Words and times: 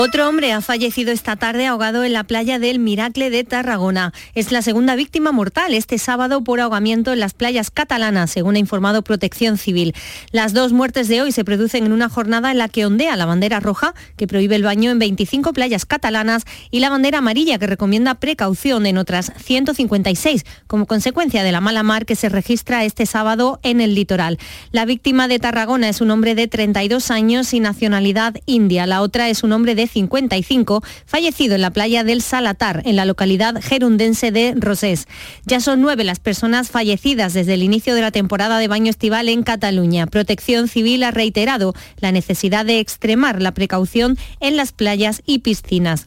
Otro 0.00 0.28
hombre 0.28 0.52
ha 0.52 0.60
fallecido 0.60 1.10
esta 1.10 1.34
tarde 1.34 1.66
ahogado 1.66 2.04
en 2.04 2.12
la 2.12 2.22
playa 2.22 2.60
del 2.60 2.78
Miracle 2.78 3.30
de 3.30 3.42
Tarragona. 3.42 4.12
Es 4.36 4.52
la 4.52 4.62
segunda 4.62 4.94
víctima 4.94 5.32
mortal 5.32 5.74
este 5.74 5.98
sábado 5.98 6.44
por 6.44 6.60
ahogamiento 6.60 7.12
en 7.12 7.18
las 7.18 7.34
playas 7.34 7.72
catalanas, 7.72 8.30
según 8.30 8.54
ha 8.54 8.60
informado 8.60 9.02
Protección 9.02 9.58
Civil. 9.58 9.96
Las 10.30 10.52
dos 10.52 10.72
muertes 10.72 11.08
de 11.08 11.20
hoy 11.20 11.32
se 11.32 11.44
producen 11.44 11.84
en 11.84 11.90
una 11.90 12.08
jornada 12.08 12.52
en 12.52 12.58
la 12.58 12.68
que 12.68 12.86
ondea 12.86 13.16
la 13.16 13.26
bandera 13.26 13.58
roja, 13.58 13.92
que 14.16 14.28
prohíbe 14.28 14.54
el 14.54 14.62
baño 14.62 14.92
en 14.92 15.00
25 15.00 15.52
playas 15.52 15.84
catalanas, 15.84 16.44
y 16.70 16.78
la 16.78 16.90
bandera 16.90 17.18
amarilla, 17.18 17.58
que 17.58 17.66
recomienda 17.66 18.14
precaución 18.14 18.86
en 18.86 18.98
otras 18.98 19.32
156, 19.36 20.44
como 20.68 20.86
consecuencia 20.86 21.42
de 21.42 21.50
la 21.50 21.60
mala 21.60 21.82
mar 21.82 22.06
que 22.06 22.14
se 22.14 22.28
registra 22.28 22.84
este 22.84 23.04
sábado 23.04 23.58
en 23.64 23.80
el 23.80 23.96
litoral. 23.96 24.38
La 24.70 24.84
víctima 24.84 25.26
de 25.26 25.40
Tarragona 25.40 25.88
es 25.88 26.00
un 26.00 26.12
hombre 26.12 26.36
de 26.36 26.46
32 26.46 27.10
años 27.10 27.52
y 27.52 27.58
nacionalidad 27.58 28.36
india. 28.46 28.86
La 28.86 29.02
otra 29.02 29.28
es 29.28 29.42
un 29.42 29.50
hombre 29.50 29.74
de 29.74 29.87
55, 29.88 30.82
fallecido 31.06 31.54
en 31.56 31.62
la 31.62 31.70
playa 31.70 32.04
del 32.04 32.22
Salatar, 32.22 32.82
en 32.84 32.96
la 32.96 33.04
localidad 33.04 33.60
gerundense 33.60 34.30
de 34.30 34.54
Rosés. 34.56 35.08
Ya 35.44 35.60
son 35.60 35.80
nueve 35.80 36.04
las 36.04 36.20
personas 36.20 36.70
fallecidas 36.70 37.32
desde 37.32 37.54
el 37.54 37.62
inicio 37.62 37.94
de 37.94 38.02
la 38.02 38.10
temporada 38.10 38.58
de 38.58 38.68
baño 38.68 38.90
estival 38.90 39.28
en 39.28 39.42
Cataluña. 39.42 40.06
Protección 40.06 40.68
Civil 40.68 41.02
ha 41.02 41.10
reiterado 41.10 41.74
la 41.98 42.12
necesidad 42.12 42.64
de 42.64 42.78
extremar 42.78 43.42
la 43.42 43.52
precaución 43.52 44.16
en 44.40 44.56
las 44.56 44.72
playas 44.72 45.22
y 45.26 45.40
piscinas. 45.40 46.06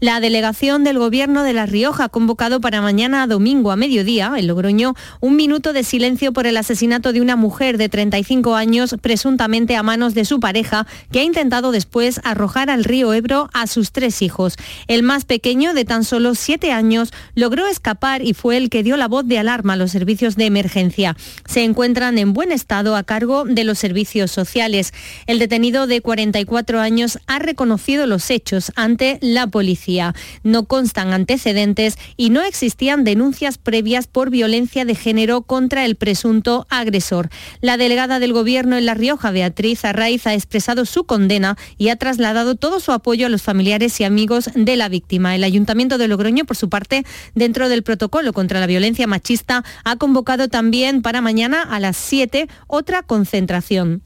La 0.00 0.20
delegación 0.20 0.84
del 0.84 0.96
Gobierno 0.96 1.42
de 1.42 1.52
La 1.52 1.66
Rioja 1.66 2.04
ha 2.04 2.08
convocado 2.08 2.60
para 2.60 2.80
mañana 2.80 3.26
domingo 3.26 3.72
a 3.72 3.76
mediodía, 3.76 4.32
en 4.36 4.46
Logroño, 4.46 4.94
un 5.18 5.34
minuto 5.34 5.72
de 5.72 5.82
silencio 5.82 6.32
por 6.32 6.46
el 6.46 6.56
asesinato 6.56 7.12
de 7.12 7.20
una 7.20 7.34
mujer 7.34 7.78
de 7.78 7.88
35 7.88 8.54
años, 8.54 8.94
presuntamente 9.02 9.74
a 9.74 9.82
manos 9.82 10.14
de 10.14 10.24
su 10.24 10.38
pareja, 10.38 10.86
que 11.10 11.18
ha 11.18 11.24
intentado 11.24 11.72
después 11.72 12.20
arrojar 12.22 12.70
al 12.70 12.84
río 12.84 13.12
Ebro 13.12 13.50
a 13.52 13.66
sus 13.66 13.90
tres 13.90 14.22
hijos. 14.22 14.54
El 14.86 15.02
más 15.02 15.24
pequeño, 15.24 15.74
de 15.74 15.84
tan 15.84 16.04
solo 16.04 16.36
siete 16.36 16.70
años, 16.70 17.12
logró 17.34 17.66
escapar 17.66 18.22
y 18.22 18.34
fue 18.34 18.56
el 18.56 18.70
que 18.70 18.84
dio 18.84 18.96
la 18.96 19.08
voz 19.08 19.26
de 19.26 19.40
alarma 19.40 19.72
a 19.72 19.76
los 19.76 19.90
servicios 19.90 20.36
de 20.36 20.46
emergencia. 20.46 21.16
Se 21.44 21.64
encuentran 21.64 22.18
en 22.18 22.34
buen 22.34 22.52
estado 22.52 22.94
a 22.94 23.02
cargo 23.02 23.44
de 23.46 23.64
los 23.64 23.80
servicios 23.80 24.30
sociales. 24.30 24.92
El 25.26 25.40
detenido 25.40 25.88
de 25.88 26.02
44 26.02 26.78
años 26.78 27.18
ha 27.26 27.40
reconocido 27.40 28.06
los 28.06 28.30
hechos 28.30 28.70
ante 28.76 29.18
la 29.22 29.48
policía. 29.48 29.87
No 30.42 30.64
constan 30.64 31.12
antecedentes 31.14 31.96
y 32.16 32.28
no 32.28 32.42
existían 32.42 33.04
denuncias 33.04 33.56
previas 33.56 34.06
por 34.06 34.28
violencia 34.28 34.84
de 34.84 34.94
género 34.94 35.42
contra 35.42 35.86
el 35.86 35.96
presunto 35.96 36.66
agresor. 36.68 37.30
La 37.62 37.78
delegada 37.78 38.18
del 38.18 38.34
Gobierno 38.34 38.76
en 38.76 38.84
La 38.84 38.94
Rioja, 38.94 39.30
Beatriz 39.30 39.84
Arraiz, 39.84 40.26
ha 40.26 40.34
expresado 40.34 40.84
su 40.84 41.04
condena 41.04 41.56
y 41.78 41.88
ha 41.88 41.96
trasladado 41.96 42.54
todo 42.54 42.80
su 42.80 42.92
apoyo 42.92 43.26
a 43.26 43.30
los 43.30 43.42
familiares 43.42 43.98
y 44.00 44.04
amigos 44.04 44.50
de 44.54 44.76
la 44.76 44.90
víctima. 44.90 45.34
El 45.34 45.44
Ayuntamiento 45.44 45.96
de 45.96 46.08
Logroño, 46.08 46.44
por 46.44 46.56
su 46.56 46.68
parte, 46.68 47.04
dentro 47.34 47.70
del 47.70 47.82
protocolo 47.82 48.34
contra 48.34 48.60
la 48.60 48.66
violencia 48.66 49.06
machista, 49.06 49.64
ha 49.84 49.96
convocado 49.96 50.48
también 50.48 51.00
para 51.00 51.22
mañana 51.22 51.62
a 51.62 51.80
las 51.80 51.96
7 51.96 52.46
otra 52.66 53.02
concentración. 53.02 54.02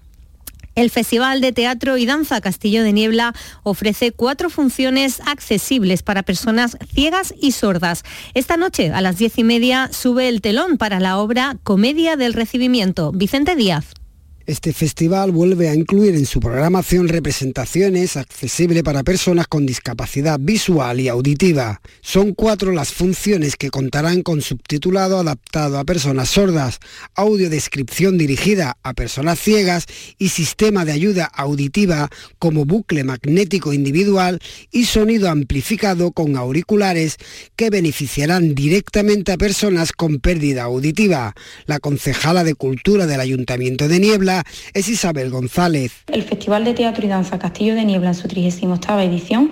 El 0.74 0.90
Festival 0.90 1.40
de 1.40 1.52
Teatro 1.52 1.96
y 1.96 2.06
Danza 2.06 2.40
Castillo 2.40 2.82
de 2.82 2.92
Niebla 2.92 3.34
ofrece 3.62 4.12
cuatro 4.12 4.50
funciones 4.50 5.20
accesibles 5.26 6.02
para 6.02 6.22
personas 6.22 6.78
ciegas 6.94 7.34
y 7.40 7.52
sordas. 7.52 8.04
Esta 8.34 8.56
noche 8.56 8.90
a 8.92 9.00
las 9.00 9.18
diez 9.18 9.38
y 9.38 9.44
media 9.44 9.90
sube 9.92 10.28
el 10.28 10.40
telón 10.40 10.78
para 10.78 11.00
la 11.00 11.18
obra 11.18 11.56
Comedia 11.62 12.16
del 12.16 12.32
Recibimiento. 12.32 13.12
Vicente 13.12 13.54
Díaz. 13.54 14.01
Este 14.44 14.72
festival 14.72 15.30
vuelve 15.30 15.68
a 15.68 15.74
incluir 15.74 16.16
en 16.16 16.26
su 16.26 16.40
programación 16.40 17.06
representaciones 17.06 18.16
accesibles 18.16 18.82
para 18.82 19.04
personas 19.04 19.46
con 19.46 19.66
discapacidad 19.66 20.40
visual 20.40 20.98
y 20.98 21.06
auditiva. 21.08 21.80
Son 22.00 22.34
cuatro 22.34 22.72
las 22.72 22.92
funciones 22.92 23.54
que 23.54 23.70
contarán 23.70 24.22
con 24.22 24.42
subtitulado 24.42 25.18
adaptado 25.18 25.78
a 25.78 25.84
personas 25.84 26.30
sordas, 26.30 26.80
audiodescripción 27.14 28.18
dirigida 28.18 28.76
a 28.82 28.94
personas 28.94 29.38
ciegas 29.38 29.86
y 30.18 30.30
sistema 30.30 30.84
de 30.84 30.92
ayuda 30.92 31.26
auditiva 31.26 32.10
como 32.40 32.64
bucle 32.64 33.04
magnético 33.04 33.72
individual 33.72 34.40
y 34.72 34.86
sonido 34.86 35.30
amplificado 35.30 36.10
con 36.10 36.36
auriculares 36.36 37.16
que 37.54 37.70
beneficiarán 37.70 38.56
directamente 38.56 39.30
a 39.30 39.36
personas 39.36 39.92
con 39.92 40.18
pérdida 40.18 40.64
auditiva. 40.64 41.34
La 41.66 41.78
concejala 41.78 42.42
de 42.42 42.56
Cultura 42.56 43.06
del 43.06 43.20
Ayuntamiento 43.20 43.86
de 43.86 44.00
Niebla 44.00 44.31
es 44.74 44.88
Isabel 44.88 45.30
González. 45.30 45.92
El 46.06 46.22
Festival 46.22 46.64
de 46.64 46.74
Teatro 46.74 47.04
y 47.04 47.08
Danza 47.08 47.38
Castillo 47.38 47.74
de 47.74 47.84
Niebla 47.84 48.08
en 48.08 48.14
su 48.14 48.28
38 48.28 49.00
edición 49.00 49.50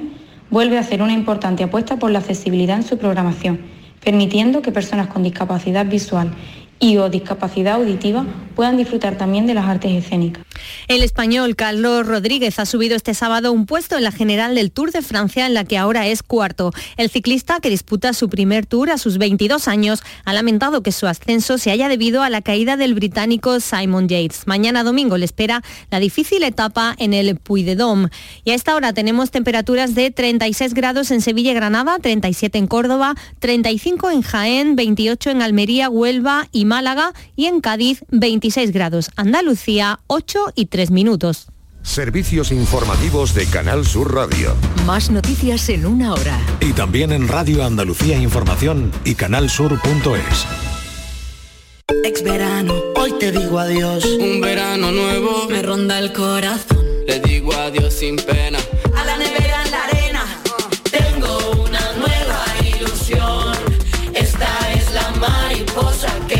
vuelve 0.51 0.79
a 0.79 0.81
hacer 0.81 1.03
una 1.03 1.13
importante 1.13 1.65
apuesta 1.65 1.99
por 1.99 2.11
la 2.11 2.19
accesibilidad 2.21 2.77
en 2.77 2.83
su 2.83 2.99
programación, 2.99 3.61
permitiendo 4.03 4.63
que 4.63 4.73
personas 4.73 5.09
con 5.09 5.23
discapacidad 5.23 5.87
visual 5.87 6.33
y 6.81 6.97
o 6.97 7.11
discapacidad 7.11 7.75
auditiva 7.75 8.25
puedan 8.57 8.77
disfrutar 8.77 9.17
también 9.17 9.47
de 9.47 9.55
las 9.55 9.67
artes 9.67 9.93
escénicas. 9.93 10.45
El 10.89 11.03
español 11.03 11.57
Carlos 11.57 12.07
Rodríguez 12.07 12.59
ha 12.59 12.67
subido 12.67 12.97
este 12.97 13.15
sábado 13.15 13.53
un 13.53 13.67
puesto 13.67 13.97
en 13.97 14.05
la 14.05 14.13
general 14.13 14.55
del 14.55 14.73
Tour 14.73 14.91
de 14.91 15.03
Francia 15.03 15.47
en 15.47 15.55
la 15.55 15.65
que 15.65 15.79
ahora 15.79 16.07
es 16.07 16.23
cuarto. 16.23 16.73
El 16.97 17.11
ciclista 17.11 17.61
que 17.61 17.71
disputa 17.71 18.13
su 18.13 18.29
primer 18.29 18.67
tour 18.67 18.91
a 18.91 18.99
sus 18.99 19.19
22 19.19 19.69
años 19.69 20.03
ha 20.25 20.33
lamentado 20.33 20.83
que 20.83 20.93
su 20.93 21.07
ascenso 21.07 21.59
se 21.59 21.71
haya 21.71 21.89
debido 21.89 22.23
a 22.23 22.31
la 22.31 22.43
caída 22.43 22.77
del 22.77 22.95
británico 22.95 23.61
Simon 23.61 24.09
Yates. 24.09 24.47
Mañana 24.47 24.83
domingo 24.83 25.17
le 25.17 25.25
espera 25.25 25.63
la 25.91 26.01
difícil 26.01 26.43
etapa 26.43 26.95
en 26.99 27.15
el 27.15 27.37
Puy 27.37 27.63
de 27.63 27.77
Dôme. 27.77 28.09
Y 28.45 28.51
a 28.51 28.55
esta 28.55 28.75
hora 28.75 28.93
tenemos 28.93 29.31
temperaturas 29.31 29.95
de 29.95 30.11
36 30.11 30.75
grados 30.75 31.11
en 31.11 31.21
Sevilla 31.21 31.53
y 31.53 31.55
Granada, 31.55 31.99
37 31.99 32.59
en 32.59 32.67
Córdoba, 32.67 33.15
35 33.39 34.11
en 34.11 34.23
Jaén, 34.23 34.77
28 34.77 35.31
en 35.31 35.43
Almería, 35.43 35.89
Huelva 35.89 36.49
y 36.53 36.65
Málaga 36.71 37.13
y 37.35 37.47
en 37.47 37.61
Cádiz 37.61 38.05
26 38.11 38.71
grados. 38.71 39.11
Andalucía 39.17 39.99
8 40.07 40.53
y 40.55 40.67
3 40.67 40.93
minutos. 40.93 41.49
Servicios 41.83 42.53
informativos 42.53 43.35
de 43.35 43.47
Canal 43.47 43.85
Sur 43.85 44.15
Radio. 44.15 44.55
Más 44.87 45.11
noticias 45.11 45.69
en 45.69 45.85
una 45.85 46.13
hora. 46.15 46.39
Y 46.61 46.73
también 46.73 47.11
en 47.11 47.27
Radio 47.27 47.65
Andalucía 47.65 48.17
Información 48.19 48.93
y 49.05 49.17
canalsur.es. 49.17 50.47
Ex 52.05 52.23
verano, 52.23 52.75
hoy 52.95 53.15
te 53.19 53.33
digo 53.33 53.59
adiós. 53.59 54.05
Un 54.05 54.41
verano 54.41 54.93
nuevo 54.93 55.49
me 55.49 55.63
ronda 55.63 55.99
el 55.99 56.13
corazón. 56.13 56.79
Le 57.05 57.19
digo 57.19 57.53
adiós 57.53 57.93
sin 57.95 58.15
pena. 58.15 58.59
A 58.97 59.05
la 59.05 59.17
nevera 59.17 59.65
en 59.65 59.71
la 59.73 59.85
arena. 59.85 60.25
Tengo 60.89 61.65
una 61.65 61.93
nueva 61.95 62.45
ilusión. 62.65 63.57
Esta 64.15 64.73
es 64.73 64.93
la 64.93 65.11
mariposa 65.19 66.13
que 66.29 66.40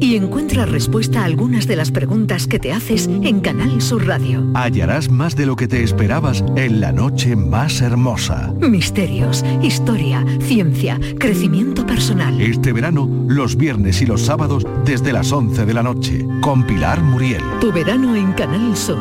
y 0.00 0.16
encuentra 0.16 0.66
respuesta 0.66 1.22
a 1.22 1.24
algunas 1.24 1.66
de 1.66 1.76
las 1.76 1.90
preguntas 1.90 2.46
que 2.46 2.58
te 2.58 2.72
haces 2.72 3.06
en 3.06 3.40
Canal 3.40 3.80
Sur 3.80 4.06
Radio. 4.06 4.44
Hallarás 4.54 5.10
más 5.10 5.36
de 5.36 5.46
lo 5.46 5.56
que 5.56 5.68
te 5.68 5.82
esperabas 5.82 6.44
en 6.56 6.80
la 6.80 6.92
noche 6.92 7.36
más 7.36 7.80
hermosa. 7.80 8.52
Misterios, 8.60 9.44
historia, 9.62 10.24
ciencia, 10.40 10.98
crecimiento 11.18 11.86
personal. 11.86 12.40
Este 12.40 12.72
verano, 12.72 13.08
los 13.28 13.56
viernes 13.56 14.00
y 14.02 14.06
los 14.06 14.22
sábados 14.22 14.64
desde 14.84 15.12
las 15.12 15.32
11 15.32 15.66
de 15.66 15.74
la 15.74 15.82
noche, 15.82 16.26
con 16.40 16.64
Pilar 16.64 17.02
Muriel. 17.02 17.42
Tu 17.60 17.72
verano 17.72 18.14
en 18.14 18.32
Canal 18.32 18.76
Sur. 18.76 18.98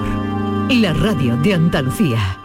La 0.69 0.93
radio 0.93 1.37
de 1.37 1.53
Andalucía. 1.53 2.39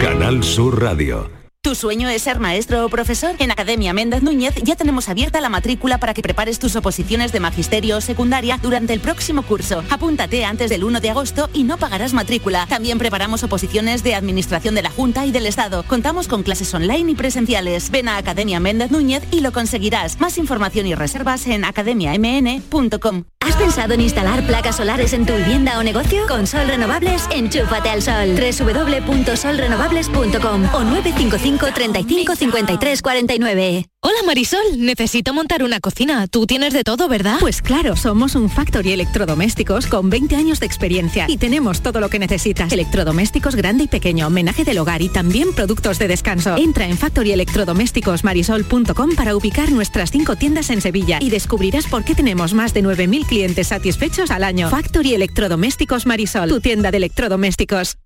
Canal 0.00 0.42
Sur 0.42 0.80
Radio. 0.80 1.39
¿Tu 1.70 1.76
sueño 1.76 2.08
es 2.08 2.22
ser 2.22 2.40
maestro 2.40 2.84
o 2.84 2.88
profesor? 2.88 3.36
En 3.38 3.52
Academia 3.52 3.92
Méndez 3.92 4.24
Núñez 4.24 4.56
ya 4.64 4.74
tenemos 4.74 5.08
abierta 5.08 5.40
la 5.40 5.48
matrícula 5.48 5.98
para 5.98 6.14
que 6.14 6.20
prepares 6.20 6.58
tus 6.58 6.74
oposiciones 6.74 7.30
de 7.30 7.38
magisterio 7.38 7.98
o 7.98 8.00
secundaria 8.00 8.58
durante 8.60 8.92
el 8.92 8.98
próximo 8.98 9.44
curso. 9.44 9.84
Apúntate 9.88 10.44
antes 10.44 10.68
del 10.68 10.82
1 10.82 10.98
de 10.98 11.10
agosto 11.10 11.48
y 11.52 11.62
no 11.62 11.76
pagarás 11.76 12.12
matrícula. 12.12 12.66
También 12.68 12.98
preparamos 12.98 13.44
oposiciones 13.44 14.02
de 14.02 14.16
Administración 14.16 14.74
de 14.74 14.82
la 14.82 14.90
Junta 14.90 15.26
y 15.26 15.30
del 15.30 15.46
Estado. 15.46 15.84
Contamos 15.84 16.26
con 16.26 16.42
clases 16.42 16.74
online 16.74 17.12
y 17.12 17.14
presenciales. 17.14 17.92
Ven 17.92 18.08
a 18.08 18.16
Academia 18.16 18.58
Méndez 18.58 18.90
Núñez 18.90 19.22
y 19.30 19.38
lo 19.38 19.52
conseguirás. 19.52 20.18
Más 20.18 20.38
información 20.38 20.88
y 20.88 20.96
reservas 20.96 21.46
en 21.46 21.64
academiamn.com. 21.64 23.26
¿Has 23.42 23.56
pensado 23.56 23.94
en 23.94 24.02
instalar 24.02 24.46
placas 24.46 24.76
solares 24.76 25.12
en 25.12 25.26
tu 25.26 25.34
vivienda 25.34 25.76
o 25.78 25.82
negocio? 25.82 26.24
Con 26.28 26.46
Sol 26.46 26.68
Renovables, 26.68 27.26
enchúfate 27.30 27.90
al 27.90 28.00
sol. 28.02 28.36
www.solrenovables.com 28.36 30.74
o 30.74 30.84
955 30.84 31.59
35 31.66 32.36
53 32.36 33.02
49. 33.02 33.86
Hola 34.02 34.16
Marisol, 34.24 34.62
necesito 34.78 35.34
montar 35.34 35.62
una 35.62 35.78
cocina. 35.78 36.26
Tú 36.26 36.46
tienes 36.46 36.72
de 36.72 36.84
todo, 36.84 37.06
¿verdad? 37.06 37.36
Pues 37.38 37.60
claro, 37.60 37.96
somos 37.96 38.34
un 38.34 38.48
Factory 38.48 38.92
Electrodomésticos 38.92 39.86
con 39.86 40.08
20 40.08 40.36
años 40.36 40.58
de 40.58 40.64
experiencia 40.66 41.26
y 41.28 41.36
tenemos 41.36 41.82
todo 41.82 42.00
lo 42.00 42.08
que 42.08 42.18
necesitas. 42.18 42.72
Electrodomésticos 42.72 43.56
grande 43.56 43.84
y 43.84 43.88
pequeño, 43.88 44.26
homenaje 44.26 44.64
del 44.64 44.78
hogar 44.78 45.02
y 45.02 45.10
también 45.10 45.52
productos 45.52 45.98
de 45.98 46.08
descanso. 46.08 46.56
Entra 46.56 46.86
en 46.86 46.96
factoryelectrodomésticosmarisol.com 46.96 49.14
para 49.14 49.36
ubicar 49.36 49.70
nuestras 49.70 50.10
cinco 50.10 50.36
tiendas 50.36 50.70
en 50.70 50.80
Sevilla 50.80 51.18
y 51.20 51.28
descubrirás 51.28 51.86
por 51.86 52.04
qué 52.04 52.14
tenemos 52.14 52.54
más 52.54 52.72
de 52.72 52.82
9.000 52.82 53.26
clientes 53.26 53.66
satisfechos 53.68 54.30
al 54.30 54.44
año. 54.44 54.70
Factory 54.70 55.14
Electrodomésticos 55.14 56.06
Marisol, 56.06 56.48
tu 56.48 56.60
tienda 56.60 56.90
de 56.90 56.96
electrodomésticos. 56.96 57.98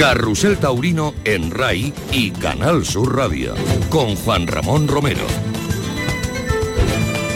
Carrusel 0.00 0.56
Taurino 0.56 1.12
en 1.24 1.50
RAI 1.50 1.92
y 2.10 2.30
Canal 2.30 2.86
Sur 2.86 3.14
Radio 3.14 3.54
con 3.90 4.16
Juan 4.16 4.46
Ramón 4.46 4.88
Romero. 4.88 5.26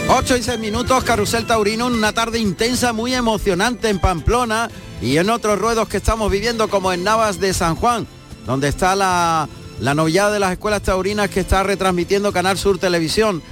8 0.09 0.37
y 0.37 0.41
6 0.41 0.57
minutos, 0.57 1.03
Carrusel 1.03 1.45
Taurino, 1.45 1.85
una 1.85 2.11
tarde 2.11 2.39
intensa, 2.39 2.91
muy 2.91 3.13
emocionante 3.13 3.89
en 3.89 3.99
Pamplona 3.99 4.71
y 4.99 5.17
en 5.17 5.29
otros 5.29 5.59
ruedos 5.59 5.87
que 5.87 5.97
estamos 5.97 6.31
viviendo 6.31 6.67
como 6.67 6.91
en 6.91 7.03
Navas 7.03 7.39
de 7.39 7.53
San 7.53 7.75
Juan, 7.75 8.07
donde 8.47 8.69
está 8.69 8.95
la, 8.95 9.47
la 9.79 9.93
de 9.93 10.39
las 10.39 10.51
escuelas 10.51 10.81
taurinas 10.81 11.29
que 11.29 11.41
está 11.41 11.61
retransmitiendo 11.61 12.33
Canal 12.33 12.57
Sur 12.57 12.79
Televisión. 12.79 13.43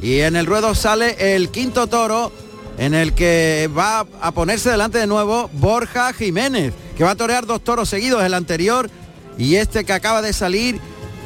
Y 0.00 0.20
en 0.20 0.36
el 0.36 0.46
ruedo 0.46 0.76
sale 0.76 1.34
el 1.34 1.48
quinto 1.48 1.88
toro 1.88 2.30
en 2.78 2.94
el 2.94 3.12
que 3.12 3.68
va 3.76 4.06
a 4.20 4.30
ponerse 4.30 4.70
delante 4.70 4.98
de 4.98 5.08
nuevo 5.08 5.50
Borja 5.52 6.12
Jiménez, 6.12 6.72
que 6.96 7.04
va 7.04 7.12
a 7.12 7.16
torear 7.16 7.46
dos 7.46 7.62
toros 7.62 7.88
seguidos, 7.88 8.22
el 8.22 8.34
anterior 8.34 8.90
y 9.38 9.56
este 9.56 9.84
que 9.84 9.92
acaba 9.92 10.22
de 10.22 10.32
salir, 10.32 10.78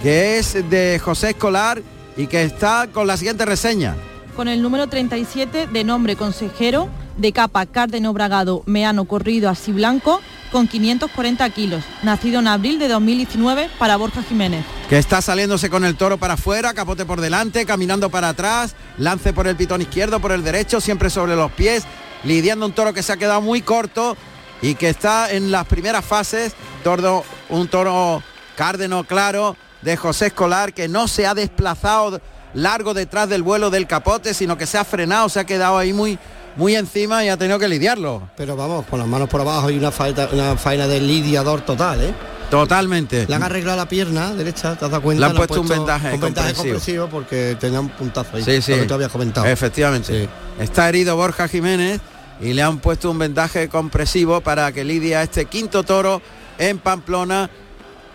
que 0.02 0.38
es 0.38 0.54
de 0.70 1.00
José 1.02 1.30
Escolar 1.30 1.82
y 2.16 2.26
que 2.26 2.42
está 2.42 2.88
con 2.92 3.06
la 3.06 3.16
siguiente 3.16 3.44
reseña. 3.44 3.96
Con 4.36 4.48
el 4.48 4.62
número 4.62 4.86
37 4.86 5.66
de 5.66 5.84
nombre 5.84 6.14
consejero, 6.16 6.88
de 7.16 7.32
capa 7.32 7.64
cárdeno 7.66 8.12
bragado 8.12 8.62
meano 8.66 9.06
corrido 9.06 9.48
así 9.48 9.72
blanco, 9.72 10.20
con 10.52 10.68
540 10.68 11.48
kilos, 11.50 11.84
nacido 12.02 12.40
en 12.40 12.48
abril 12.48 12.78
de 12.78 12.88
2019 12.88 13.70
para 13.78 13.96
Borja 13.96 14.22
Jiménez. 14.22 14.64
Que 14.88 14.98
está 14.98 15.20
saliéndose 15.20 15.70
con 15.70 15.84
el 15.84 15.96
toro 15.96 16.18
para 16.18 16.34
afuera, 16.34 16.74
capote 16.74 17.04
por 17.04 17.20
delante, 17.20 17.66
caminando 17.66 18.10
para 18.10 18.28
atrás, 18.28 18.76
lance 18.98 19.32
por 19.32 19.48
el 19.48 19.56
pitón 19.56 19.82
izquierdo, 19.82 20.20
por 20.20 20.32
el 20.32 20.44
derecho, 20.44 20.80
siempre 20.80 21.10
sobre 21.10 21.34
los 21.34 21.50
pies, 21.52 21.84
lidiando 22.22 22.66
un 22.66 22.72
toro 22.72 22.92
que 22.92 23.02
se 23.02 23.12
ha 23.12 23.16
quedado 23.16 23.40
muy 23.40 23.62
corto 23.62 24.16
y 24.62 24.74
que 24.74 24.88
está 24.88 25.30
en 25.30 25.50
las 25.50 25.66
primeras 25.66 26.04
fases, 26.04 26.54
tordo, 26.82 27.24
un 27.48 27.68
toro 27.68 28.22
cárdeno 28.56 29.04
claro 29.04 29.56
de 29.82 29.96
José 29.96 30.26
Escolar 30.26 30.72
que 30.72 30.88
no 30.88 31.08
se 31.08 31.26
ha 31.26 31.34
desplazado 31.34 32.20
largo 32.54 32.94
detrás 32.94 33.28
del 33.28 33.42
vuelo 33.42 33.70
del 33.70 33.86
capote, 33.86 34.34
sino 34.34 34.56
que 34.56 34.66
se 34.66 34.78
ha 34.78 34.84
frenado, 34.84 35.28
se 35.28 35.40
ha 35.40 35.44
quedado 35.44 35.78
ahí 35.78 35.92
muy 35.92 36.18
muy 36.56 36.74
encima 36.74 37.22
y 37.22 37.28
ha 37.28 37.36
tenido 37.36 37.58
que 37.58 37.68
lidiarlo. 37.68 38.30
Pero 38.36 38.56
vamos, 38.56 38.86
con 38.86 38.98
las 38.98 39.06
manos 39.06 39.28
por 39.28 39.42
abajo 39.42 39.70
y 39.70 39.76
una 39.76 39.90
faena, 39.90 40.28
una 40.32 40.56
faena 40.56 40.86
de 40.86 41.00
lidiador 41.00 41.60
total, 41.60 42.02
¿eh? 42.02 42.14
Totalmente. 42.50 43.26
Le 43.28 43.34
han 43.34 43.42
arreglado 43.42 43.76
la 43.76 43.88
pierna 43.88 44.32
derecha, 44.32 44.76
¿te 44.76 44.84
has 44.84 44.90
dado 44.90 45.02
cuenta? 45.02 45.20
Le 45.20 45.30
han 45.32 45.36
puesto, 45.36 45.60
un 45.60 45.68
vendaje, 45.68 46.14
un 46.14 46.20
vendaje 46.20 46.54
compresivo. 46.54 46.62
compresivo 46.62 47.08
porque 47.08 47.56
tenía 47.58 47.80
un 47.80 47.88
puntazo 47.88 48.36
ahí. 48.36 48.44
Sí, 48.44 48.62
sí. 48.62 48.72
Lo 48.72 48.78
que 48.78 48.84
tú 48.86 48.94
habías 48.94 49.10
comentado. 49.10 49.46
Efectivamente. 49.46 50.28
Está 50.58 50.88
herido 50.88 51.16
Borja 51.16 51.48
Jiménez 51.48 52.00
y 52.40 52.52
le 52.52 52.62
han 52.62 52.78
puesto 52.78 53.10
un 53.10 53.18
vendaje 53.18 53.68
compresivo 53.68 54.40
para 54.40 54.72
que 54.72 54.84
lidia 54.84 55.22
este 55.22 55.46
quinto 55.46 55.82
toro 55.84 56.20
en 56.58 56.78
Pamplona. 56.78 57.50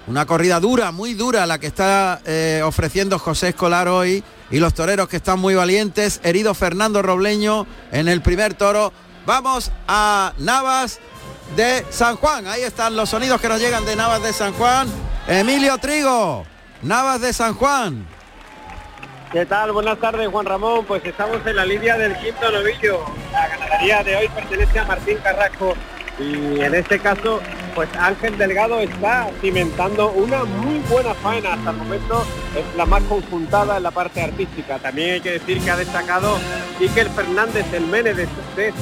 Una 0.07 0.25
corrida 0.25 0.59
dura, 0.59 0.91
muy 0.91 1.13
dura 1.13 1.45
la 1.45 1.59
que 1.59 1.68
está 1.68 2.21
eh, 2.25 2.62
ofreciendo 2.63 3.19
José 3.19 3.50
Escolar 3.50 3.88
hoy 3.88 4.23
y 4.50 4.59
los 4.59 4.73
toreros 4.73 5.07
que 5.07 5.18
están 5.18 5.39
muy 5.39 5.56
valientes. 5.56 6.19
Herido 6.23 6.53
Fernando 6.53 7.01
Robleño 7.01 7.68
en 7.91 8.07
el 8.07 8.21
primer 8.21 8.53
toro. 8.53 8.91
Vamos 9.25 9.71
a 9.88 10.33
Navas 10.39 11.00
de 11.56 11.85
San 11.91 12.15
Juan. 12.15 12.47
Ahí 12.47 12.63
están 12.63 12.95
los 12.95 13.09
sonidos 13.09 13.39
que 13.39 13.47
nos 13.47 13.59
llegan 13.59 13.85
de 13.85 13.95
Navas 13.95 14.23
de 14.23 14.33
San 14.33 14.53
Juan. 14.53 14.88
Emilio 15.27 15.77
Trigo, 15.77 16.45
Navas 16.81 17.21
de 17.21 17.31
San 17.31 17.53
Juan. 17.53 18.07
¿Qué 19.31 19.45
tal? 19.45 19.72
Buenas 19.72 19.98
tardes, 19.98 20.28
Juan 20.28 20.45
Ramón. 20.45 20.83
Pues 20.83 21.06
estamos 21.06 21.39
en 21.45 21.56
la 21.56 21.63
línea 21.63 21.98
del 21.98 22.18
quinto 22.18 22.51
novillo. 22.51 23.00
La 23.31 23.48
ganadería 23.48 24.04
de 24.04 24.18
hoy 24.18 24.28
pertenece 24.28 24.80
a 24.80 24.83
Martín 24.83 25.18
Carrasco 25.24 25.74
y 26.19 26.60
en 26.60 26.75
este 26.75 27.00
caso, 27.00 27.39
pues 27.74 27.88
Ángel 27.98 28.38
Delgado 28.38 28.81
está 28.81 29.30
cimentando 29.39 30.12
una 30.12 30.44
muy 30.44 30.80
buena 30.80 31.13
faena. 31.13 31.54
Hasta 31.54 31.69
el 31.69 31.78
momento 31.78 32.25
es 32.57 32.75
la 32.75 32.86
más 32.86 33.04
conjuntada 33.04 33.78
en 33.78 33.83
la 33.83 33.92
parte 33.92 34.22
artística. 34.22 34.80
También 34.80 35.13
hay 35.13 35.22
que 35.22 35.31
decir 35.31 35.62
que 35.62 35.72
ha 35.72 35.78
destacado 35.78 36.38
Iker 36.81 37.10
Fernández, 37.10 37.66
el 37.74 37.88
mene 37.88 38.13
de, 38.13 38.28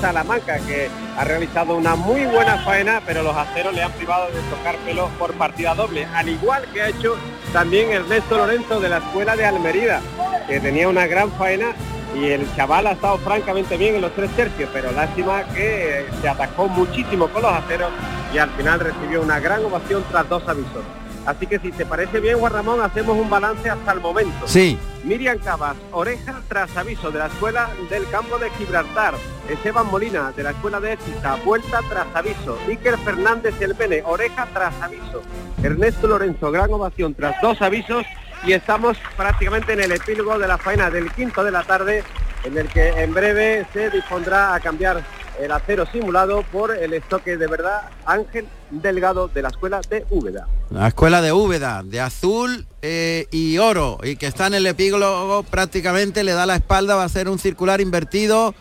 Salamanca, 0.02 0.58
que 0.60 0.90
ha 1.16 1.24
realizado 1.26 1.76
una 1.76 1.96
muy 1.96 2.26
buena 2.26 2.58
faena, 2.64 3.02
pero 3.06 3.22
los 3.22 3.36
aceros 3.36 3.74
le 3.76 3.84
han 3.84 3.92
privado 3.92 4.32
de 4.32 4.42
tocar 4.50 4.76
pelo 4.78 5.10
por 5.20 5.34
partida 5.34 5.76
doble, 5.76 6.06
al 6.06 6.28
igual 6.28 6.66
que 6.74 6.82
ha 6.82 6.90
hecho 6.90 7.18
también 7.54 7.92
Ernesto 7.92 8.38
Lorenzo 8.38 8.80
de 8.80 8.90
la 8.90 8.98
Escuela 8.98 9.36
de 9.36 9.46
Almerida, 9.46 10.02
que 10.50 10.60
tenía 10.60 10.90
una 10.90 11.06
gran 11.06 11.32
faena 11.34 11.76
y 12.16 12.26
el 12.30 12.44
chaval 12.56 12.88
ha 12.88 12.94
estado 12.94 13.20
francamente 13.20 13.78
bien 13.78 13.94
en 13.94 14.02
los 14.02 14.12
tres 14.14 14.32
tercios, 14.32 14.68
pero 14.74 14.92
lástima 14.92 15.44
que 15.54 16.08
se 16.22 16.28
atacó 16.28 16.68
muchísimo 16.68 17.28
con 17.28 17.44
los 17.44 17.54
aceros 17.54 17.92
y 18.34 18.40
al 18.40 18.50
final 18.52 18.80
recibió 18.80 19.22
una 19.22 19.40
gran 19.40 19.64
ovación 19.64 20.04
tras 20.10 20.28
dos 20.28 20.42
avisos. 20.48 20.84
Así 21.28 21.46
que 21.46 21.60
si 21.60 21.72
te 21.72 21.86
parece 21.86 22.20
bien, 22.20 22.40
Juan 22.40 22.52
Ramón, 22.52 22.82
hacemos 22.82 23.16
un 23.16 23.30
balance 23.30 23.70
hasta 23.70 23.92
el 23.92 24.00
momento. 24.00 24.48
Sí. 24.48 24.80
Miriam 25.04 25.38
Cabas, 25.38 25.76
oreja 25.92 26.42
tras 26.48 26.76
aviso 26.76 27.12
de 27.12 27.20
la 27.20 27.28
Escuela 27.28 27.70
del 27.92 28.10
Campo 28.10 28.40
de 28.40 28.50
Gibraltar. 28.52 29.14
Esteban 29.48 29.86
Molina, 29.92 30.32
de 30.36 30.42
la 30.42 30.52
Escuela 30.52 30.80
de 30.80 30.94
Ética, 30.94 31.36
vuelta 31.46 31.82
tras 31.88 32.08
aviso. 32.16 32.58
Iker 32.68 32.98
Fernández 32.98 33.54
el 33.62 33.76
Pene, 33.76 34.02
oreja 34.04 34.48
tras 34.52 34.74
aviso. 34.82 35.22
Ernesto 35.62 36.08
Lorenzo, 36.08 36.52
gran 36.52 36.74
ovación 36.74 37.14
tras 37.14 37.40
dos 37.40 37.62
avisos 37.62 38.04
y 38.46 38.54
estamos 38.54 38.98
prácticamente 39.18 39.74
en 39.74 39.82
el 39.82 39.92
epílogo 39.92 40.38
de 40.38 40.48
la 40.48 40.58
faena 40.58 40.90
del 40.90 41.12
quinto 41.12 41.44
de 41.44 41.52
la 41.52 41.64
tarde, 41.64 42.04
en 42.44 42.58
el 42.58 42.68
que 42.68 42.90
en 42.90 43.14
breve 43.14 43.66
se 43.74 43.90
dispondrá 43.90 44.54
a 44.54 44.60
cambiar 44.60 45.04
el 45.40 45.52
acero 45.52 45.86
simulado 45.86 46.44
por 46.44 46.76
el 46.76 46.94
estoque 46.94 47.38
de 47.38 47.48
verdad 47.48 47.90
Ángel 48.06 48.48
Delgado 48.70 49.28
de 49.28 49.42
la 49.42 49.50
Escuela 49.50 49.82
de 49.90 50.06
Úbeda. 50.10 50.48
La 50.70 50.90
escuela 50.90 51.22
de 51.22 51.32
Úbeda, 51.32 51.82
de 51.84 52.02
azul 52.02 52.66
eh, 52.82 53.28
y 53.32 53.58
oro, 53.58 54.00
y 54.04 54.16
que 54.16 54.28
está 54.28 54.48
en 54.48 54.56
el 54.56 54.68
epílogo 54.68 55.44
prácticamente, 55.44 56.24
le 56.24 56.34
da 56.34 56.46
la 56.46 56.56
espalda, 56.56 56.96
va 56.96 57.04
a 57.04 57.06
hacer 57.06 57.30
un 57.30 57.40
circular 57.40 57.82
invertido. 57.82 58.54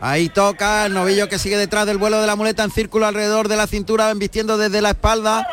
Ahí 0.00 0.28
toca 0.28 0.86
el 0.86 0.92
novillo 0.92 1.28
que 1.28 1.38
sigue 1.38 1.56
detrás 1.56 1.86
del 1.86 1.98
vuelo 1.98 2.20
de 2.20 2.26
la 2.26 2.36
muleta 2.36 2.64
en 2.64 2.70
círculo 2.70 3.06
alrededor 3.06 3.48
de 3.48 3.56
la 3.56 3.66
cintura, 3.66 4.10
embistiendo 4.10 4.58
desde 4.58 4.82
la 4.82 4.90
espalda. 4.90 5.46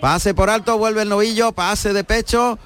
Pase 0.00 0.34
por 0.34 0.50
alto, 0.50 0.78
vuelve 0.78 1.02
el 1.02 1.08
novillo, 1.08 1.52
pase 1.52 1.92
de 1.92 2.04
pecho 2.04 2.58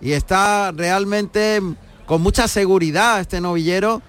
y 0.00 0.12
está 0.12 0.72
realmente 0.72 1.60
con 2.06 2.22
mucha 2.22 2.48
seguridad 2.48 3.20
este 3.20 3.40
novillero 3.40 4.02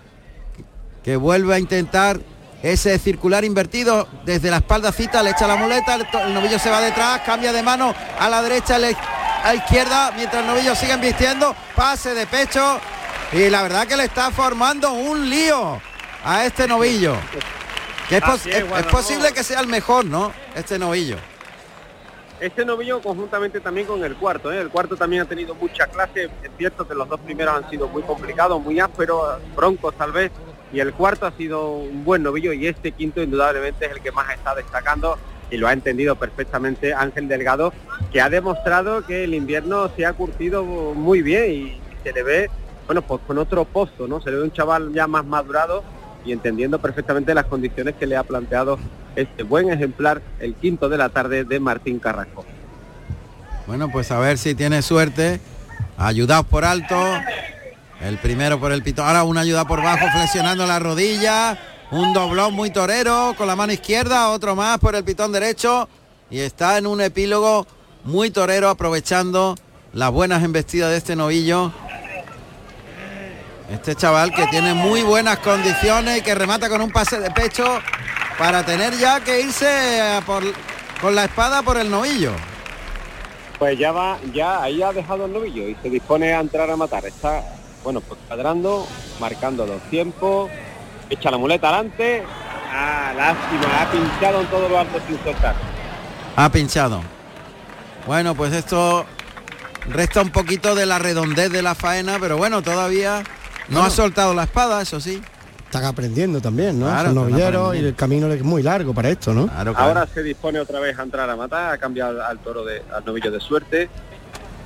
que 1.03 1.15
vuelve 1.15 1.55
a 1.55 1.59
intentar 1.59 2.19
ese 2.61 2.99
circular 2.99 3.45
invertido 3.45 4.07
desde 4.25 4.51
la 4.51 4.57
espalda 4.57 4.91
cita, 4.91 5.23
le 5.23 5.31
echa 5.31 5.47
la 5.47 5.55
muleta, 5.55 5.95
el, 5.95 6.33
novillo 6.33 6.59
se 6.59 6.69
va 6.69 6.81
detrás, 6.81 7.21
cambia 7.21 7.53
de 7.53 7.63
mano 7.63 7.93
a 8.19 8.29
la 8.29 8.41
derecha, 8.41 8.75
a 8.75 8.79
la, 8.79 8.91
izquierda, 9.55 10.11
mientras 10.15 10.41
el 10.41 10.47
novillo 10.47 10.75
sigue 10.75 10.95
vistiendo, 10.97 11.55
pase 11.75 12.13
de 12.13 12.27
pecho 12.27 12.79
y 13.31 13.49
la 13.49 13.61
verdad 13.61 13.87
que 13.87 13.95
le 13.95 14.03
está 14.05 14.31
formando 14.31 14.91
un 14.91 15.29
lío 15.29 15.81
a 16.25 16.45
este 16.45 16.67
novillo. 16.67 17.15
Que 18.09 18.17
es, 18.17 18.23
pos- 18.23 18.45
es 18.45 18.85
posible 18.91 19.31
que 19.33 19.43
sea 19.43 19.61
el 19.61 19.67
mejor, 19.67 20.03
¿no? 20.03 20.33
Este 20.55 20.77
novillo. 20.79 21.17
Este 22.39 22.63
novillo 22.63 23.01
conjuntamente 23.01 23.59
también 23.59 23.85
con 23.85 24.01
el 24.01 24.15
cuarto, 24.15 24.49
¿eh? 24.49 24.61
el 24.61 24.69
cuarto 24.69 24.95
también 24.95 25.23
ha 25.23 25.25
tenido 25.25 25.53
mucha 25.55 25.87
clase, 25.87 26.29
es 26.41 26.51
cierto 26.57 26.87
que 26.87 26.95
los 26.95 27.09
dos 27.09 27.19
primeros 27.19 27.53
han 27.53 27.69
sido 27.69 27.89
muy 27.89 28.01
complicados, 28.01 28.61
muy 28.61 28.79
ásperos, 28.79 29.41
broncos 29.57 29.93
tal 29.95 30.13
vez, 30.13 30.31
y 30.71 30.79
el 30.79 30.93
cuarto 30.93 31.25
ha 31.25 31.31
sido 31.33 31.71
un 31.71 32.05
buen 32.05 32.23
novillo 32.23 32.53
y 32.53 32.65
este 32.65 32.93
quinto 32.93 33.21
indudablemente 33.21 33.87
es 33.87 33.91
el 33.91 33.99
que 33.99 34.13
más 34.13 34.33
está 34.33 34.55
destacando 34.55 35.17
y 35.51 35.57
lo 35.57 35.67
ha 35.67 35.73
entendido 35.73 36.15
perfectamente 36.15 36.93
Ángel 36.93 37.27
Delgado, 37.27 37.73
que 38.09 38.21
ha 38.21 38.29
demostrado 38.29 39.05
que 39.05 39.25
el 39.25 39.33
invierno 39.33 39.89
se 39.97 40.05
ha 40.05 40.13
curtido 40.13 40.63
muy 40.63 41.21
bien 41.21 41.51
y 41.51 41.81
se 42.03 42.13
le 42.13 42.23
ve, 42.23 42.49
bueno, 42.85 43.01
pues 43.01 43.19
con 43.27 43.37
otro 43.37 43.65
pozo, 43.65 44.07
¿no? 44.07 44.21
Se 44.21 44.31
le 44.31 44.37
ve 44.37 44.43
un 44.43 44.53
chaval 44.53 44.93
ya 44.93 45.07
más 45.07 45.25
madurado 45.25 45.83
y 46.25 46.31
entendiendo 46.31 46.79
perfectamente 46.79 47.33
las 47.33 47.45
condiciones 47.45 47.95
que 47.95 48.07
le 48.07 48.15
ha 48.15 48.23
planteado 48.23 48.77
este 49.15 49.43
buen 49.43 49.71
ejemplar, 49.71 50.21
el 50.39 50.55
quinto 50.55 50.89
de 50.89 50.97
la 50.97 51.09
tarde 51.09 51.43
de 51.43 51.59
Martín 51.59 51.99
Carrasco. 51.99 52.45
Bueno, 53.67 53.89
pues 53.91 54.11
a 54.11 54.19
ver 54.19 54.37
si 54.37 54.55
tiene 54.55 54.81
suerte. 54.81 55.39
Ayudados 55.97 56.45
por 56.47 56.65
alto. 56.65 56.95
El 58.01 58.17
primero 58.17 58.59
por 58.59 58.71
el 58.71 58.81
pitón. 58.81 59.05
Ahora 59.05 59.23
una 59.23 59.41
ayuda 59.41 59.65
por 59.65 59.83
bajo, 59.83 60.07
flexionando 60.11 60.65
la 60.65 60.79
rodilla. 60.79 61.57
Un 61.91 62.13
doblón 62.13 62.53
muy 62.53 62.71
torero 62.71 63.33
con 63.37 63.47
la 63.47 63.55
mano 63.55 63.73
izquierda. 63.73 64.29
Otro 64.29 64.55
más 64.55 64.79
por 64.79 64.95
el 64.95 65.03
pitón 65.03 65.31
derecho. 65.31 65.87
Y 66.31 66.39
está 66.39 66.77
en 66.77 66.87
un 66.87 67.01
epílogo 67.01 67.67
muy 68.05 68.31
torero 68.31 68.69
aprovechando 68.69 69.55
las 69.93 70.11
buenas 70.11 70.43
embestidas 70.43 70.91
de 70.91 70.97
este 70.97 71.15
novillo. 71.15 71.71
Este 73.71 73.95
chaval 73.95 74.33
que 74.33 74.47
tiene 74.47 74.73
muy 74.73 75.03
buenas 75.03 75.37
condiciones 75.39 76.17
y 76.17 76.21
que 76.21 76.33
remata 76.33 76.69
con 76.69 76.81
un 76.81 76.91
pase 76.91 77.19
de 77.19 77.29
pecho 77.31 77.79
para 78.37 78.63
tener 78.65 78.97
ya 78.97 79.19
que 79.19 79.41
irse 79.41 80.01
a 80.01 80.21
por- 80.21 80.43
con 81.01 81.13
la 81.15 81.25
espada 81.25 81.61
por 81.61 81.77
el 81.77 81.89
novillo. 81.89 82.31
Pues 83.59 83.77
ya 83.77 83.91
va, 83.91 84.17
ya 84.33 84.63
ahí 84.63 84.81
ha 84.81 84.91
dejado 84.91 85.25
el 85.25 85.33
novillo 85.33 85.67
y 85.67 85.75
se 85.83 85.89
dispone 85.89 86.33
a 86.33 86.39
entrar 86.39 86.69
a 86.71 86.75
matar. 86.77 87.05
Está, 87.05 87.43
bueno, 87.83 88.01
pues 88.01 88.19
cuadrando, 88.27 88.87
marcando 89.19 89.65
los 89.67 89.81
tiempos, 89.89 90.49
echa 91.09 91.29
la 91.29 91.37
muleta 91.37 91.67
adelante. 91.69 92.23
Ah, 92.71 93.13
lástima, 93.15 93.81
ha 93.81 93.91
pinchado 93.91 94.41
en 94.41 94.47
todo 94.47 94.69
lo 94.69 94.79
alto 94.79 94.99
sin 95.07 95.21
soltar. 95.23 95.55
Ha 96.35 96.49
pinchado. 96.49 97.01
Bueno, 98.07 98.33
pues 98.33 98.53
esto 98.53 99.05
resta 99.89 100.21
un 100.21 100.29
poquito 100.31 100.73
de 100.73 100.85
la 100.85 100.97
redondez 100.97 101.51
de 101.51 101.61
la 101.61 101.75
faena, 101.75 102.17
pero 102.19 102.37
bueno, 102.37 102.61
todavía 102.61 103.23
no 103.69 103.83
ha 103.83 103.89
soltado 103.89 104.33
la 104.33 104.43
espada, 104.43 104.81
eso 104.81 104.99
sí. 104.99 105.21
Están 105.65 105.85
aprendiendo 105.85 106.41
también, 106.41 106.79
¿no? 106.79 106.87
Claro, 106.87 107.05
Son 107.13 107.15
novilleros 107.15 107.75
y 107.75 107.79
el 107.79 107.95
camino 107.95 108.27
es 108.33 108.41
muy 108.43 108.63
largo 108.63 108.91
para 108.93 109.09
esto, 109.09 109.33
¿no? 109.35 109.49
Ahora 109.75 110.07
se 110.11 110.23
dispone 110.23 110.59
otra 110.59 110.79
vez 110.79 110.97
a 110.97 111.03
entrar 111.03 111.29
a 111.29 111.35
matar, 111.35 111.73
ha 111.73 111.77
cambiado 111.77 112.25
al 112.25 112.39
toro 112.39 112.65
de, 112.65 112.81
al 112.91 113.05
novillo 113.05 113.29
de 113.29 113.39
suerte. 113.39 113.87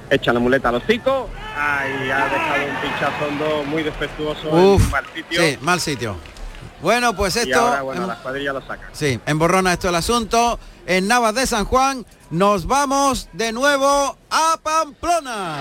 Echa 0.09 0.31
la 0.31 0.39
muleta 0.39 0.69
a 0.69 0.71
los 0.71 0.83
hocico. 0.83 1.29
Ahí 1.57 2.09
ha 2.09 2.25
dejado 2.25 2.65
un 2.69 2.81
pinchazo 2.81 3.25
hondo 3.27 3.63
muy 3.65 3.83
defectuoso 3.83 4.47
en 4.49 4.65
Uf, 4.65 4.91
mal 4.91 5.05
sitio. 5.13 5.41
sí, 5.41 5.57
mal 5.61 5.79
sitio. 5.81 6.15
Bueno, 6.81 7.15
pues 7.15 7.35
y 7.35 7.39
esto... 7.39 7.59
ahora, 7.59 7.81
bueno, 7.81 8.01
em- 8.03 8.07
la 8.07 8.15
cuadrilla 8.15 8.53
lo 8.53 8.61
saca. 8.61 8.89
Sí, 8.93 9.19
emborrona 9.25 9.73
esto 9.73 9.89
el 9.89 9.95
asunto. 9.95 10.59
En 10.85 11.07
Navas 11.07 11.33
de 11.35 11.47
San 11.47 11.65
Juan 11.65 12.05
nos 12.29 12.65
vamos 12.67 13.27
de 13.33 13.51
nuevo 13.51 14.17
a 14.29 14.57
Pamplona. 14.61 15.57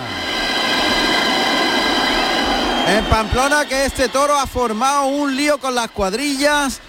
En 2.86 3.04
Pamplona 3.06 3.64
que 3.66 3.86
este 3.86 4.08
toro 4.08 4.36
ha 4.38 4.46
formado 4.46 5.06
un 5.06 5.34
lío 5.36 5.58
con 5.58 5.74
las 5.74 5.90
cuadrillas. 5.90 6.80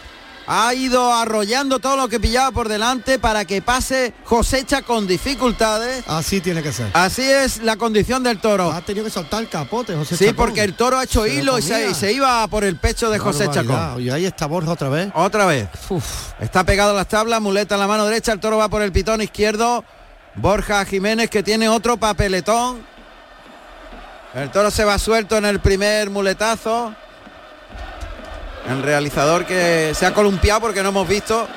Ha 0.45 0.73
ido 0.73 1.13
arrollando 1.13 1.79
todo 1.79 1.95
lo 1.95 2.09
que 2.09 2.19
pillaba 2.19 2.51
por 2.51 2.67
delante 2.67 3.17
para 3.17 3.45
que 3.45 3.61
pase 3.61 4.13
cosecha 4.25 4.81
con 4.81 5.07
dificultades. 5.07 6.03
Así 6.05 6.41
tiene 6.41 6.61
que 6.61 6.73
ser. 6.73 6.87
Así 6.93 7.21
es 7.21 7.59
la 7.63 7.77
condición 7.77 8.23
del 8.23 8.39
toro. 8.41 8.69
Ha 8.69 8.81
tenido 8.81 9.05
que 9.05 9.11
soltar 9.11 9.41
el 9.41 9.47
capote, 9.47 9.95
José 9.95 10.17
Sí, 10.17 10.25
Chacón. 10.25 10.35
porque 10.35 10.63
el 10.63 10.73
toro 10.73 10.97
ha 10.97 11.05
hecho 11.05 11.23
Se 11.23 11.29
lo 11.29 11.33
hilo 11.39 11.59
y 11.59 11.61
se, 11.61 11.71
comía. 11.73 11.87
y 11.89 11.93
se 11.93 12.11
iba 12.11 12.45
por 12.49 12.65
el 12.65 12.75
pecho 12.75 13.09
de 13.09 13.19
José. 13.19 13.47
Chacón. 13.53 14.01
Y 14.01 14.09
ahí 14.09 14.25
está 14.25 14.45
Borja 14.47 14.71
otra 14.71 14.89
vez. 14.89 15.11
Otra 15.15 15.45
vez. 15.45 15.69
Está 16.41 16.65
pegado 16.65 16.91
a 16.91 16.95
las 16.95 17.07
tablas, 17.07 17.39
muleta 17.39 17.75
en 17.75 17.79
la 17.81 17.87
mano 17.87 18.03
derecha, 18.05 18.33
el 18.33 18.41
toro 18.41 18.57
va 18.57 18.67
por 18.67 18.81
el 18.81 18.91
pitón 18.91 19.21
izquierdo. 19.21 19.85
Borja 20.35 20.83
Jiménez 20.83 21.29
que 21.29 21.41
tiene 21.41 21.69
otro 21.69 21.95
papeletón. 21.95 22.85
El 24.33 24.49
toro 24.49 24.71
se 24.71 24.83
va 24.83 24.97
suelto 24.97 25.37
en 25.37 25.45
el 25.45 25.59
primer 25.59 26.09
muletazo. 26.09 26.93
El 28.69 28.81
realizador 28.81 29.45
que 29.45 29.93
se 29.93 30.05
ha 30.05 30.13
columpiado 30.13 30.61
porque 30.61 30.81
no 30.81 30.89
hemos 30.89 31.07
visto 31.07 31.47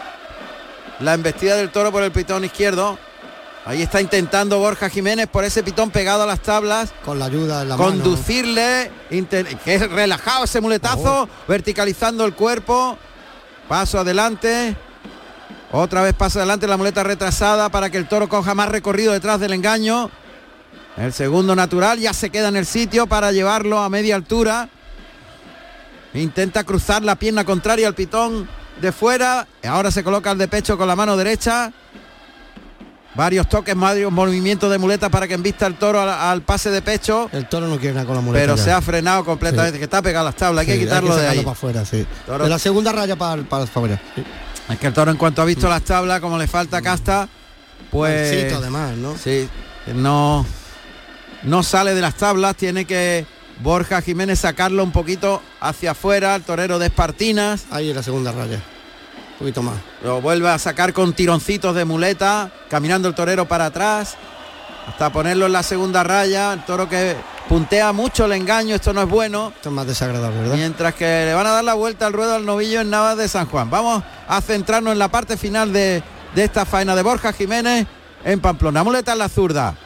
la 1.00 1.14
embestida 1.14 1.56
del 1.56 1.70
toro 1.70 1.92
por 1.92 2.02
el 2.02 2.12
pitón 2.12 2.44
izquierdo. 2.44 2.98
Ahí 3.64 3.82
está 3.82 4.00
intentando 4.00 4.58
Borja 4.58 4.88
Jiménez 4.90 5.26
por 5.26 5.44
ese 5.44 5.62
pitón 5.62 5.90
pegado 5.90 6.22
a 6.22 6.26
las 6.26 6.40
tablas. 6.40 6.92
Con 7.04 7.18
la 7.18 7.24
ayuda 7.26 7.62
en 7.62 7.68
la 7.70 7.76
mano. 7.76 7.90
conducirle, 7.90 8.90
inter- 9.10 9.56
que 9.58 9.74
es 9.74 9.90
relajado 9.90 10.44
ese 10.44 10.60
muletazo, 10.60 11.28
verticalizando 11.48 12.24
el 12.24 12.34
cuerpo, 12.34 12.96
paso 13.68 13.98
adelante, 13.98 14.76
otra 15.72 16.02
vez 16.02 16.14
paso 16.14 16.38
adelante, 16.38 16.68
la 16.68 16.76
muleta 16.76 17.02
retrasada 17.02 17.68
para 17.70 17.90
que 17.90 17.98
el 17.98 18.06
toro 18.06 18.28
coja 18.28 18.54
más 18.54 18.68
recorrido 18.68 19.12
detrás 19.12 19.40
del 19.40 19.52
engaño. 19.52 20.10
El 20.96 21.12
segundo 21.12 21.54
natural 21.54 21.98
ya 21.98 22.12
se 22.12 22.30
queda 22.30 22.48
en 22.48 22.56
el 22.56 22.64
sitio 22.66 23.06
para 23.06 23.30
llevarlo 23.32 23.78
a 23.80 23.88
media 23.90 24.14
altura. 24.16 24.68
Intenta 26.14 26.64
cruzar 26.64 27.02
la 27.02 27.16
pierna 27.16 27.44
contraria 27.44 27.86
al 27.88 27.94
pitón 27.94 28.48
de 28.80 28.92
fuera. 28.92 29.46
Ahora 29.66 29.90
se 29.90 30.02
coloca 30.02 30.30
el 30.30 30.38
de 30.38 30.48
pecho 30.48 30.78
con 30.78 30.88
la 30.88 30.96
mano 30.96 31.16
derecha. 31.16 31.72
Varios 33.14 33.48
toques, 33.48 33.74
varios 33.74 34.12
movimientos 34.12 34.70
de 34.70 34.76
muleta 34.78 35.08
para 35.10 35.26
que 35.26 35.34
envista 35.34 35.66
el 35.66 35.74
toro 35.76 36.00
al, 36.00 36.08
al 36.08 36.42
pase 36.42 36.70
de 36.70 36.82
pecho. 36.82 37.28
El 37.32 37.48
toro 37.48 37.66
no 37.66 37.78
quiere 37.78 37.94
nada 37.94 38.06
con 38.06 38.14
la 38.14 38.20
muleta. 38.22 38.42
Pero 38.42 38.56
ya. 38.56 38.62
se 38.64 38.72
ha 38.72 38.80
frenado 38.82 39.24
completamente, 39.24 39.72
Sí. 39.74 39.78
que 39.78 39.84
está 39.84 40.02
pegado 40.02 40.26
a 40.26 40.30
las 40.30 40.36
tablas, 40.36 40.62
hay 40.62 40.66
Sí, 40.66 40.78
que 40.78 40.84
quitarlo 40.84 41.16
de 41.16 41.26
ahí. 41.28 41.38
para 41.38 41.52
afuera, 41.52 41.84
sí. 41.86 42.06
Toro- 42.26 42.44
De 42.44 42.50
la 42.50 42.58
segunda 42.58 42.92
raya 42.92 43.16
para, 43.16 43.42
para. 43.42 43.66
Sí. 43.66 44.24
Es 44.70 44.78
que 44.78 44.86
el 44.86 44.92
toro 44.92 45.10
en 45.10 45.16
cuanto 45.16 45.40
ha 45.40 45.44
visto 45.46 45.66
las 45.68 45.82
tablas, 45.82 46.20
como 46.20 46.36
le 46.36 46.46
falta 46.46 46.82
casta, 46.82 47.26
pues... 47.90 48.52
Además, 48.54 48.96
¿no? 48.96 49.16
Sí, 49.16 49.48
no, 49.94 50.44
no 51.46 51.62
sale 51.62 51.94
de 51.94 52.00
las 52.00 52.16
tablas, 52.16 52.56
tiene 52.56 52.84
que 52.84 53.24
Borja 53.60 54.02
Jiménez 54.02 54.40
sacarlo 54.40 54.82
un 54.82 54.92
poquito 54.92 55.40
hacia 55.60 55.92
afuera, 55.92 56.34
el 56.34 56.42
torero 56.42 56.78
de 56.78 56.86
Espartinas. 56.86 57.66
Ahí 57.70 57.90
en 57.90 57.96
la 57.96 58.02
segunda 58.02 58.32
raya. 58.32 58.56
Un 58.56 59.38
poquito 59.38 59.62
más. 59.62 59.76
Lo 60.02 60.20
vuelve 60.20 60.48
a 60.48 60.58
sacar 60.58 60.92
con 60.92 61.12
tironcitos 61.12 61.74
de 61.74 61.84
muleta, 61.84 62.50
caminando 62.68 63.08
el 63.08 63.14
torero 63.14 63.46
para 63.46 63.66
atrás, 63.66 64.16
hasta 64.88 65.10
ponerlo 65.10 65.46
en 65.46 65.52
la 65.52 65.62
segunda 65.62 66.02
raya, 66.02 66.52
el 66.52 66.64
toro 66.64 66.88
que 66.88 67.16
puntea 67.48 67.92
mucho 67.92 68.24
el 68.24 68.32
engaño, 68.32 68.74
esto 68.74 68.92
no 68.92 69.02
es 69.02 69.08
bueno. 69.08 69.52
Esto 69.54 69.68
es 69.68 69.74
más 69.74 69.86
desagradable, 69.86 70.40
¿verdad? 70.40 70.56
Mientras 70.56 70.94
que 70.94 71.26
le 71.26 71.34
van 71.34 71.46
a 71.46 71.50
dar 71.50 71.64
la 71.64 71.74
vuelta 71.74 72.06
al 72.06 72.12
ruedo 72.12 72.34
al 72.34 72.44
novillo 72.44 72.80
en 72.80 72.90
Navas 72.90 73.16
de 73.16 73.28
San 73.28 73.46
Juan. 73.46 73.70
Vamos 73.70 74.02
a 74.26 74.40
centrarnos 74.40 74.92
en 74.92 74.98
la 74.98 75.08
parte 75.08 75.36
final 75.36 75.72
de, 75.72 76.02
de 76.34 76.44
esta 76.44 76.64
faena 76.66 76.96
de 76.96 77.02
Borja 77.02 77.32
Jiménez 77.32 77.86
en 78.24 78.40
Pamplona. 78.40 78.82
Muleta 78.82 79.12
en 79.12 79.18
la 79.18 79.28
zurda. 79.28 79.76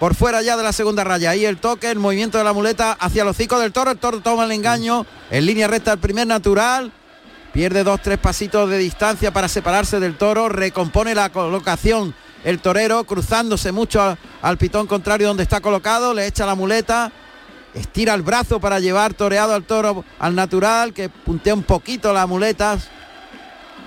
Por 0.00 0.14
fuera 0.14 0.40
ya 0.40 0.56
de 0.56 0.62
la 0.62 0.72
segunda 0.72 1.04
raya. 1.04 1.28
Ahí 1.28 1.44
el 1.44 1.58
toque, 1.58 1.90
el 1.90 1.98
movimiento 1.98 2.38
de 2.38 2.44
la 2.44 2.54
muleta 2.54 2.92
hacia 2.92 3.22
los 3.22 3.36
hocico 3.36 3.60
del 3.60 3.70
toro. 3.70 3.90
El 3.90 3.98
toro 3.98 4.20
toma 4.20 4.46
el 4.46 4.52
engaño. 4.52 5.04
En 5.30 5.44
línea 5.44 5.68
recta 5.68 5.92
el 5.92 5.98
primer 5.98 6.26
natural. 6.26 6.90
Pierde 7.52 7.84
dos, 7.84 8.00
tres 8.00 8.16
pasitos 8.16 8.70
de 8.70 8.78
distancia 8.78 9.30
para 9.30 9.46
separarse 9.46 10.00
del 10.00 10.16
toro. 10.16 10.48
Recompone 10.48 11.14
la 11.14 11.28
colocación 11.30 12.14
el 12.44 12.60
torero, 12.60 13.04
cruzándose 13.04 13.72
mucho 13.72 14.00
al, 14.00 14.16
al 14.40 14.56
pitón 14.56 14.86
contrario 14.86 15.28
donde 15.28 15.42
está 15.42 15.60
colocado. 15.60 16.14
Le 16.14 16.26
echa 16.26 16.46
la 16.46 16.54
muleta. 16.54 17.12
Estira 17.74 18.14
el 18.14 18.22
brazo 18.22 18.58
para 18.58 18.80
llevar 18.80 19.12
toreado 19.12 19.54
al 19.54 19.64
toro 19.64 20.06
al 20.18 20.34
natural, 20.34 20.94
que 20.94 21.10
puntea 21.10 21.52
un 21.52 21.62
poquito 21.62 22.14
las 22.14 22.26
muletas. 22.26 22.88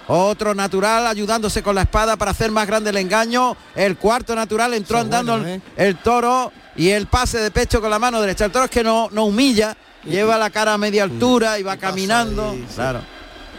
Otro 0.07 0.53
natural 0.53 1.07
ayudándose 1.07 1.63
con 1.63 1.75
la 1.75 1.83
espada 1.83 2.17
para 2.17 2.31
hacer 2.31 2.51
más 2.51 2.67
grande 2.67 2.89
el 2.89 2.97
engaño. 2.97 3.55
El 3.75 3.97
cuarto 3.97 4.35
natural 4.35 4.73
entró 4.73 4.97
Eso 4.97 5.05
andando 5.05 5.33
bueno, 5.33 5.47
el, 5.47 5.55
¿eh? 5.55 5.61
el 5.77 5.97
toro 5.97 6.51
y 6.75 6.89
el 6.89 7.07
pase 7.07 7.39
de 7.39 7.51
pecho 7.51 7.79
con 7.79 7.89
la 7.89 7.99
mano 7.99 8.19
derecha. 8.19 8.45
El 8.45 8.51
toro 8.51 8.65
es 8.65 8.71
que 8.71 8.83
no, 8.83 9.09
no 9.11 9.25
humilla, 9.25 9.75
lleva 10.05 10.37
la 10.37 10.49
cara 10.49 10.73
a 10.73 10.77
media 10.77 11.03
altura 11.03 11.57
y 11.57 11.63
va 11.63 11.77
caminando. 11.77 12.51
ahí, 12.51 12.65
sí. 12.67 12.75
Claro. 12.75 13.01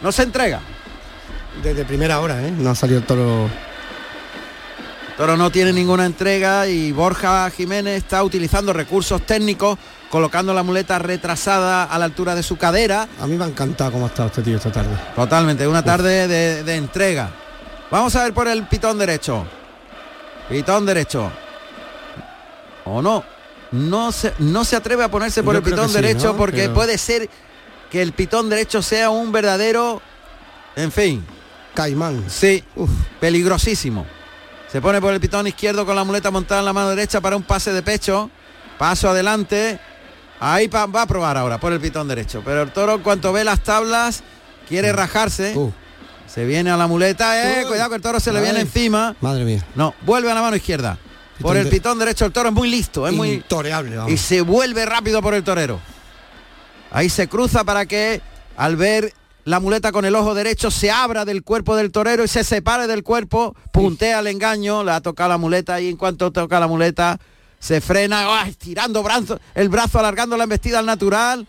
No 0.01 0.11
se 0.11 0.23
entrega. 0.23 0.61
Desde 1.63 1.85
primera 1.85 2.19
hora, 2.19 2.45
¿eh? 2.45 2.51
No 2.51 2.69
ha 2.69 2.75
salido 2.75 2.99
el 2.99 3.05
toro. 3.05 3.49
Toro 5.17 5.37
no 5.37 5.49
tiene 5.49 5.71
ninguna 5.71 6.05
entrega 6.05 6.67
y 6.67 6.91
Borja 6.91 7.49
Jiménez 7.49 7.97
está 8.03 8.21
utilizando 8.21 8.73
recursos 8.73 9.21
técnicos, 9.21 9.79
colocando 10.15 10.53
la 10.53 10.63
muleta 10.63 10.97
retrasada 10.97 11.83
a 11.83 11.99
la 11.99 12.05
altura 12.05 12.35
de 12.35 12.41
su 12.41 12.55
cadera. 12.55 13.05
A 13.19 13.27
mí 13.27 13.35
me 13.35 13.43
ha 13.43 13.47
encantado 13.49 13.91
cómo 13.91 14.05
ha 14.05 14.07
estado 14.07 14.29
este 14.29 14.43
tío 14.43 14.55
esta 14.55 14.71
tarde. 14.71 14.95
Totalmente, 15.13 15.67
una 15.67 15.83
tarde 15.83 16.25
de, 16.29 16.63
de 16.63 16.75
entrega. 16.77 17.31
Vamos 17.91 18.15
a 18.15 18.23
ver 18.23 18.33
por 18.33 18.47
el 18.47 18.65
pitón 18.65 18.97
derecho. 18.97 19.45
Pitón 20.47 20.85
derecho. 20.85 21.29
¿O 22.85 23.01
no? 23.01 23.25
No 23.73 24.13
se, 24.13 24.31
no 24.39 24.63
se 24.63 24.77
atreve 24.77 25.03
a 25.03 25.11
ponerse 25.11 25.43
por 25.43 25.53
Yo 25.53 25.57
el 25.57 25.65
pitón 25.65 25.89
sí, 25.89 25.95
derecho 25.95 26.27
¿no? 26.27 26.37
porque 26.37 26.61
Pero- 26.61 26.73
puede 26.75 26.97
ser 26.97 27.29
que 27.91 28.01
el 28.01 28.13
pitón 28.13 28.47
derecho 28.49 28.81
sea 28.81 29.09
un 29.09 29.33
verdadero, 29.33 30.01
en 30.77 30.93
fin, 30.93 31.25
Caimán. 31.73 32.23
sí, 32.29 32.63
peligrosísimo. 33.19 34.05
Se 34.71 34.79
pone 34.79 35.01
por 35.01 35.13
el 35.13 35.19
pitón 35.19 35.45
izquierdo 35.45 35.85
con 35.85 35.97
la 35.97 36.05
muleta 36.05 36.31
montada 36.31 36.61
en 36.61 36.65
la 36.67 36.71
mano 36.73 36.89
derecha 36.91 37.19
para 37.19 37.35
un 37.35 37.43
pase 37.43 37.73
de 37.73 37.81
pecho. 37.81 38.29
Paso 38.77 39.09
adelante. 39.09 39.77
Ahí 40.39 40.67
va 40.67 40.83
a 41.01 41.05
probar 41.07 41.37
ahora 41.37 41.57
por 41.59 41.71
el 41.73 41.79
pitón 41.79 42.07
derecho. 42.07 42.41
Pero 42.43 42.61
el 42.63 42.71
toro 42.71 42.95
en 42.95 43.01
cuanto 43.01 43.31
ve 43.33 43.43
las 43.43 43.61
tablas 43.61 44.23
quiere 44.67 44.91
rajarse. 44.91 45.53
Uh, 45.57 45.71
Se 46.27 46.45
viene 46.45 46.69
a 46.71 46.77
la 46.77 46.87
muleta. 46.87 47.59
Eh, 47.61 47.63
Uh. 47.63 47.67
cuidado 47.69 47.89
que 47.91 47.95
el 47.97 48.01
toro 48.01 48.19
se 48.19 48.31
le 48.33 48.41
viene 48.41 48.59
encima. 48.61 49.15
madre 49.21 49.45
mía. 49.45 49.63
No, 49.75 49.93
vuelve 50.01 50.29
a 50.31 50.33
la 50.35 50.41
mano 50.41 50.55
izquierda. 50.55 50.97
por 51.41 51.55
el 51.57 51.65
de- 51.65 51.69
pitón 51.71 51.99
derecho 51.99 52.25
el 52.25 52.31
toro 52.31 52.49
es 52.49 52.55
muy 52.55 52.69
listo, 52.69 53.07
es 53.07 53.13
muy 53.13 53.29
Intoreable, 53.33 53.97
vamos. 53.97 54.11
y 54.11 54.17
se 54.17 54.39
vuelve 54.41 54.85
rápido 54.85 55.21
por 55.21 55.33
el 55.33 55.43
torero. 55.43 55.79
Ahí 56.91 57.09
se 57.09 57.27
cruza 57.27 57.63
para 57.65 57.85
que 57.85 58.21
al 58.55 58.75
ver 58.77 59.13
la 59.43 59.59
muleta 59.59 59.91
con 59.91 60.05
el 60.05 60.15
ojo 60.15 60.33
derecho 60.33 60.71
se 60.71 60.91
abra 60.91 61.25
del 61.25 61.43
cuerpo 61.43 61.75
del 61.75 61.91
torero 61.91 62.23
y 62.23 62.27
se 62.29 62.43
separe 62.45 62.87
del 62.87 63.03
cuerpo, 63.03 63.53
puntea 63.73 64.19
el 64.19 64.27
engaño, 64.27 64.83
le 64.85 64.91
ha 64.91 65.01
tocado 65.01 65.29
la 65.29 65.37
muleta 65.37 65.79
y 65.81 65.89
en 65.89 65.97
cuanto 65.97 66.31
toca 66.31 66.57
la 66.59 66.67
muleta 66.67 67.19
se 67.65 67.81
frena, 67.81 68.41
¡ay! 68.41 68.53
tirando 68.53 69.01
brazo, 69.01 69.39
el 69.55 69.69
brazo, 69.69 69.97
alargando 69.97 70.37
la 70.37 70.43
embestida 70.43 70.77
al 70.77 70.85
natural. 70.85 71.47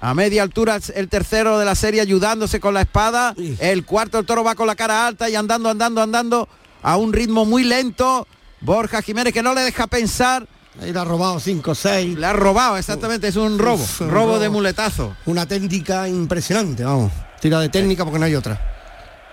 A 0.00 0.14
media 0.14 0.44
altura 0.44 0.78
el 0.94 1.08
tercero 1.08 1.58
de 1.58 1.64
la 1.64 1.74
serie 1.74 2.00
ayudándose 2.00 2.60
con 2.60 2.74
la 2.74 2.82
espada. 2.82 3.34
El 3.58 3.84
cuarto 3.84 4.20
el 4.20 4.26
toro 4.26 4.44
va 4.44 4.54
con 4.54 4.68
la 4.68 4.76
cara 4.76 5.04
alta 5.04 5.28
y 5.28 5.34
andando, 5.34 5.68
andando, 5.68 6.00
andando 6.00 6.48
a 6.80 6.96
un 6.96 7.12
ritmo 7.12 7.44
muy 7.44 7.64
lento. 7.64 8.28
Borja 8.60 9.02
Jiménez 9.02 9.32
que 9.32 9.42
no 9.42 9.52
le 9.52 9.62
deja 9.62 9.88
pensar. 9.88 10.46
Ahí 10.80 10.92
le 10.92 10.98
ha 11.00 11.04
robado 11.04 11.40
5 11.40 11.74
6. 11.74 12.18
Le 12.18 12.26
ha 12.26 12.32
robado, 12.32 12.76
exactamente, 12.76 13.26
es 13.26 13.36
un 13.36 13.58
robo. 13.58 13.82
Uf, 13.82 14.00
un 14.00 14.10
robo, 14.10 14.26
robo. 14.26 14.38
de 14.38 14.48
muletazo. 14.48 15.16
Una 15.26 15.46
técnica 15.46 16.08
impresionante, 16.08 16.84
vamos. 16.84 17.10
Tira 17.40 17.58
de 17.58 17.68
técnica 17.68 18.04
porque 18.04 18.20
no 18.20 18.26
hay 18.26 18.36
otra. 18.36 18.60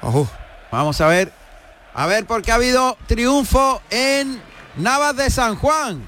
Ojo. 0.01 0.27
Vamos 0.71 0.99
a 1.01 1.07
ver. 1.07 1.31
A 1.93 2.07
ver, 2.07 2.25
porque 2.25 2.51
ha 2.51 2.55
habido 2.55 2.97
triunfo 3.07 3.81
en 3.89 4.48
Navas 4.77 5.15
de 5.15 5.29
San 5.29 5.55
Juan. 5.55 6.01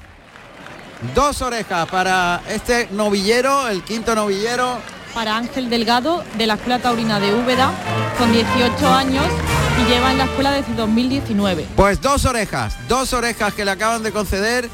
Dos 1.15 1.41
orejas 1.41 1.89
para 1.89 2.41
este 2.47 2.87
novillero, 2.91 3.67
el 3.67 3.83
quinto 3.83 4.13
novillero. 4.13 4.77
Para 5.13 5.35
Ángel 5.35 5.69
Delgado 5.69 6.23
de 6.37 6.47
la 6.47 6.53
Escuela 6.53 6.79
Taurina 6.79 7.19
de 7.19 7.33
Úbeda, 7.33 7.71
con 8.17 8.31
18 8.31 8.87
años 8.87 9.25
y 9.81 9.89
lleva 9.89 10.11
en 10.11 10.19
la 10.19 10.25
escuela 10.25 10.51
desde 10.51 10.73
2019. 10.75 11.67
Pues 11.75 12.01
dos 12.01 12.25
orejas, 12.25 12.77
dos 12.87 13.13
orejas 13.13 13.53
que 13.53 13.65
le 13.65 13.71
acaban 13.71 14.03
de 14.03 14.11
conceder 14.11 14.69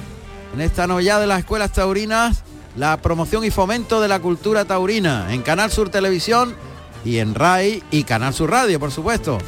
en 0.53 0.61
esta 0.61 0.85
novillada 0.85 1.21
de 1.21 1.27
las 1.27 1.39
escuelas 1.39 1.71
taurinas, 1.71 2.43
la 2.75 2.97
promoción 3.01 3.43
y 3.45 3.51
fomento 3.51 4.01
de 4.01 4.09
la 4.09 4.19
cultura 4.19 4.65
taurina 4.65 5.33
en 5.33 5.41
Canal 5.41 5.71
Sur 5.71 5.89
Televisión 5.89 6.55
y 7.03 7.17
en 7.17 7.33
RAI 7.33 7.83
y 7.89 8.03
Canal 8.03 8.33
Sur 8.33 8.51
Radio, 8.51 8.79
por 8.79 8.91
supuesto. 8.91 9.39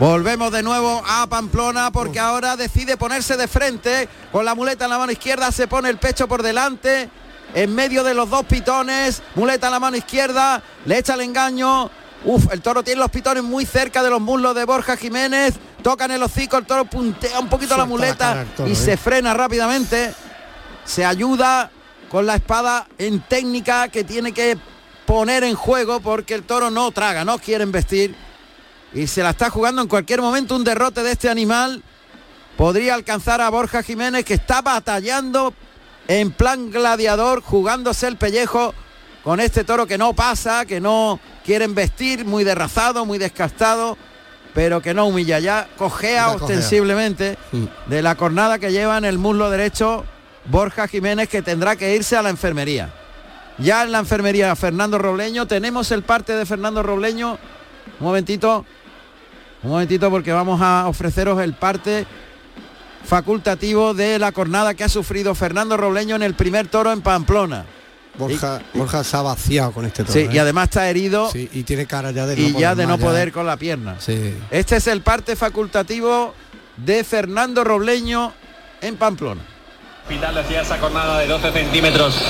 Volvemos 0.00 0.50
de 0.50 0.62
nuevo 0.62 1.02
a 1.06 1.26
Pamplona 1.26 1.90
porque 1.90 2.18
ahora 2.18 2.56
decide 2.56 2.96
ponerse 2.96 3.36
de 3.36 3.46
frente 3.46 4.08
con 4.32 4.46
la 4.46 4.54
muleta 4.54 4.86
en 4.86 4.90
la 4.92 4.98
mano 4.98 5.12
izquierda, 5.12 5.52
se 5.52 5.68
pone 5.68 5.90
el 5.90 5.98
pecho 5.98 6.26
por 6.26 6.42
delante, 6.42 7.10
en 7.52 7.74
medio 7.74 8.02
de 8.02 8.14
los 8.14 8.30
dos 8.30 8.46
pitones, 8.46 9.22
muleta 9.34 9.66
en 9.66 9.74
la 9.74 9.78
mano 9.78 9.98
izquierda, 9.98 10.62
le 10.86 10.96
echa 10.96 11.12
el 11.12 11.20
engaño. 11.20 11.90
Uf, 12.24 12.50
el 12.50 12.62
toro 12.62 12.82
tiene 12.82 12.98
los 12.98 13.10
pitones 13.10 13.42
muy 13.42 13.66
cerca 13.66 14.02
de 14.02 14.08
los 14.08 14.22
muslos 14.22 14.54
de 14.54 14.64
Borja 14.64 14.96
Jiménez, 14.96 15.56
toca 15.82 16.06
en 16.06 16.12
el 16.12 16.22
hocico, 16.22 16.56
el 16.56 16.64
toro 16.64 16.86
puntea 16.86 17.38
un 17.38 17.50
poquito 17.50 17.76
la 17.76 17.84
Suelta 17.84 18.30
la 18.30 18.34
muleta 18.34 18.46
toro, 18.56 18.70
y 18.70 18.72
¿eh? 18.72 18.76
se 18.76 18.96
frena 18.96 19.34
rápidamente. 19.34 20.14
Se 20.86 21.04
ayuda 21.04 21.70
con 22.08 22.24
la 22.24 22.36
espada 22.36 22.88
en 22.96 23.20
técnica 23.20 23.88
que 23.88 24.02
tiene 24.04 24.32
que 24.32 24.56
poner 25.04 25.44
en 25.44 25.56
juego 25.56 26.00
porque 26.00 26.32
el 26.32 26.44
toro 26.44 26.70
no 26.70 26.90
traga, 26.90 27.22
no 27.22 27.38
quiere 27.38 27.64
investir 27.64 28.29
y 28.92 29.06
se 29.06 29.22
la 29.22 29.30
está 29.30 29.50
jugando 29.50 29.82
en 29.82 29.88
cualquier 29.88 30.20
momento 30.20 30.56
un 30.56 30.64
derrote 30.64 31.02
de 31.02 31.12
este 31.12 31.28
animal. 31.28 31.82
Podría 32.56 32.94
alcanzar 32.94 33.40
a 33.40 33.48
Borja 33.48 33.82
Jiménez 33.82 34.24
que 34.24 34.34
está 34.34 34.60
batallando 34.62 35.54
en 36.08 36.30
plan 36.32 36.70
gladiador, 36.70 37.40
jugándose 37.40 38.08
el 38.08 38.16
pellejo 38.16 38.74
con 39.22 39.38
este 39.40 39.64
toro 39.64 39.86
que 39.86 39.98
no 39.98 40.12
pasa, 40.12 40.66
que 40.66 40.80
no 40.80 41.20
quiere 41.44 41.66
vestir, 41.68 42.24
muy 42.24 42.42
derrazado, 42.42 43.06
muy 43.06 43.18
descastado, 43.18 43.96
pero 44.54 44.80
que 44.80 44.94
no 44.94 45.06
humilla 45.06 45.38
ya, 45.38 45.68
cojea 45.76 46.26
Ya 46.26 46.32
cojea. 46.32 46.46
ostensiblemente 46.46 47.38
de 47.86 48.02
la 48.02 48.14
cornada 48.16 48.58
que 48.58 48.72
lleva 48.72 48.98
en 48.98 49.04
el 49.04 49.18
muslo 49.18 49.50
derecho 49.50 50.04
Borja 50.46 50.88
Jiménez 50.88 51.28
que 51.28 51.42
tendrá 51.42 51.76
que 51.76 51.94
irse 51.94 52.16
a 52.16 52.22
la 52.22 52.30
enfermería. 52.30 52.92
Ya 53.58 53.82
en 53.82 53.92
la 53.92 53.98
enfermería 53.98 54.56
Fernando 54.56 54.98
Robleño, 54.98 55.46
tenemos 55.46 55.92
el 55.92 56.02
parte 56.02 56.34
de 56.34 56.46
Fernando 56.46 56.82
Robleño. 56.82 57.38
Un 58.00 58.06
momentito, 58.06 58.64
un 59.62 59.70
momentito 59.70 60.10
porque 60.10 60.32
vamos 60.32 60.60
a 60.62 60.86
ofreceros 60.88 61.40
el 61.40 61.54
parte 61.54 62.06
facultativo 63.04 63.94
de 63.94 64.18
la 64.18 64.32
cornada 64.32 64.74
que 64.74 64.84
ha 64.84 64.88
sufrido 64.88 65.34
Fernando 65.34 65.76
Robleño 65.76 66.16
en 66.16 66.22
el 66.22 66.34
primer 66.34 66.68
toro 66.68 66.92
en 66.92 67.02
Pamplona. 67.02 67.64
Borja, 68.18 68.60
Borja 68.74 69.04
se 69.04 69.16
ha 69.16 69.22
vaciado 69.22 69.72
con 69.72 69.86
este 69.86 70.02
toro. 70.04 70.12
Sí, 70.12 70.20
¿eh? 70.20 70.30
y 70.32 70.38
además 70.38 70.64
está 70.64 70.90
herido 70.90 71.30
Sí, 71.30 71.48
y 71.52 71.62
tiene 71.62 71.86
cara 71.86 72.10
ya 72.10 72.26
de 72.26 72.40
y 72.40 72.52
no 72.52 72.58
ya 72.58 72.70
poder 72.70 72.76
de 72.76 72.82
no 72.84 72.88
más, 72.90 73.00
ya. 73.00 73.06
poder 73.06 73.32
con 73.32 73.46
la 73.46 73.56
pierna. 73.56 73.96
Sí. 73.98 74.34
Este 74.50 74.76
es 74.76 74.86
el 74.88 75.00
parte 75.02 75.36
facultativo 75.36 76.34
de 76.76 77.04
Fernando 77.04 77.64
Robleño 77.64 78.32
en 78.80 78.96
Pamplona. 78.96 79.42
Pital 80.08 80.34
decía 80.34 80.62
esa 80.62 80.78
cornada 80.78 81.18
de 81.18 81.28
12 81.28 81.52
centímetros 81.52 82.20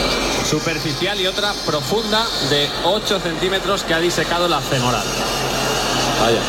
superficial 0.49 1.19
y 1.21 1.27
otra 1.27 1.53
profunda 1.65 2.27
de 2.51 2.69
8 2.85 3.21
centímetros 3.21 3.85
que 3.85 3.95
ha 3.95 4.01
disecado 4.01 4.49
la 4.49 4.61
femoral. 4.61 5.05
Vaya. 6.21 6.41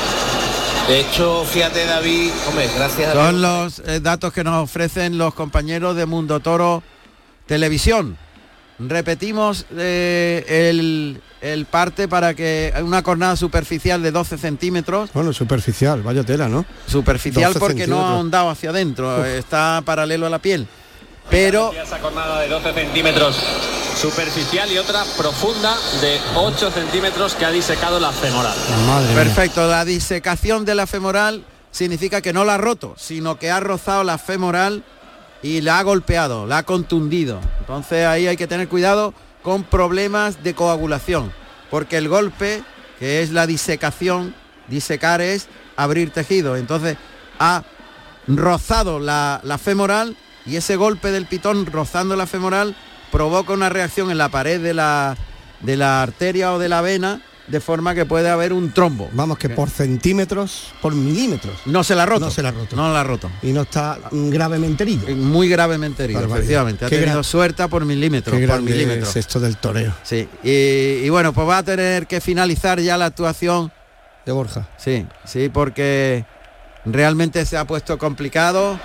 De 0.92 1.00
hecho, 1.00 1.46
fíjate 1.46 1.86
David, 1.86 2.32
hombre, 2.50 2.70
gracias 2.76 3.12
a 3.12 3.14
Son 3.14 3.42
los 3.42 3.80
eh, 3.80 4.02
datos 4.02 4.34
que 4.34 4.44
nos 4.44 4.62
ofrecen 4.62 5.18
los 5.18 5.34
compañeros 5.34 5.96
de 5.96 6.06
Mundo 6.06 6.42
Toro 6.42 6.84
Televisión. 7.46 8.18
Repetimos 8.78 9.66
eh, 9.78 10.44
el, 10.70 11.22
el 11.40 11.66
parte 11.66 12.10
para 12.10 12.34
que 12.34 12.74
una 12.84 13.04
cornada 13.04 13.38
superficial 13.38 14.04
de 14.04 14.12
12 14.12 14.38
centímetros. 14.38 15.12
Bueno, 15.14 15.32
superficial, 15.32 16.02
vaya 16.02 16.26
tela, 16.26 16.50
¿no? 16.50 16.66
Superficial 16.88 17.54
12 17.54 17.60
porque 17.60 17.88
no 17.88 18.06
ha 18.06 18.12
ahondado 18.12 18.50
hacia 18.50 18.72
adentro, 18.72 19.18
Uf. 19.22 19.26
está 19.28 19.82
paralelo 19.86 20.28
a 20.28 20.30
la 20.30 20.40
piel. 20.40 20.68
Pero 21.30 21.72
esa 21.74 22.00
cornada 22.00 22.40
de 22.42 22.50
12 22.50 22.74
centímetros 22.74 23.38
superficial 23.96 24.72
y 24.72 24.78
otra 24.78 25.04
profunda 25.18 25.76
de 26.02 26.20
8 26.36 26.72
centímetros 26.72 27.36
que 27.36 27.46
ha 27.46 27.52
disecado 27.52 28.00
la 28.00 28.12
femoral. 28.12 28.56
Perfecto, 29.14 29.68
la 29.68 29.86
disecación 29.86 30.66
de 30.66 30.76
la 30.76 30.88
femoral 30.88 31.46
significa 31.72 32.22
que 32.22 32.34
no 32.34 32.44
la 32.44 32.56
ha 32.56 32.58
roto, 32.58 32.96
sino 32.98 33.38
que 33.38 33.52
ha 33.52 33.60
rozado 33.60 34.04
la 34.04 34.18
femoral 34.18 34.84
y 35.44 35.62
la 35.62 35.80
ha 35.80 35.84
golpeado, 35.84 36.46
la 36.46 36.60
ha 36.60 36.64
contundido. 36.64 37.40
Entonces 37.60 38.06
ahí 38.06 38.28
hay 38.28 38.38
que 38.38 38.48
tener 38.48 38.68
cuidado 38.68 39.14
con 39.44 39.64
problemas 39.64 40.44
de 40.44 40.54
coagulación, 40.54 41.32
porque 41.70 41.98
el 41.98 42.10
golpe, 42.10 42.64
que 43.00 43.22
es 43.22 43.32
la 43.32 43.48
disecación, 43.48 44.36
disecar 44.68 45.22
es 45.22 45.48
abrir 45.76 46.12
tejido. 46.12 46.56
Entonces 46.56 46.98
ha 47.40 47.64
rozado 48.28 49.00
la, 49.00 49.42
la 49.44 49.58
femoral 49.58 50.18
y 50.46 50.56
ese 50.56 50.76
golpe 50.76 51.12
del 51.12 51.26
pitón 51.26 51.66
rozando 51.66 52.16
la 52.16 52.26
femoral 52.28 52.76
provoca 53.12 53.54
una 53.54 53.70
reacción 53.70 54.10
en 54.12 54.18
la 54.18 54.30
pared 54.30 54.62
de 54.62 54.74
la, 54.74 55.18
de 55.62 55.78
la 55.78 56.02
arteria 56.02 56.54
o 56.54 56.60
de 56.60 56.70
la 56.70 56.82
vena 56.82 57.22
de 57.48 57.60
forma 57.60 57.94
que 57.94 58.06
puede 58.06 58.30
haber 58.30 58.54
un 58.54 58.72
trombo. 58.72 59.10
Vamos, 59.12 59.38
que 59.38 59.50
por 59.50 59.70
centímetros, 59.70 60.72
por 60.82 60.96
milímetros. 60.96 61.54
No 61.66 61.84
se 61.84 61.96
la 61.96 62.04
ha 62.04 62.06
roto. 62.06 62.26
No 62.26 62.32
se 62.32 62.42
la 62.42 62.50
ha 62.50 62.52
roto. 62.54 62.76
No 62.78 62.94
la 62.94 63.02
ha 63.02 63.04
roto. 63.04 63.30
Y 63.42 63.52
no 63.52 63.64
está 63.64 63.98
gravemente 64.12 64.84
herido. 64.84 65.08
Muy 65.16 65.50
gravemente 65.50 66.04
herido, 66.06 66.22
Barbaridad. 66.22 66.40
efectivamente. 66.44 66.86
Ha 66.86 66.90
Qué 66.90 67.00
tenido 67.00 67.24
suerte 67.24 67.68
por 67.68 67.84
milímetros. 67.84 68.40
Qué 68.40 68.48
por 68.48 68.62
milímetros. 68.62 69.10
es 69.10 69.16
esto 69.18 69.42
del 69.42 69.58
toreo. 69.58 69.94
Sí. 70.04 70.30
Y, 70.44 71.06
y 71.06 71.10
bueno, 71.10 71.34
pues 71.34 71.46
va 71.46 71.58
a 71.58 71.64
tener 71.64 72.08
que 72.08 72.22
finalizar 72.22 72.80
ya 72.80 72.96
la 72.98 73.08
actuación. 73.08 73.72
De 74.26 74.32
Borja. 74.32 74.70
Sí, 74.78 75.06
sí, 75.26 75.50
porque 75.50 76.26
realmente 76.86 77.44
se 77.46 77.58
ha 77.58 77.66
puesto 77.66 77.98
complicado. 77.98 78.80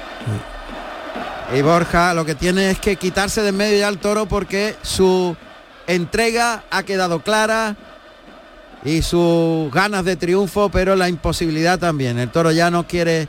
Y 1.55 1.63
Borja 1.63 2.13
lo 2.13 2.25
que 2.25 2.35
tiene 2.35 2.71
es 2.71 2.79
que 2.79 2.97
quitarse 2.97 3.43
de 3.43 3.51
en 3.51 3.57
medio 3.57 3.79
ya 3.79 3.89
al 3.89 3.99
toro 3.99 4.27
porque 4.27 4.77
su 4.83 5.37
entrega 5.87 6.65
ha 6.71 6.83
quedado 6.83 7.21
clara 7.21 7.77
y 8.85 9.03
sus 9.03 9.71
ganas 9.73 10.05
de 10.05 10.17
triunfo, 10.17 10.69
pero 10.71 10.97
la 10.97 11.09
imposibilidad 11.09 11.79
también. 11.79 12.19
El 12.19 12.31
toro 12.31 12.51
ya 12.51 12.71
no 12.71 12.87
quiere 12.87 13.29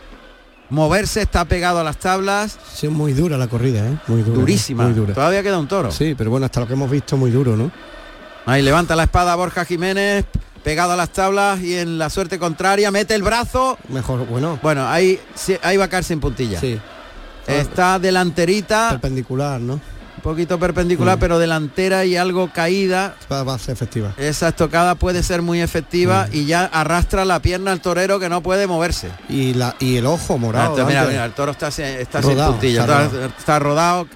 moverse, 0.70 1.22
está 1.22 1.46
pegado 1.46 1.80
a 1.80 1.84
las 1.84 1.98
tablas. 1.98 2.58
Sí, 2.74 2.88
es 2.88 2.92
muy 2.92 3.14
dura 3.14 3.38
la 3.38 3.48
corrida, 3.48 3.88
¿eh? 3.88 3.98
Muy 4.08 4.24
dura. 4.24 4.40
Durísima. 4.40 4.84
Muy 4.86 4.94
dura. 4.94 5.14
Todavía 5.14 5.44
queda 5.44 5.60
un 5.60 5.68
toro. 5.68 5.92
Sí, 5.92 6.16
pero 6.18 6.30
bueno, 6.30 6.46
hasta 6.48 6.60
lo 6.60 6.68
que 6.68 6.74
hemos 6.74 6.90
visto 6.90 7.18
muy 7.18 7.32
duro, 7.32 7.56
¿no? 7.56 7.72
Ahí 8.46 8.62
levanta 8.62 8.96
la 8.96 9.04
espada 9.04 9.36
Borja 9.36 9.66
Jiménez, 9.66 10.26
pegado 10.64 10.94
a 10.94 10.96
las 10.96 11.10
tablas 11.10 11.62
y 11.62 11.76
en 11.78 11.98
la 11.98 12.10
suerte 12.10 12.40
contraria 12.40 12.92
mete 12.92 13.14
el 13.14 13.24
brazo. 13.24 13.78
Mejor, 13.90 14.26
bueno. 14.26 14.60
Bueno, 14.62 14.88
ahí, 14.88 15.20
ahí 15.62 15.78
va 15.78 15.86
a 15.86 15.90
caerse 15.90 16.14
en 16.14 16.20
puntilla. 16.20 16.60
Sí. 16.60 16.80
Está 17.48 18.00
delanterita, 18.00 18.90
Perpendicular, 18.92 19.60
¿no? 19.62 19.74
un 20.18 20.22
poquito 20.24 20.60
perpendicular, 20.60 21.16
Mm. 21.18 21.20
pero 21.20 21.40
delantera 21.40 22.04
y 22.04 22.18
algo 22.18 22.52
caída. 22.52 23.16
Va, 23.32 23.54
a 23.54 23.60
ser 23.60 23.74
efectiva. 23.74 24.14
Esa 24.18 24.50
estocada 24.50 24.96
puede 24.96 25.22
ser 25.24 25.42
muy 25.42 25.62
efectiva 25.62 26.28
Mm. 26.28 26.36
y 26.36 26.46
ya 26.46 26.66
arrastra 26.66 27.24
la 27.24 27.40
pierna 27.42 27.72
al 27.72 27.80
torero 27.82 28.20
que 28.20 28.28
no 28.28 28.42
puede 28.42 28.68
moverse. 28.68 29.10
Y, 29.30 29.54
la, 29.54 29.76
y 29.80 29.96
el 29.98 30.06
ojo 30.08 30.38
morado. 30.38 30.76
Ah, 30.82 30.86
mira, 30.88 31.06
mira, 31.06 31.24
el 31.26 31.32
toro 31.34 31.52
está, 31.52 31.70
Rodado, 31.70 32.22
sin 32.22 32.52
puntilla, 32.54 32.82
está 32.82 33.06
está, 33.06 33.26
está 33.28 33.60
rodado. 33.60 34.08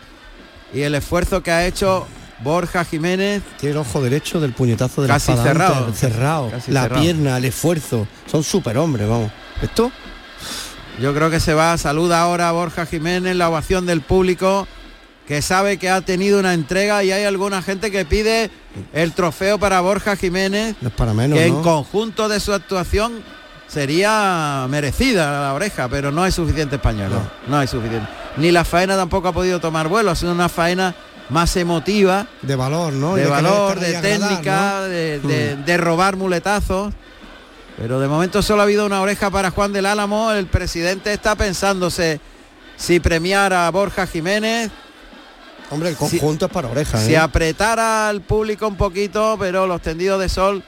Y 0.74 0.82
el 0.82 0.96
esfuerzo 0.96 1.42
que 1.44 1.52
ha 1.52 1.66
hecho 1.68 2.08
Borja 2.44 2.84
Jiménez 2.84 3.44
Tiene 3.60 3.74
el 3.74 3.78
ojo 3.78 4.02
derecho 4.02 4.40
del 4.40 4.54
puñetazo 4.54 5.04
de 5.04 5.08
la 5.08 5.14
Casi 5.14 5.32
espada 5.32 5.48
cerrado. 5.48 5.94
cerrado. 5.94 6.50
Casi 6.50 6.72
la 6.72 6.82
cerrado. 6.84 7.02
pierna, 7.04 7.38
el 7.38 7.46
esfuerzo. 7.46 8.08
Son 8.30 8.44
superhombres, 8.44 9.08
vamos. 9.08 9.32
Esto 9.62 9.92
Yo 11.00 11.14
creo 11.14 11.30
que 11.30 11.40
se 11.40 11.54
va, 11.54 11.78
saluda 11.78 12.22
ahora 12.22 12.50
a 12.50 12.52
Borja 12.52 12.86
Jiménez, 12.86 13.36
la 13.36 13.50
ovación 13.50 13.86
del 13.86 14.02
público, 14.02 14.68
que 15.28 15.42
sabe 15.42 15.78
que 15.78 15.90
ha 15.90 16.02
tenido 16.02 16.40
una 16.40 16.54
entrega 16.54 17.04
y 17.04 17.12
hay 17.12 17.24
alguna 17.24 17.62
gente 17.62 17.90
que 17.92 18.06
pide 18.06 18.52
el 18.94 19.14
trofeo 19.14 19.58
para 19.58 19.80
Borja 19.82 20.16
Jiménez, 20.16 20.76
no 20.82 20.90
es 20.90 20.94
para 20.94 21.14
menos, 21.14 21.38
que 21.40 21.50
¿no? 21.50 21.58
en 21.58 21.64
conjunto 21.64 22.28
de 22.30 22.40
su 22.40 22.54
actuación 22.54 23.24
sería 23.68 24.68
merecida 24.70 25.42
la 25.42 25.54
oreja, 25.54 25.88
pero 25.88 26.12
no 26.12 26.24
hay 26.24 26.32
suficiente 26.32 26.76
español, 26.76 27.12
no, 27.48 27.58
hay 27.58 27.68
suficiente. 27.68 28.08
ni 28.38 28.52
la 28.52 28.66
faena 28.66 28.96
tampoco 28.96 29.30
ha 29.30 29.34
podido 29.34 29.60
tomar 29.60 29.88
vuelo, 29.88 30.12
ha 30.12 30.16
sido 30.16 30.34
una 30.34 30.50
faena 30.50 30.94
más 31.30 31.56
emotiva, 31.56 32.28
De 32.42 32.56
valor, 32.58 32.92
¿no? 32.94 33.16
De 33.16 33.26
valor, 33.26 33.80
de 33.80 33.96
agradar, 33.96 34.20
técnica, 34.30 34.74
¿no? 34.80 34.82
de, 34.84 35.20
de- 35.22 35.56
Mm. 35.56 35.66
de 35.66 35.78
robar 35.78 36.18
muletazos. 36.18 36.94
Pero 37.82 38.00
de 38.00 38.08
momento 38.08 38.44
solo 38.44 38.62
ha 38.62 38.66
habido 38.66 38.86
una 38.86 39.02
oreja 39.02 39.32
para 39.32 39.50
Juan 39.50 39.74
del 39.74 39.88
Álamo. 39.88 40.32
El 40.32 40.46
presidente 40.46 41.12
está 41.12 41.36
pensándose 41.36 42.22
si 42.78 43.00
premiar 43.00 43.54
a 43.54 43.72
Borja 43.72 44.06
Jiménez. 44.06 44.70
Hombre, 45.72 45.90
el 45.90 45.96
conjunto 45.96 46.46
es 46.46 46.52
para 46.52 46.68
orejas. 46.68 47.04
Si 47.04 47.16
¿eh? 47.16 47.18
apretara 47.18 48.08
al 48.08 48.22
público 48.22 48.68
un 48.68 48.76
poquito, 48.76 49.36
pero 49.40 49.66
los 49.66 49.82
tendidos 49.82 50.20
de 50.20 50.30
sol 50.30 50.64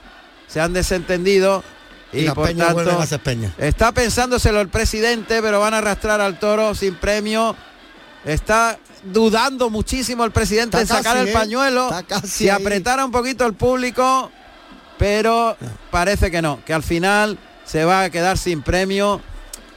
se 0.47 0.59
han 0.59 0.73
desentendido. 0.73 1.63
Y, 2.11 2.21
Y, 2.21 2.25
las 2.25 2.33
por 2.33 2.51
tanto, 2.51 2.99
a 2.99 3.05
ser 3.05 3.19
peñas. 3.19 3.53
Está 3.59 3.91
pensándoselo 3.91 4.59
el 4.59 4.69
presidente, 4.69 5.39
pero 5.43 5.59
van 5.59 5.75
a 5.75 5.77
arrastrar 5.79 6.19
al 6.19 6.39
toro 6.39 6.73
sin 6.73 6.95
premio. 6.95 7.55
Está 8.25 8.79
dudando 9.03 9.69
muchísimo 9.69 10.23
el 10.25 10.31
presidente 10.31 10.81
Está 10.81 10.97
en 10.97 11.03
sacar 11.03 11.17
casi, 11.17 11.27
el 11.27 11.35
¿eh? 11.35 11.39
pañuelo. 11.39 11.91
Si 12.23 12.49
ahí. 12.49 12.59
apretara 12.59 13.05
un 13.05 13.11
poquito 13.11 13.45
el 13.45 13.53
público, 13.53 14.31
pero 14.97 15.57
parece 15.91 16.31
que 16.31 16.41
no, 16.41 16.63
que 16.65 16.73
al 16.73 16.83
final 16.83 17.37
se 17.65 17.85
va 17.85 18.03
a 18.03 18.09
quedar 18.09 18.37
sin 18.37 18.61
premio. 18.61 19.21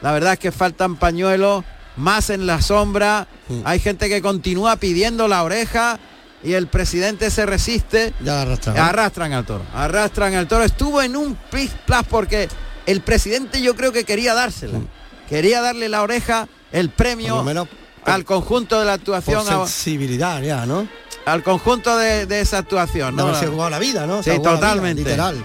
La 0.02 0.12
verdad 0.12 0.35
es 0.35 0.38
que 0.38 0.52
faltan 0.52 0.96
pañuelos, 0.96 1.64
más 1.96 2.31
en 2.31 2.46
la 2.46 2.61
sombra. 2.61 3.26
Hay 3.64 3.81
gente 3.81 4.09
que 4.09 4.20
continúa 4.20 4.76
pidiendo 4.76 5.29
la 5.29 5.42
oreja 5.42 5.98
y 6.42 6.52
el 6.52 6.66
presidente 6.68 7.31
se 7.31 7.46
resiste. 7.46 8.12
Ya 8.22 8.42
arrastran. 8.42 8.79
Arrastran 8.79 9.33
al 9.33 9.46
toro, 9.46 9.64
arrastran 9.74 10.35
al 10.35 10.46
toro. 10.46 10.64
Estuvo 10.64 11.02
en 11.02 11.16
un 11.16 11.35
pis 11.50 11.70
plas 11.87 12.05
porque 12.09 12.48
el 12.87 13.00
presidente 13.00 13.61
yo 13.62 13.74
creo 13.74 13.92
que 13.92 14.05
quería 14.05 14.35
dársela. 14.35 14.81
Quería 15.29 15.61
darle 15.61 15.88
la 15.88 16.02
oreja, 16.02 16.46
el 16.70 16.90
premio 16.90 17.42
menos 17.42 17.68
al 18.05 18.24
conjunto 18.24 18.79
de 18.79 18.85
la 18.85 18.92
actuación, 18.94 19.44
sensibilidad 19.44 20.40
ya, 20.42 20.66
¿no? 20.66 20.87
Al 21.27 21.43
conjunto 21.43 21.97
de, 21.99 22.25
de 22.27 22.41
esa 22.41 22.59
actuación. 22.59 23.15
¿no? 23.17 23.25
haberse 23.25 23.47
jugado 23.49 23.69
la 23.71 23.79
vida, 23.79 24.07
¿no? 24.07 24.23
Se 24.23 24.31
Sí, 24.31 24.31
ha 24.31 24.39
vida, 24.39 24.51
totalmente. 24.55 25.03
literal. 25.03 25.37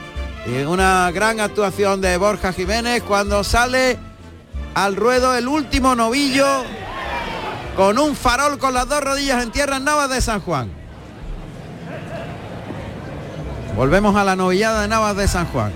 Y 0.48 0.62
una 0.64 1.12
gran 1.12 1.40
actuación 1.40 2.00
de 2.02 2.16
Borja 2.18 2.54
Jiménez 2.54 3.04
cuando 3.04 3.44
sale 3.44 3.98
al 4.74 4.96
ruedo 4.96 5.36
el 5.36 5.48
último 5.48 5.96
novillo 5.96 6.48
con 7.76 8.00
un 8.00 8.16
farol 8.16 8.58
con 8.58 8.74
las 8.74 8.88
dos 8.88 9.02
rodillas 9.04 9.44
en 9.44 9.52
tierra 9.52 9.78
en 9.78 9.84
Navas 9.84 10.10
de 10.10 10.22
San 10.22 10.40
Juan. 10.42 10.72
Volvemos 13.76 14.16
a 14.16 14.24
la 14.24 14.36
novillada 14.36 14.82
de 14.82 14.88
Navas 14.88 15.16
de 15.16 15.28
San 15.28 15.46
Juan. 15.48 15.72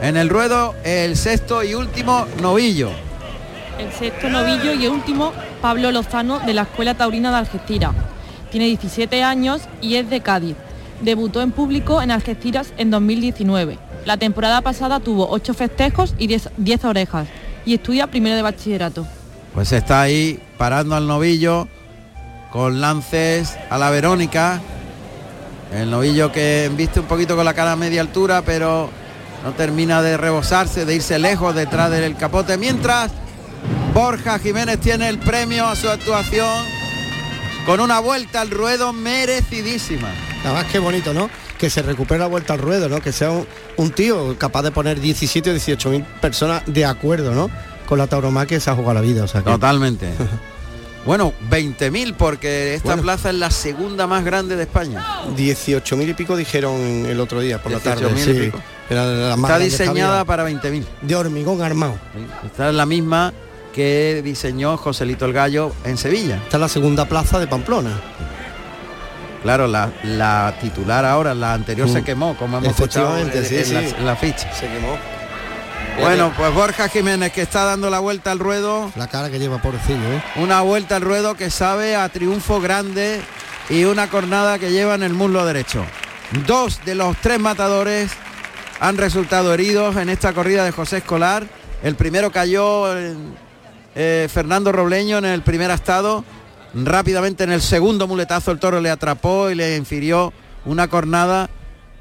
En 0.00 0.16
el 0.16 0.28
ruedo 0.28 0.74
el 0.84 1.16
sexto 1.16 1.62
y 1.62 1.74
último 1.74 2.26
novillo. 2.40 2.90
El 3.78 3.92
sexto 3.92 4.28
novillo 4.28 4.72
y 4.72 4.84
el 4.86 4.92
último, 4.92 5.32
Pablo 5.60 5.90
Lozano, 5.90 6.38
de 6.40 6.54
la 6.54 6.62
Escuela 6.62 6.94
Taurina 6.94 7.30
de 7.30 7.36
Algeciras. 7.38 7.92
Tiene 8.54 8.68
17 8.68 9.24
años 9.24 9.62
y 9.82 9.96
es 9.96 10.08
de 10.08 10.20
Cádiz. 10.20 10.54
Debutó 11.00 11.42
en 11.42 11.50
público 11.50 12.00
en 12.00 12.12
Algeciras 12.12 12.72
en 12.76 12.88
2019. 12.88 13.78
La 14.04 14.16
temporada 14.16 14.60
pasada 14.60 15.00
tuvo 15.00 15.28
8 15.28 15.54
festejos 15.54 16.14
y 16.18 16.28
10, 16.28 16.50
10 16.58 16.84
orejas 16.84 17.26
y 17.66 17.74
estudia 17.74 18.06
primero 18.06 18.36
de 18.36 18.42
bachillerato. 18.42 19.08
Pues 19.54 19.72
está 19.72 20.02
ahí 20.02 20.40
parando 20.56 20.94
al 20.94 21.08
novillo 21.08 21.66
con 22.52 22.80
lances 22.80 23.58
a 23.70 23.76
la 23.76 23.90
Verónica. 23.90 24.60
El 25.72 25.90
novillo 25.90 26.30
que 26.30 26.70
viste 26.76 27.00
un 27.00 27.06
poquito 27.06 27.34
con 27.34 27.44
la 27.44 27.54
cara 27.54 27.72
a 27.72 27.76
media 27.76 28.02
altura, 28.02 28.42
pero 28.42 28.88
no 29.42 29.50
termina 29.54 30.00
de 30.00 30.16
rebosarse, 30.16 30.84
de 30.84 30.94
irse 30.94 31.18
lejos 31.18 31.56
detrás 31.56 31.90
del 31.90 32.14
capote. 32.14 32.56
Mientras 32.56 33.10
Borja 33.92 34.38
Jiménez 34.38 34.78
tiene 34.78 35.08
el 35.08 35.18
premio 35.18 35.66
a 35.66 35.74
su 35.74 35.88
actuación 35.88 36.73
con 37.66 37.80
una 37.80 38.00
vuelta 38.00 38.40
al 38.40 38.50
ruedo 38.50 38.92
merecidísima. 38.92 40.08
Además 40.44 40.66
qué 40.70 40.78
bonito, 40.78 41.12
¿no? 41.14 41.30
Que 41.58 41.70
se 41.70 41.82
recupere 41.82 42.20
la 42.20 42.26
vuelta 42.26 42.52
al 42.54 42.58
ruedo, 42.58 42.88
¿no? 42.88 43.00
Que 43.00 43.12
sea 43.12 43.30
un, 43.30 43.46
un 43.76 43.90
tío 43.90 44.36
capaz 44.38 44.62
de 44.62 44.70
poner 44.70 45.00
17 45.00 45.50
o 45.50 45.52
18 45.52 45.90
mil 45.90 46.02
personas 46.20 46.62
de 46.66 46.84
acuerdo, 46.84 47.34
¿no? 47.34 47.50
Con 47.86 47.98
la 47.98 48.06
tauromaquia 48.06 48.56
que 48.56 48.60
se 48.60 48.70
ha 48.70 48.74
jugado 48.74 48.94
la 48.94 49.00
vida. 49.00 49.24
O 49.24 49.28
sea 49.28 49.42
que... 49.42 49.50
Totalmente. 49.50 50.08
Bueno, 51.04 51.34
20.000 51.50 52.14
porque 52.16 52.72
esta 52.76 52.88
Bueno. 52.88 53.02
plaza 53.02 53.28
es 53.28 53.34
la 53.34 53.50
segunda 53.50 54.06
más 54.06 54.24
grande 54.24 54.56
de 54.56 54.62
España. 54.62 55.04
18 55.36 55.96
mil 55.98 56.08
y 56.08 56.14
pico 56.14 56.34
dijeron 56.34 56.80
el 57.06 57.20
otro 57.20 57.40
día 57.40 57.60
por 57.62 57.72
la 57.72 57.78
tarde. 57.78 58.06
18.000 58.08 58.16
y 58.16 58.22
sí. 58.22 58.32
pico. 58.46 58.58
Era 58.88 59.36
más 59.36 59.50
Está 59.50 59.58
que 59.58 59.64
diseñada 59.64 60.24
para 60.24 60.48
20.000. 60.48 60.82
de 61.02 61.14
hormigón 61.14 61.60
armado. 61.60 61.98
Esta 62.46 62.70
es 62.70 62.74
la 62.74 62.86
misma 62.86 63.34
que 63.74 64.20
diseñó 64.24 64.76
Joselito 64.76 65.24
el 65.24 65.32
Gallo 65.32 65.72
en 65.84 65.96
Sevilla. 65.98 66.36
Esta 66.36 66.56
es 66.56 66.60
la 66.60 66.68
segunda 66.68 67.06
plaza 67.06 67.38
de 67.38 67.46
Pamplona. 67.46 67.90
Claro, 69.42 69.66
la, 69.66 69.90
la 70.04 70.54
titular 70.60 71.04
ahora, 71.04 71.34
la 71.34 71.52
anterior 71.52 71.88
se 71.88 72.00
Mm. 72.00 72.04
quemó, 72.04 72.36
como 72.36 72.58
hemos 72.58 72.70
escuchado 72.70 73.18
en, 73.18 73.30
sí, 73.44 73.56
en 73.56 73.74
la, 73.74 73.80
sí. 73.82 73.94
en 73.98 74.06
la 74.06 74.16
ficha. 74.16 74.50
Se 74.54 74.66
quemó. 74.68 74.96
Bueno, 76.00 76.32
pues 76.36 76.52
Borja 76.54 76.88
Jiménez 76.88 77.30
que 77.32 77.42
está 77.42 77.64
dando 77.64 77.88
la 77.90 77.98
vuelta 78.00 78.32
al 78.32 78.38
ruedo, 78.38 78.90
La 78.96 79.06
cara 79.06 79.30
que 79.30 79.38
lleva 79.38 79.58
pobrecillo, 79.58 80.00
¿eh? 80.12 80.22
una 80.36 80.60
vuelta 80.62 80.96
al 80.96 81.02
ruedo 81.02 81.34
que 81.36 81.50
sabe 81.50 81.94
a 81.94 82.08
triunfo 82.08 82.60
grande 82.60 83.20
y 83.68 83.84
una 83.84 84.08
cornada 84.08 84.58
que 84.58 84.72
lleva 84.72 84.94
en 84.94 85.02
el 85.04 85.12
muslo 85.12 85.44
derecho. 85.44 85.84
Dos 86.46 86.80
de 86.84 86.94
los 86.94 87.16
tres 87.18 87.38
matadores 87.38 88.10
han 88.80 88.96
resultado 88.96 89.52
heridos 89.54 89.96
en 89.96 90.08
esta 90.08 90.32
corrida 90.32 90.64
de 90.64 90.72
José 90.72 90.96
Escolar. 90.98 91.44
El 91.82 91.94
primero 91.96 92.32
cayó 92.32 92.98
en, 92.98 93.36
eh, 93.94 94.28
Fernando 94.32 94.72
Robleño 94.72 95.18
en 95.18 95.24
el 95.26 95.42
primer 95.42 95.70
estado. 95.70 96.24
Rápidamente 96.74 97.44
en 97.44 97.52
el 97.52 97.60
segundo 97.62 98.08
muletazo 98.08 98.50
el 98.50 98.58
toro 98.58 98.80
le 98.80 98.90
atrapó 98.90 99.50
y 99.50 99.54
le 99.54 99.76
infirió 99.76 100.32
una 100.64 100.88
cornada, 100.88 101.48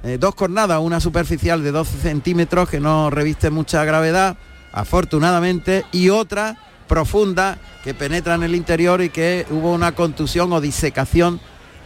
eh, 0.04 0.18
dos 0.20 0.34
cornadas, 0.34 0.80
una 0.82 1.00
superficial 1.00 1.64
de 1.64 1.72
12 1.72 1.98
centímetros 2.00 2.68
que 2.70 2.80
no 2.80 3.10
reviste 3.12 3.50
mucha 3.52 3.84
gravedad, 3.86 4.36
afortunadamente, 4.72 5.86
y 5.92 6.10
otra 6.10 6.58
profunda 6.88 7.58
que 7.84 7.94
penetra 7.94 8.36
en 8.36 8.44
el 8.44 8.56
interior 8.56 9.02
y 9.02 9.10
que 9.10 9.46
hubo 9.50 9.72
una 9.74 9.94
contusión 9.94 10.52
o 10.54 10.62
disecación 10.62 11.40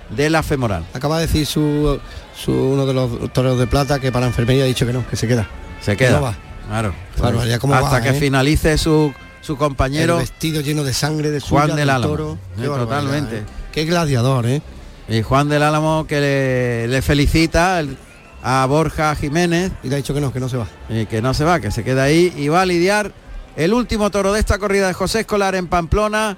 de 0.09 0.29
la 0.29 0.43
femoral. 0.43 0.85
Acaba 0.93 1.17
de 1.19 1.27
decir 1.27 1.45
su, 1.45 1.99
su- 2.35 2.53
uno 2.53 2.85
de 2.85 2.93
los 2.93 3.33
toreros 3.33 3.59
de 3.59 3.67
plata 3.67 3.99
que 3.99 4.11
para 4.11 4.21
la 4.25 4.27
enfermería 4.27 4.63
ha 4.63 4.67
dicho 4.67 4.85
que 4.85 4.93
no, 4.93 5.05
que 5.07 5.15
se 5.15 5.27
queda. 5.27 5.47
Se 5.81 5.97
queda. 5.97 6.17
No 6.17 6.21
va. 6.21 6.35
Claro. 6.69 6.93
Claro, 7.15 7.45
ya 7.45 7.59
cómo 7.59 7.73
hasta 7.73 7.89
va, 7.91 8.01
que 8.01 8.09
¿eh? 8.09 8.13
finalice 8.13 8.77
su, 8.77 9.13
su 9.47 9.57
compañero 9.57 10.15
El 10.15 10.19
vestido 10.21 10.61
lleno 10.61 10.83
de 10.83 10.93
sangre 10.93 11.31
de 11.31 11.39
Juan 11.39 11.63
suya, 11.69 11.75
del 11.75 11.89
Álamo. 11.89 12.13
toro. 12.13 12.37
Eh, 12.59 12.65
totalmente. 12.65 13.37
¿eh? 13.39 13.43
Qué 13.71 13.85
gladiador, 13.85 14.45
¿eh? 14.45 14.61
Y 15.09 15.21
Juan 15.21 15.47
del 15.49 15.63
Álamo 15.63 16.05
que 16.05 16.19
le, 16.19 16.87
le 16.89 17.01
felicita 17.01 17.79
el- 17.79 17.97
a 18.43 18.65
Borja 18.67 19.15
Jiménez. 19.15 19.71
Y 19.83 19.87
le 19.89 19.95
ha 19.95 19.97
dicho 19.97 20.13
que 20.13 20.21
no, 20.21 20.31
que 20.33 20.39
no 20.41 20.49
se 20.49 20.57
va. 20.57 20.67
Y 20.89 21.05
que 21.05 21.21
no 21.21 21.33
se 21.33 21.43
va, 21.45 21.59
que 21.61 21.71
se 21.71 21.83
queda 21.83 22.03
ahí 22.03 22.33
y 22.37 22.49
va 22.49 22.61
a 22.61 22.65
lidiar 22.65 23.11
el 23.55 23.73
último 23.73 24.09
toro 24.11 24.33
de 24.33 24.39
esta 24.39 24.57
corrida 24.59 24.87
de 24.87 24.93
José 24.93 25.21
Escolar 25.21 25.55
en 25.55 25.67
Pamplona. 25.67 26.37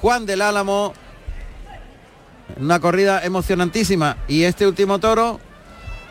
Juan 0.00 0.26
del 0.26 0.42
Álamo. 0.42 0.92
Una 2.58 2.80
corrida 2.80 3.22
emocionantísima. 3.24 4.16
Y 4.28 4.42
este 4.42 4.66
último 4.66 4.98
toro, 4.98 5.38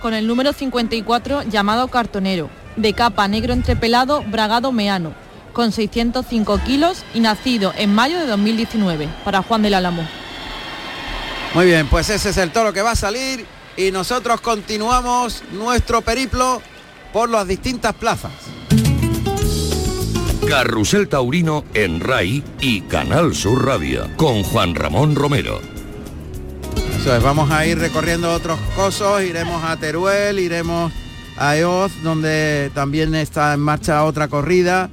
Con 0.01 0.13
el 0.13 0.25
número 0.25 0.53
54 0.53 1.43
llamado 1.43 1.89
Cartonero, 1.89 2.49
de 2.77 2.93
capa 2.93 3.27
negro 3.27 3.51
entrepelado 3.53 4.23
Bragado 4.23 4.71
Meano, 4.71 5.11
con 5.59 5.73
605 5.73 6.61
kilos 6.65 7.03
y 7.13 7.19
nacido 7.19 7.73
en 7.75 7.93
mayo 7.93 8.17
de 8.17 8.27
2019, 8.27 9.09
para 9.25 9.43
Juan 9.43 9.61
del 9.61 9.73
Álamo. 9.73 10.07
Muy 11.53 11.65
bien, 11.65 11.85
pues 11.87 12.09
ese 12.09 12.29
es 12.29 12.37
el 12.37 12.51
toro 12.51 12.71
que 12.71 12.81
va 12.81 12.91
a 12.91 12.95
salir 12.95 13.45
y 13.75 13.91
nosotros 13.91 14.39
continuamos 14.39 15.43
nuestro 15.51 15.99
periplo 15.99 16.61
por 17.11 17.29
las 17.29 17.45
distintas 17.45 17.93
plazas. 17.93 18.31
Carrusel 20.47 21.09
Taurino 21.09 21.65
en 21.73 21.99
RAI 21.99 22.41
y 22.61 22.79
Canal 22.83 23.35
Sur 23.35 23.65
Radio 23.65 24.07
con 24.15 24.43
Juan 24.43 24.75
Ramón 24.75 25.13
Romero. 25.13 25.59
Eso 26.97 27.13
es, 27.13 27.21
vamos 27.21 27.51
a 27.51 27.65
ir 27.65 27.79
recorriendo 27.79 28.31
otros 28.31 28.57
cosos, 28.77 29.23
iremos 29.23 29.61
a 29.65 29.75
Teruel, 29.75 30.39
iremos 30.39 30.93
a 31.35 31.57
Eoz, 31.57 31.91
donde 32.01 32.71
también 32.73 33.13
está 33.13 33.53
en 33.55 33.59
marcha 33.59 34.05
otra 34.05 34.29
corrida. 34.29 34.89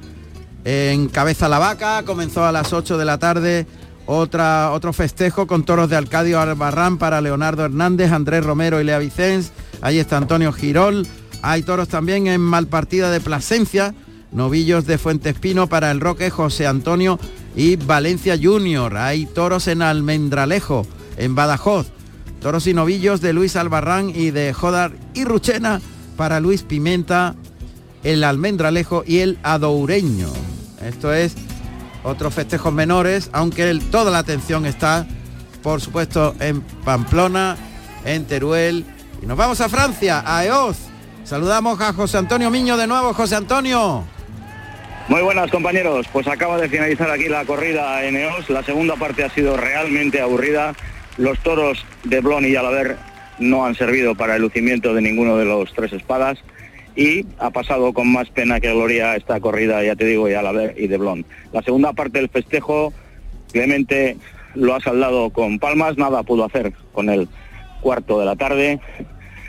En 0.69 1.07
Cabeza 1.07 1.47
la 1.47 1.59
Vaca 1.59 2.03
comenzó 2.03 2.43
a 2.45 2.51
las 2.51 2.73
8 2.73 2.97
de 2.97 3.05
la 3.05 3.17
tarde 3.19 3.65
otro 4.05 4.91
festejo 4.91 5.47
con 5.47 5.63
toros 5.63 5.89
de 5.89 5.95
Alcadio 5.95 6.41
Albarrán 6.41 6.97
para 6.97 7.21
Leonardo 7.21 7.63
Hernández, 7.63 8.11
Andrés 8.11 8.43
Romero 8.43 8.81
y 8.81 8.83
Lea 8.83 8.99
Vicens. 8.99 9.53
Ahí 9.79 9.97
está 9.97 10.17
Antonio 10.17 10.51
Girol. 10.51 11.07
Hay 11.41 11.63
toros 11.63 11.87
también 11.87 12.27
en 12.27 12.41
Malpartida 12.41 13.11
de 13.11 13.21
Plasencia, 13.21 13.95
novillos 14.33 14.85
de 14.85 14.97
Fuentespino 14.97 15.67
para 15.67 15.89
el 15.89 16.01
Roque, 16.01 16.29
José 16.29 16.67
Antonio 16.67 17.17
y 17.55 17.77
Valencia 17.77 18.37
Junior. 18.37 18.97
Hay 18.97 19.25
toros 19.25 19.69
en 19.69 19.81
Almendralejo, 19.81 20.85
en 21.15 21.33
Badajoz. 21.33 21.87
Toros 22.41 22.67
y 22.67 22.73
novillos 22.73 23.21
de 23.21 23.31
Luis 23.31 23.55
Albarrán 23.55 24.09
y 24.09 24.31
de 24.31 24.51
Jodar 24.51 24.91
y 25.13 25.23
Ruchena 25.23 25.79
para 26.17 26.41
Luis 26.41 26.63
Pimenta, 26.63 27.35
el 28.03 28.25
Almendralejo 28.25 29.05
y 29.07 29.19
el 29.19 29.39
Adoureño. 29.43 30.56
Esto 30.81 31.13
es 31.13 31.35
otros 32.03 32.33
festejos 32.33 32.73
menores, 32.73 33.29
aunque 33.33 33.79
toda 33.91 34.11
la 34.11 34.19
atención 34.19 34.65
está, 34.65 35.05
por 35.63 35.81
supuesto, 35.81 36.35
en 36.39 36.61
Pamplona, 36.61 37.57
en 38.05 38.25
Teruel. 38.25 38.85
Y 39.21 39.25
nos 39.25 39.37
vamos 39.37 39.59
a 39.61 39.69
Francia, 39.69 40.23
a 40.25 40.45
Eoz. 40.45 40.77
Saludamos 41.23 41.81
a 41.81 41.93
José 41.93 42.17
Antonio 42.17 42.49
Miño 42.49 42.77
de 42.77 42.87
nuevo. 42.87 43.13
José 43.13 43.35
Antonio. 43.35 44.05
Muy 45.09 45.21
buenas 45.21 45.49
compañeros, 45.51 46.05
pues 46.11 46.27
acaba 46.27 46.57
de 46.57 46.67
finalizar 46.67 47.09
aquí 47.09 47.29
la 47.29 47.45
corrida 47.45 48.03
en 48.03 48.17
EOS, 48.17 48.49
la 48.49 48.61
segunda 48.61 48.97
parte 48.97 49.23
ha 49.23 49.29
sido 49.29 49.55
realmente 49.55 50.19
aburrida, 50.19 50.75
los 51.15 51.39
toros 51.39 51.85
de 52.03 52.19
Blon 52.19 52.43
y 52.43 52.51
Yalaber 52.51 52.97
no 53.39 53.65
han 53.65 53.75
servido 53.75 54.15
para 54.15 54.35
el 54.35 54.41
lucimiento 54.41 54.93
de 54.93 55.01
ninguno 55.01 55.37
de 55.37 55.45
los 55.45 55.73
tres 55.73 55.93
espadas 55.93 56.39
y 56.97 57.27
ha 57.37 57.51
pasado 57.51 57.93
con 57.93 58.11
más 58.11 58.27
pena 58.29 58.59
que 58.59 58.73
gloria 58.73 59.15
esta 59.15 59.39
corrida, 59.39 59.83
ya 59.83 59.95
te 59.95 60.03
digo, 60.03 60.27
Yalaber 60.27 60.73
y 60.77 60.87
de 60.87 60.97
Blon. 60.97 61.25
La 61.53 61.61
segunda 61.61 61.93
parte 61.93 62.17
del 62.17 62.27
festejo, 62.27 62.91
Clemente 63.51 64.17
lo 64.55 64.75
ha 64.75 64.81
saldado 64.81 65.29
con 65.29 65.59
palmas, 65.59 65.97
nada 65.97 66.23
pudo 66.23 66.43
hacer 66.43 66.73
con 66.91 67.09
el 67.09 67.29
cuarto 67.81 68.19
de 68.19 68.25
la 68.25 68.35
tarde. 68.35 68.79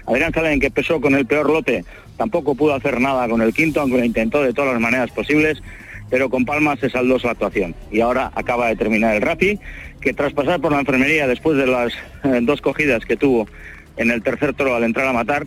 Adrián 0.07 0.33
Salen, 0.33 0.61
que 0.61 0.71
pesó 0.71 1.01
con 1.01 1.15
el 1.15 1.27
peor 1.27 1.51
lote, 1.51 1.85
tampoco 2.17 2.55
pudo 2.55 2.75
hacer 2.75 3.01
nada 3.01 3.29
con 3.29 3.41
el 3.41 3.55
quinto, 3.55 3.81
aunque 3.81 3.99
lo 3.99 4.05
intentó 4.05 4.43
de 4.43 4.53
todas 4.53 4.73
las 4.73 4.81
maneras 4.81 5.11
posibles, 5.11 5.63
pero 6.11 6.29
con 6.29 6.45
Palmas 6.45 6.79
se 6.81 6.91
saldó 6.91 7.19
su 7.19 7.29
actuación. 7.29 7.75
Y 7.91 8.01
ahora 8.01 8.31
acaba 8.35 8.69
de 8.69 8.77
terminar 8.77 9.17
el 9.17 9.23
Rapi, 9.23 9.59
que 10.01 10.13
tras 10.13 10.35
pasar 10.35 10.61
por 10.61 10.73
la 10.73 10.81
enfermería 10.81 11.27
después 11.27 11.57
de 11.57 11.67
las 11.67 11.93
eh, 12.25 12.41
dos 12.43 12.61
cogidas 12.61 13.05
que 13.05 13.17
tuvo 13.17 13.49
en 13.97 14.11
el 14.11 14.23
tercer 14.23 14.55
toro 14.55 14.75
al 14.75 14.85
entrar 14.85 15.07
a 15.07 15.13
matar, 15.13 15.47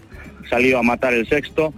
salió 0.49 0.79
a 0.79 0.83
matar 0.83 1.13
el 1.13 1.27
sexto, 1.27 1.73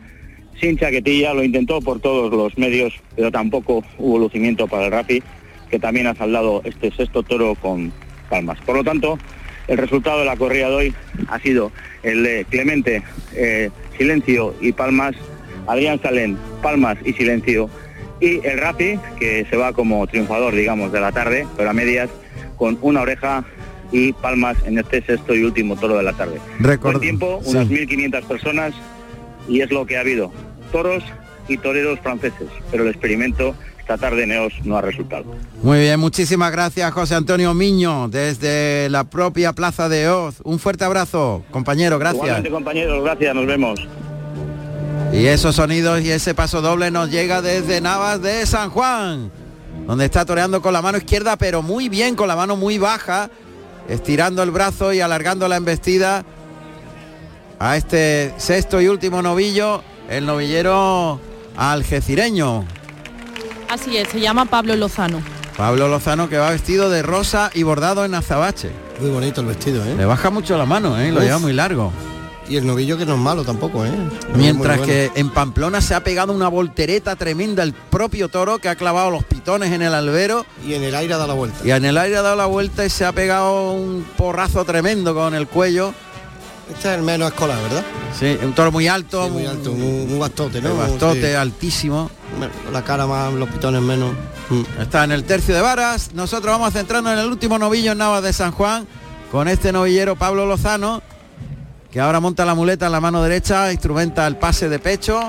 sin 0.64 0.78
chaquetilla, 0.78 1.34
lo 1.34 1.44
intentó 1.44 1.82
por 1.82 2.00
todos 2.00 2.32
los 2.32 2.58
medios, 2.58 2.94
pero 3.18 3.30
tampoco 3.32 3.84
hubo 3.98 4.18
lucimiento 4.18 4.66
para 4.68 4.86
el 4.86 4.92
Rapi, 4.94 5.22
que 5.70 5.78
también 5.78 6.08
ha 6.08 6.16
saldado 6.16 6.62
este 6.64 6.90
sexto 6.92 7.22
toro 7.22 7.56
con 7.56 7.92
Palmas. 8.30 8.58
Por 8.66 8.78
lo 8.78 8.84
tanto, 8.84 9.20
el 9.68 9.78
resultado 9.78 10.20
de 10.20 10.26
la 10.26 10.38
corrida 10.38 10.70
de 10.70 10.76
hoy 10.76 10.94
ha 11.28 11.38
sido 11.40 11.72
el 12.04 12.24
de 12.24 12.46
Clemente, 12.50 13.04
eh, 13.36 13.72
Silencio 13.98 14.56
y 14.62 14.72
Palmas, 14.72 15.16
Adrián 15.68 16.00
Salén, 16.02 16.38
Palmas 16.62 16.98
y 17.04 17.12
Silencio, 17.12 17.70
y 18.22 18.40
el 18.46 18.58
Rapi, 18.58 18.98
que 19.20 19.46
se 19.50 19.58
va 19.58 19.74
como 19.74 20.08
triunfador, 20.08 20.56
digamos, 20.56 20.94
de 20.94 21.02
la 21.02 21.12
tarde, 21.12 21.46
pero 21.58 21.70
a 21.70 21.74
medias, 21.74 22.10
con 22.58 22.78
una 22.82 23.02
oreja 23.02 23.44
y 23.92 24.14
Palmas 24.14 24.56
en 24.66 24.80
este 24.80 25.02
sexto 25.02 25.36
y 25.36 25.44
último 25.44 25.76
toro 25.76 25.98
de 25.98 26.04
la 26.04 26.14
tarde. 26.14 26.40
Record- 26.62 26.82
Buen 26.94 27.00
tiempo, 27.02 27.42
sí. 27.44 27.50
unas 27.52 27.68
1.500 27.68 28.24
personas, 28.24 28.74
y 29.50 29.60
es 29.60 29.70
lo 29.72 29.86
que 29.86 29.98
ha 29.98 30.00
habido. 30.00 30.32
Toros 30.74 31.04
y 31.48 31.58
toreros 31.58 32.00
franceses, 32.02 32.50
pero 32.70 32.84
el 32.84 32.90
experimento 32.90 33.56
esta 33.84 33.98
tarde 33.98 34.26
Neos 34.26 34.54
no 34.64 34.78
ha 34.78 34.82
resultado. 34.82 35.26
Muy 35.62 35.80
bien, 35.80 36.00
muchísimas 36.00 36.54
gracias 36.54 36.90
José 36.94 37.16
Antonio 37.16 37.54
Miño 37.54 38.08
desde 38.08 38.90
la 38.90 39.04
propia 39.04 39.52
plaza 39.52 39.90
de 39.90 40.08
Oz. 40.08 40.38
Un 40.46 40.58
fuerte 40.58 40.86
abrazo, 40.86 41.44
compañero, 41.52 42.00
gracias. 42.00 42.24
Igualmente, 42.24 42.50
compañeros, 42.50 43.04
gracias, 43.04 43.36
nos 43.36 43.46
vemos. 43.46 43.80
Y 45.12 45.26
esos 45.26 45.56
sonidos 45.56 46.02
y 46.02 46.12
ese 46.12 46.34
paso 46.34 46.62
doble 46.62 46.92
nos 46.92 47.12
llega 47.12 47.42
desde 47.42 47.82
Navas 47.82 48.22
de 48.22 48.46
San 48.46 48.70
Juan, 48.70 49.30
donde 49.86 50.06
está 50.06 50.24
toreando 50.24 50.62
con 50.62 50.72
la 50.72 50.82
mano 50.82 50.98
izquierda, 50.98 51.36
pero 51.36 51.62
muy 51.62 51.90
bien, 51.90 52.16
con 52.16 52.30
la 52.30 52.38
mano 52.38 52.56
muy 52.56 52.78
baja, 52.78 53.30
estirando 53.90 54.42
el 54.44 54.52
brazo 54.52 54.94
y 54.94 55.02
alargando 55.02 55.50
la 55.50 55.58
embestida 55.58 56.24
a 57.60 57.76
este 57.76 58.34
sexto 58.38 58.80
y 58.82 58.88
último 58.88 59.22
novillo, 59.22 59.84
el 60.10 60.26
novillero 60.26 61.20
algecireño. 61.56 62.66
Así 63.70 63.98
es, 63.98 64.10
se 64.10 64.20
llama 64.20 64.46
Pablo 64.46 64.76
Lozano. 64.76 65.22
Pablo 65.58 65.88
Lozano 65.88 66.30
que 66.30 66.38
va 66.38 66.50
vestido 66.50 66.90
de 66.90 67.02
rosa 67.04 67.52
y 67.54 67.64
bordado 67.64 68.06
en 68.06 68.16
azabache. 68.16 68.72
Muy 69.00 69.10
bonito 69.10 69.42
el 69.42 69.48
vestido, 69.48 69.84
¿eh? 69.86 69.96
Le 69.96 70.06
baja 70.06 70.30
mucho 70.30 70.58
la 70.58 70.66
mano, 70.66 71.00
¿eh? 71.00 71.12
lo 71.12 71.20
Uf. 71.20 71.24
lleva 71.24 71.40
muy 71.40 71.54
largo. 71.54 71.92
Y 72.50 72.58
el 72.58 72.68
novillo 72.68 72.98
que 72.98 73.06
no 73.06 73.14
es 73.14 73.20
malo 73.20 73.44
tampoco, 73.44 73.86
¿eh? 73.86 73.92
Mientras 74.36 74.80
bueno. 74.80 74.92
que 74.92 75.12
en 75.16 75.30
Pamplona 75.30 75.80
se 75.80 75.96
ha 75.96 76.04
pegado 76.04 76.34
una 76.34 76.50
voltereta 76.50 77.16
tremenda 77.16 77.64
el 77.64 77.74
propio 77.74 78.28
toro 78.28 78.60
que 78.60 78.68
ha 78.68 78.76
clavado 78.76 79.12
los 79.12 79.24
pitones 79.24 79.72
en 79.72 79.82
el 79.82 79.94
albero. 79.94 80.46
Y 80.68 80.74
en 80.74 80.84
el 80.84 80.94
aire 80.94 81.14
ha 81.14 81.18
dado 81.18 81.30
la 81.30 81.36
vuelta. 81.36 81.58
Y 81.64 81.72
en 81.72 81.86
el 81.86 81.98
aire 81.98 82.18
ha 82.18 82.22
dado 82.22 82.36
la 82.36 82.46
vuelta 82.46 82.86
y 82.86 82.90
se 82.90 83.06
ha 83.06 83.14
pegado 83.14 83.72
un 83.72 84.06
porrazo 84.18 84.66
tremendo 84.66 85.16
con 85.16 85.34
el 85.34 85.48
cuello. 85.48 85.94
Este 86.72 86.90
es 86.92 86.98
el 86.98 87.04
menos 87.04 87.30
escolar, 87.32 87.62
¿verdad? 87.62 87.84
Sí, 88.18 88.38
un 88.44 88.54
toro 88.54 88.72
muy 88.72 88.88
alto. 88.88 89.26
Sí, 89.26 89.32
muy 89.32 89.46
alto, 89.46 89.72
un, 89.72 89.82
un 90.12 90.20
bastote, 90.20 90.62
¿no? 90.62 90.72
Un 90.74 90.78
bastote 90.80 91.30
Sí. 91.32 91.36
altísimo. 91.36 92.10
La 92.72 92.84
cara 92.84 93.06
más, 93.06 93.34
los 93.34 93.50
pitones 93.50 93.82
menos. 93.82 94.14
Mm. 94.50 94.82
Está 94.82 95.04
en 95.04 95.12
el 95.12 95.24
tercio 95.24 95.54
de 95.54 95.62
varas. 95.62 96.12
Nosotros 96.14 96.52
vamos 96.54 96.70
a 96.70 96.72
centrarnos 96.72 97.14
en 97.14 97.20
el 97.20 97.28
último 97.28 97.60
novillo 97.60 97.92
en 97.92 97.98
Navas 97.98 98.24
de 98.24 98.34
San 98.34 98.52
Juan 98.52 98.88
con 99.32 99.48
este 99.48 99.72
novillero 99.72 100.16
Pablo 100.16 100.46
Lozano, 100.46 101.02
que 101.92 102.00
ahora 102.00 102.20
monta 102.20 102.46
la 102.46 102.56
muleta 102.56 102.86
en 102.88 102.92
la 102.92 103.02
mano 103.02 103.22
derecha, 103.24 103.72
instrumenta 103.72 104.26
el 104.28 104.38
pase 104.38 104.70
de 104.70 104.80
pecho. 104.80 105.20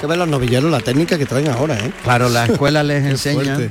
Que 0.00 0.06
ven 0.06 0.18
los 0.18 0.28
novilleros 0.28 0.70
la 0.70 0.80
técnica 0.80 1.16
que 1.16 1.26
traen 1.26 1.48
ahora, 1.48 1.78
¿eh? 1.78 1.92
Claro, 2.02 2.28
la 2.28 2.46
escuela 2.46 2.82
les 2.82 3.04
enseña. 3.10 3.54
fuerte. 3.56 3.70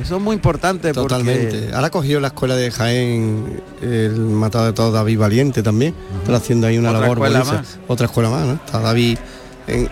Eso 0.00 0.16
es 0.16 0.22
muy 0.22 0.34
importante 0.34 0.92
Totalmente. 0.92 1.58
porque 1.58 1.74
Ahora 1.74 1.86
ha 1.88 1.90
cogido 1.90 2.18
la 2.20 2.28
escuela 2.28 2.56
de 2.56 2.70
Jaén 2.70 3.62
el 3.82 4.12
matado 4.20 4.66
de 4.66 4.72
todo 4.72 4.90
David 4.90 5.18
Valiente 5.18 5.62
también. 5.62 5.94
Está 6.22 6.36
haciendo 6.36 6.66
ahí 6.66 6.78
una 6.78 6.90
Otra 6.90 7.00
labor 7.02 7.18
escuela 7.18 7.44
más. 7.44 7.78
Otra 7.88 8.06
escuela 8.06 8.30
más, 8.30 8.46
¿no? 8.46 8.54
Está 8.54 8.80
David 8.80 9.18
en- 9.66 9.88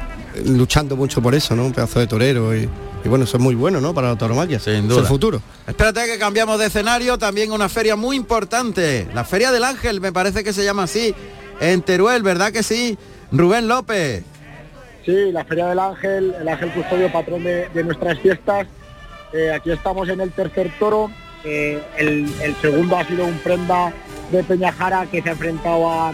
luchando 0.47 0.97
mucho 0.97 1.21
por 1.21 1.35
eso, 1.35 1.55
¿no? 1.55 1.67
Un 1.67 1.73
pedazo 1.73 2.01
de 2.01 2.07
torero 2.07 2.57
y, 2.57 2.69
y 3.05 3.09
bueno, 3.09 3.25
eso 3.25 3.37
es 3.37 3.43
muy 3.43 3.55
bueno, 3.55 3.81
¿no? 3.81 3.93
Para 3.93 4.09
la 4.09 4.17
tauromaquia. 4.17 4.59
Sin 4.59 4.73
Es 4.75 4.89
duda. 4.89 5.01
el 5.01 5.07
futuro. 5.07 5.43
Espérate 5.67 6.07
que 6.07 6.19
cambiamos 6.19 6.59
de 6.59 6.67
escenario, 6.67 7.19
también 7.19 7.53
una 7.53 7.69
feria 7.69 7.95
muy 7.95 8.17
importante, 8.17 9.07
la 9.13 9.25
Feria 9.25 9.53
del 9.53 9.65
Ángel, 9.65 10.01
me 10.01 10.13
parece 10.13 10.43
que 10.43 10.53
se 10.55 10.65
llama 10.65 10.85
así, 10.85 11.15
en 11.61 11.83
Teruel, 11.83 12.23
¿verdad 12.23 12.53
que 12.53 12.63
sí? 12.63 12.97
Rubén 13.33 13.69
López. 13.69 14.25
Sí, 15.05 15.31
la 15.33 15.45
Feria 15.45 15.67
del 15.67 15.79
Ángel, 15.79 16.35
el 16.41 16.49
Ángel 16.49 16.71
Custodio, 16.73 17.13
patrón 17.13 17.45
de, 17.45 17.69
de 17.75 17.85
nuestras 17.85 18.19
fiestas. 18.21 18.67
Eh, 19.33 19.53
aquí 19.53 19.71
estamos 19.71 20.09
en 20.09 20.21
el 20.21 20.33
tercer 20.33 20.71
toro. 20.79 21.11
Eh, 21.45 21.83
el, 21.97 22.55
segundo 22.61 22.97
ha 22.97 23.05
sido 23.05 23.25
un 23.25 23.39
prenda 23.39 23.93
de 24.31 24.43
Peñajara 24.45 25.07
que 25.07 25.23
se 25.23 25.29
ha 25.29 25.33
enfrentado 25.33 25.89
a, 25.89 26.13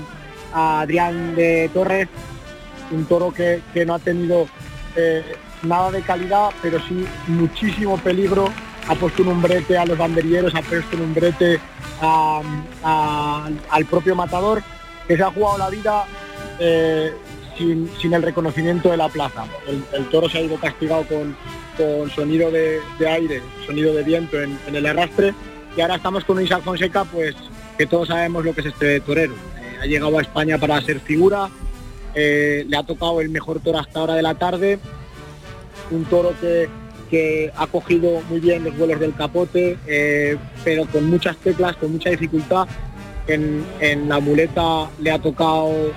Adrián 0.52 1.34
de 1.34 1.68
Torres, 1.74 2.08
un 2.90 3.04
toro 3.04 3.30
que, 3.32 3.60
no 3.84 3.94
ha 3.94 3.98
tenido 3.98 4.46
eh, 4.94 5.22
nada 5.62 5.90
de 5.90 6.00
calidad, 6.00 6.50
pero 6.62 6.78
sí 6.80 7.04
muchísimo 7.26 7.98
peligro. 7.98 8.48
Ha 8.88 8.94
puesto 8.94 9.22
un 9.22 9.28
umbrete 9.28 9.76
a 9.76 9.84
los 9.84 9.98
banderilleros, 9.98 10.54
ha 10.54 10.62
puesto 10.62 10.96
un 10.96 11.02
umbrete 11.02 11.60
al 12.00 13.84
propio 13.90 14.14
matador, 14.14 14.62
que 15.06 15.16
se 15.16 15.22
ha 15.22 15.30
jugado 15.30 15.58
la 15.58 15.68
vida 15.68 16.04
sin, 17.58 18.14
el 18.14 18.22
reconocimiento 18.22 18.90
de 18.90 18.96
la 18.96 19.08
plaza. 19.08 19.44
El 19.92 20.08
toro 20.08 20.28
se 20.28 20.38
ha 20.38 20.42
ido 20.42 20.56
castigado 20.56 21.04
con, 21.06 21.36
con 21.76 22.10
sonido 22.10 22.50
de, 22.50 22.80
aire, 23.06 23.40
sonido 23.66 23.94
de 23.94 24.02
viento 24.02 24.40
en, 24.40 24.58
el 24.72 24.86
arrastre 24.86 25.34
y 25.76 25.80
ahora 25.80 25.96
estamos 25.96 26.24
con 26.24 26.42
Isaac 26.42 26.62
Fonseca, 26.62 27.04
pues 27.04 27.34
que 27.76 27.86
todos 27.86 28.08
sabemos 28.08 28.44
lo 28.44 28.54
que 28.54 28.62
es 28.62 28.68
este 28.68 29.00
torero. 29.00 29.34
Eh, 29.34 29.78
ha 29.82 29.86
llegado 29.86 30.18
a 30.18 30.22
España 30.22 30.58
para 30.58 30.80
ser 30.80 31.00
figura, 31.00 31.48
eh, 32.14 32.64
le 32.66 32.76
ha 32.76 32.82
tocado 32.82 33.20
el 33.20 33.28
mejor 33.28 33.60
toro 33.60 33.78
hasta 33.78 34.00
ahora 34.00 34.14
de 34.14 34.22
la 34.22 34.34
tarde, 34.34 34.78
un 35.90 36.04
toro 36.04 36.32
que, 36.40 36.68
ha 37.56 37.66
cogido 37.68 38.20
muy 38.28 38.40
bien 38.40 38.64
los 38.64 38.76
vuelos 38.76 39.00
del 39.00 39.14
capote, 39.14 39.78
eh, 39.86 40.36
pero 40.64 40.84
con 40.86 41.08
muchas 41.08 41.36
teclas, 41.38 41.76
con 41.76 41.92
mucha 41.92 42.10
dificultad. 42.10 42.66
En 43.26 44.08
la 44.08 44.20
muleta 44.20 44.90
le 45.00 45.10
ha 45.10 45.18
tocado 45.18 45.92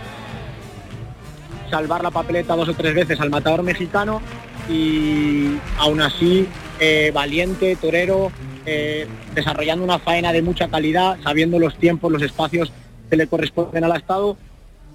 salvar 1.69 2.03
la 2.03 2.11
papeleta 2.11 2.55
dos 2.55 2.69
o 2.69 2.73
tres 2.73 2.95
veces 2.95 3.19
al 3.19 3.29
matador 3.29 3.63
mexicano 3.63 4.21
y 4.69 5.57
aún 5.77 6.01
así 6.01 6.47
eh, 6.79 7.11
valiente, 7.13 7.75
torero, 7.75 8.31
eh, 8.65 9.07
desarrollando 9.33 9.83
una 9.83 9.99
faena 9.99 10.31
de 10.31 10.41
mucha 10.41 10.67
calidad, 10.67 11.17
sabiendo 11.23 11.59
los 11.59 11.77
tiempos, 11.77 12.11
los 12.11 12.21
espacios 12.21 12.71
que 13.09 13.17
le 13.17 13.27
corresponden 13.27 13.83
al 13.83 13.95
estado, 13.95 14.37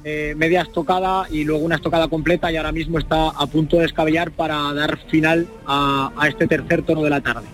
eh, 0.05 0.35
media 0.37 0.63
estocada 0.63 1.27
y 1.31 1.45
luego 1.45 1.65
una 1.65 1.77
estocada 1.77 2.09
completa 2.09 2.53
y 2.53 2.57
ahora 2.57 2.73
mismo 2.73 2.99
está 2.99 3.31
a 3.31 3.47
punto 3.47 3.77
de 3.77 3.83
descabellar 3.83 4.31
para 4.31 4.73
dar 4.75 4.99
final 5.09 5.47
a, 5.67 6.13
a 6.17 6.29
este 6.29 6.47
tercer 6.47 6.83
tono 6.83 7.03
de 7.03 7.11
la 7.11 7.21
tarde. 7.21 7.47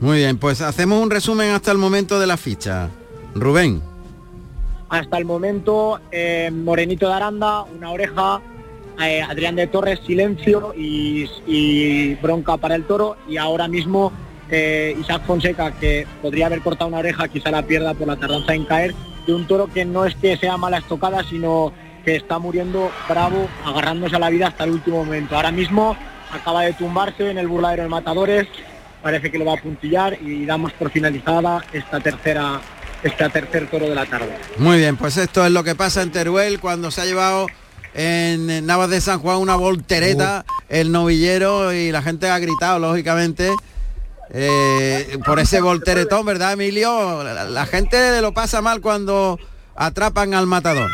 Muy 0.00 0.18
bien, 0.18 0.38
pues 0.38 0.60
hacemos 0.60 1.02
un 1.02 1.10
resumen 1.10 1.50
hasta 1.50 1.70
el 1.70 1.78
momento 1.78 2.18
de 2.18 2.26
la 2.26 2.36
ficha. 2.36 2.88
Rubén. 3.34 3.82
Hasta 4.88 5.18
el 5.18 5.24
momento, 5.24 6.00
eh, 6.12 6.50
Morenito 6.52 7.08
de 7.08 7.14
Aranda, 7.14 7.62
una 7.62 7.90
oreja, 7.90 8.40
eh, 9.00 9.22
Adrián 9.22 9.56
de 9.56 9.66
Torres, 9.66 10.00
silencio 10.06 10.74
y, 10.76 12.14
bronca 12.16 12.56
para 12.56 12.74
el 12.74 12.84
toro. 12.84 13.16
Y 13.28 13.36
ahora 13.36 13.68
mismo 13.68 14.12
eh, 14.50 14.96
Isaac 15.00 15.22
Fonseca, 15.26 15.72
que 15.72 16.06
podría 16.22 16.46
haber 16.46 16.60
cortado 16.60 16.88
una 16.88 16.98
oreja, 16.98 17.28
quizá 17.28 17.50
la 17.50 17.62
pierda 17.62 17.94
por 17.94 18.06
la 18.06 18.16
tardanza 18.16 18.54
en 18.54 18.64
caer, 18.64 18.94
de 19.26 19.34
un 19.34 19.46
toro 19.46 19.68
que 19.68 19.84
no 19.84 20.04
es 20.04 20.14
que 20.14 20.36
sea 20.36 20.56
mala 20.56 20.78
estocada, 20.78 21.22
sino 21.24 21.72
que 22.04 22.16
está 22.16 22.38
muriendo 22.38 22.90
bravo, 23.08 23.48
agarrándose 23.64 24.16
a 24.16 24.18
la 24.18 24.30
vida 24.30 24.48
hasta 24.48 24.64
el 24.64 24.70
último 24.70 25.04
momento. 25.04 25.36
Ahora 25.36 25.50
mismo 25.50 25.96
acaba 26.32 26.62
de 26.62 26.74
tumbarse 26.74 27.30
en 27.30 27.38
el 27.38 27.48
burladero 27.48 27.84
de 27.84 27.88
matadores, 27.88 28.46
parece 29.02 29.30
que 29.30 29.38
lo 29.38 29.46
va 29.46 29.54
a 29.54 29.62
puntillar 29.62 30.18
y 30.20 30.44
damos 30.44 30.72
por 30.72 30.90
finalizada 30.90 31.64
esta 31.72 32.00
tercera 32.00 32.60
este 33.04 33.28
tercer 33.28 33.68
toro 33.68 33.86
de 33.86 33.94
la 33.94 34.06
tarde. 34.06 34.34
Muy 34.56 34.78
bien, 34.78 34.96
pues 34.96 35.18
esto 35.18 35.44
es 35.44 35.52
lo 35.52 35.62
que 35.62 35.74
pasa 35.74 36.02
en 36.02 36.10
Teruel 36.10 36.58
cuando 36.58 36.90
se 36.90 37.02
ha 37.02 37.04
llevado 37.04 37.46
en 37.94 38.66
Navas 38.66 38.90
de 38.90 39.00
San 39.00 39.20
Juan 39.20 39.38
una 39.38 39.56
voltereta, 39.56 40.44
el 40.68 40.90
novillero 40.92 41.72
y 41.72 41.92
la 41.92 42.02
gente 42.02 42.28
ha 42.28 42.38
gritado, 42.38 42.78
lógicamente, 42.80 43.50
eh, 44.30 45.18
por 45.24 45.38
ese 45.38 45.60
volteretón, 45.60 46.26
¿verdad, 46.26 46.52
Emilio? 46.54 47.22
La, 47.22 47.44
la 47.44 47.66
gente 47.66 48.20
lo 48.20 48.32
pasa 48.32 48.60
mal 48.60 48.80
cuando 48.80 49.38
atrapan 49.76 50.34
al 50.34 50.46
matador. 50.46 50.90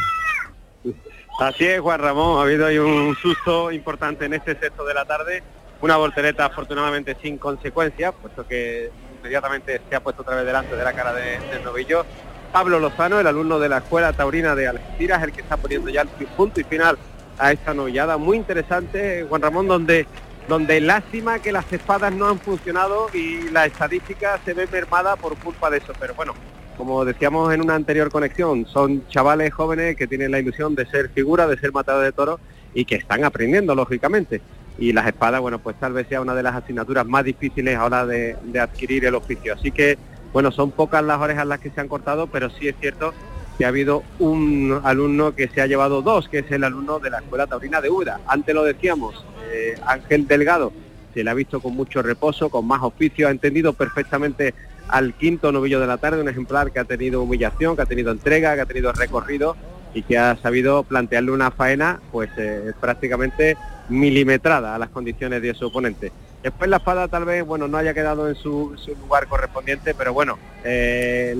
Así 1.41 1.65
es, 1.65 1.81
Juan 1.81 2.01
Ramón, 2.01 2.39
ha 2.39 2.43
habido 2.43 2.67
ahí 2.67 2.77
un 2.79 3.17
susto 3.17 3.73
importante 3.73 4.27
en 4.27 4.35
este 4.35 4.59
sexto 4.59 4.85
de 4.85 4.93
la 4.93 5.07
tarde, 5.07 5.43
una 5.81 5.97
voltereta 5.97 6.45
afortunadamente 6.45 7.17
sin 7.23 7.39
consecuencias, 7.39 8.13
puesto 8.21 8.47
que 8.47 8.91
inmediatamente 9.21 9.81
se 9.89 9.97
ha 9.97 10.01
puesto 10.01 10.21
otra 10.21 10.37
vez 10.37 10.45
delante 10.45 10.77
de 10.77 10.85
la 10.85 10.93
cara 10.93 11.15
de- 11.15 11.39
del 11.51 11.65
novillo. 11.65 12.05
Pablo 12.53 12.81
Lozano, 12.81 13.21
el 13.21 13.27
alumno 13.27 13.59
de 13.59 13.69
la 13.69 13.79
Escuela 13.79 14.13
Taurina 14.13 14.55
de 14.55 14.67
Algeciras, 14.67 15.23
el 15.23 15.33
que 15.33 15.41
está 15.41 15.57
poniendo 15.57 15.89
ya 15.89 16.03
el 16.03 16.09
punto 16.09 16.61
y 16.61 16.65
final 16.65 16.99
a 17.39 17.53
esta 17.53 17.75
novillada. 17.75 18.17
Muy 18.17 18.37
interesante, 18.37 19.25
Juan 19.29 19.43
Ramón, 19.43 19.69
donde, 19.69 20.07
donde 20.49 20.81
lástima 20.81 21.39
que 21.39 21.53
las 21.53 21.73
espadas 21.73 22.13
no 22.13 22.29
han 22.29 22.39
funcionado 22.41 23.09
y 23.15 23.51
la 23.51 23.67
estadística 23.67 24.39
se 24.45 24.55
ve 24.55 24.67
mermada 24.71 25.17
por 25.17 25.37
culpa 25.39 25.71
de 25.71 25.79
eso. 25.79 25.93
Pero 25.99 26.15
bueno, 26.15 26.35
como 26.77 27.05
decíamos 27.05 27.53
en 27.55 27.61
una 27.61 27.77
anterior 27.77 28.11
conexión, 28.11 28.67
son 28.67 29.07
chavales 29.09 29.55
jóvenes 29.55 29.97
que 29.97 30.07
tienen 30.07 30.33
la 30.33 30.41
ilusión 30.41 30.75
de 30.75 30.87
ser 30.87 31.11
figura, 31.11 31.47
de 31.47 31.59
ser 31.59 31.73
matadores 31.73 32.09
de 32.09 32.13
toros 32.13 32.41
y 32.75 32.85
que 32.85 32.97
están 32.97 33.25
aprendiendo, 33.25 33.75
lógicamente. 33.75 34.41
Y 34.79 34.93
las 34.93 35.07
espadas, 35.07 35.41
bueno, 35.41 35.59
pues 35.59 35.79
tal 35.79 35.93
vez 35.93 36.09
sea 36.09 36.21
una 36.21 36.35
de 36.35 36.43
las 36.43 36.55
asignaturas 36.55 37.07
más 37.07 37.25
difíciles 37.25 37.77
ahora 37.77 38.07
de, 38.07 38.37
de 38.43 38.61
adquirir 38.61 39.05
el 39.05 39.15
oficio. 39.15 39.55
Así 39.55 39.71
que, 39.71 39.99
bueno, 40.33 40.51
son 40.51 40.71
pocas 40.71 41.03
las 41.03 41.21
orejas 41.21 41.47
las 41.47 41.61
que 41.61 41.71
se 41.71 41.81
han 41.81 41.89
cortado, 41.89 42.27
pero 42.27 42.51
sí 42.51 42.69
es 42.69 42.77
cierto 42.81 43.13
que 43.59 43.65
ha 43.65 43.69
habido 43.69 44.03
un 44.19 44.81
alumno 44.85 45.35
que 45.35 45.49
se 45.49 45.61
ha 45.61 45.67
llevado 45.67 46.01
dos, 46.01 46.29
que 46.29 46.39
es 46.39 46.51
el 46.51 46.65
alumno 46.65 46.99
de 46.99 47.11
la 47.11 47.19
Escuela 47.19 47.47
Taurina 47.47 47.81
de 47.81 47.91
Uda. 47.91 48.21
Antes 48.27 48.55
lo 48.55 48.65
decíamos, 48.65 49.25
eh, 49.53 49.75
Ángel 49.87 50.27
Delgado 50.27 50.73
se 51.13 51.25
le 51.25 51.31
ha 51.31 51.35
visto 51.35 51.61
con 51.61 51.75
mucho 51.75 52.03
reposo, 52.03 52.49
con 52.49 52.67
más 52.67 52.83
oficio, 52.83 53.29
ha 53.29 53.31
entendido 53.31 53.73
perfectamente 53.73 54.55
al 54.89 55.15
quinto 55.15 55.53
novillo 55.53 55.81
de 55.81 55.87
la 55.87 55.99
tarde, 55.99 56.21
un 56.21 56.29
ejemplar 56.29 56.73
que 56.73 56.81
ha 56.81 56.85
tenido 56.85 57.23
humillación, 57.23 57.77
que 57.77 57.83
ha 57.83 57.87
tenido 57.87 58.13
entrega, 58.13 58.55
que 58.55 58.61
ha 58.63 58.67
tenido 58.67 58.93
recorrido 58.93 59.57
y 59.93 60.03
que 60.03 60.19
ha 60.19 60.37
sabido 60.37 60.85
plantearle 60.85 61.33
una 61.33 61.51
faena 61.51 62.01
pues 62.13 62.31
eh, 62.37 62.73
prácticamente 62.81 63.57
milimetrada 63.89 64.75
a 64.75 64.79
las 64.79 64.89
condiciones 64.91 65.43
de 65.43 65.55
su 65.55 65.67
oponente. 65.67 66.13
Después 66.43 66.71
la 66.71 66.79
espada 66.79 67.07
tal 67.09 67.25
vez 67.27 67.45
bueno 67.45 67.69
no 67.69 67.77
haya 67.77 67.93
quedado 67.93 68.29
en 68.29 68.35
su, 68.35 68.75
lugar 69.01 69.27
correspondiente, 69.27 69.95
pero 69.95 70.15
bueno, 70.15 70.39
eh, 70.65 71.35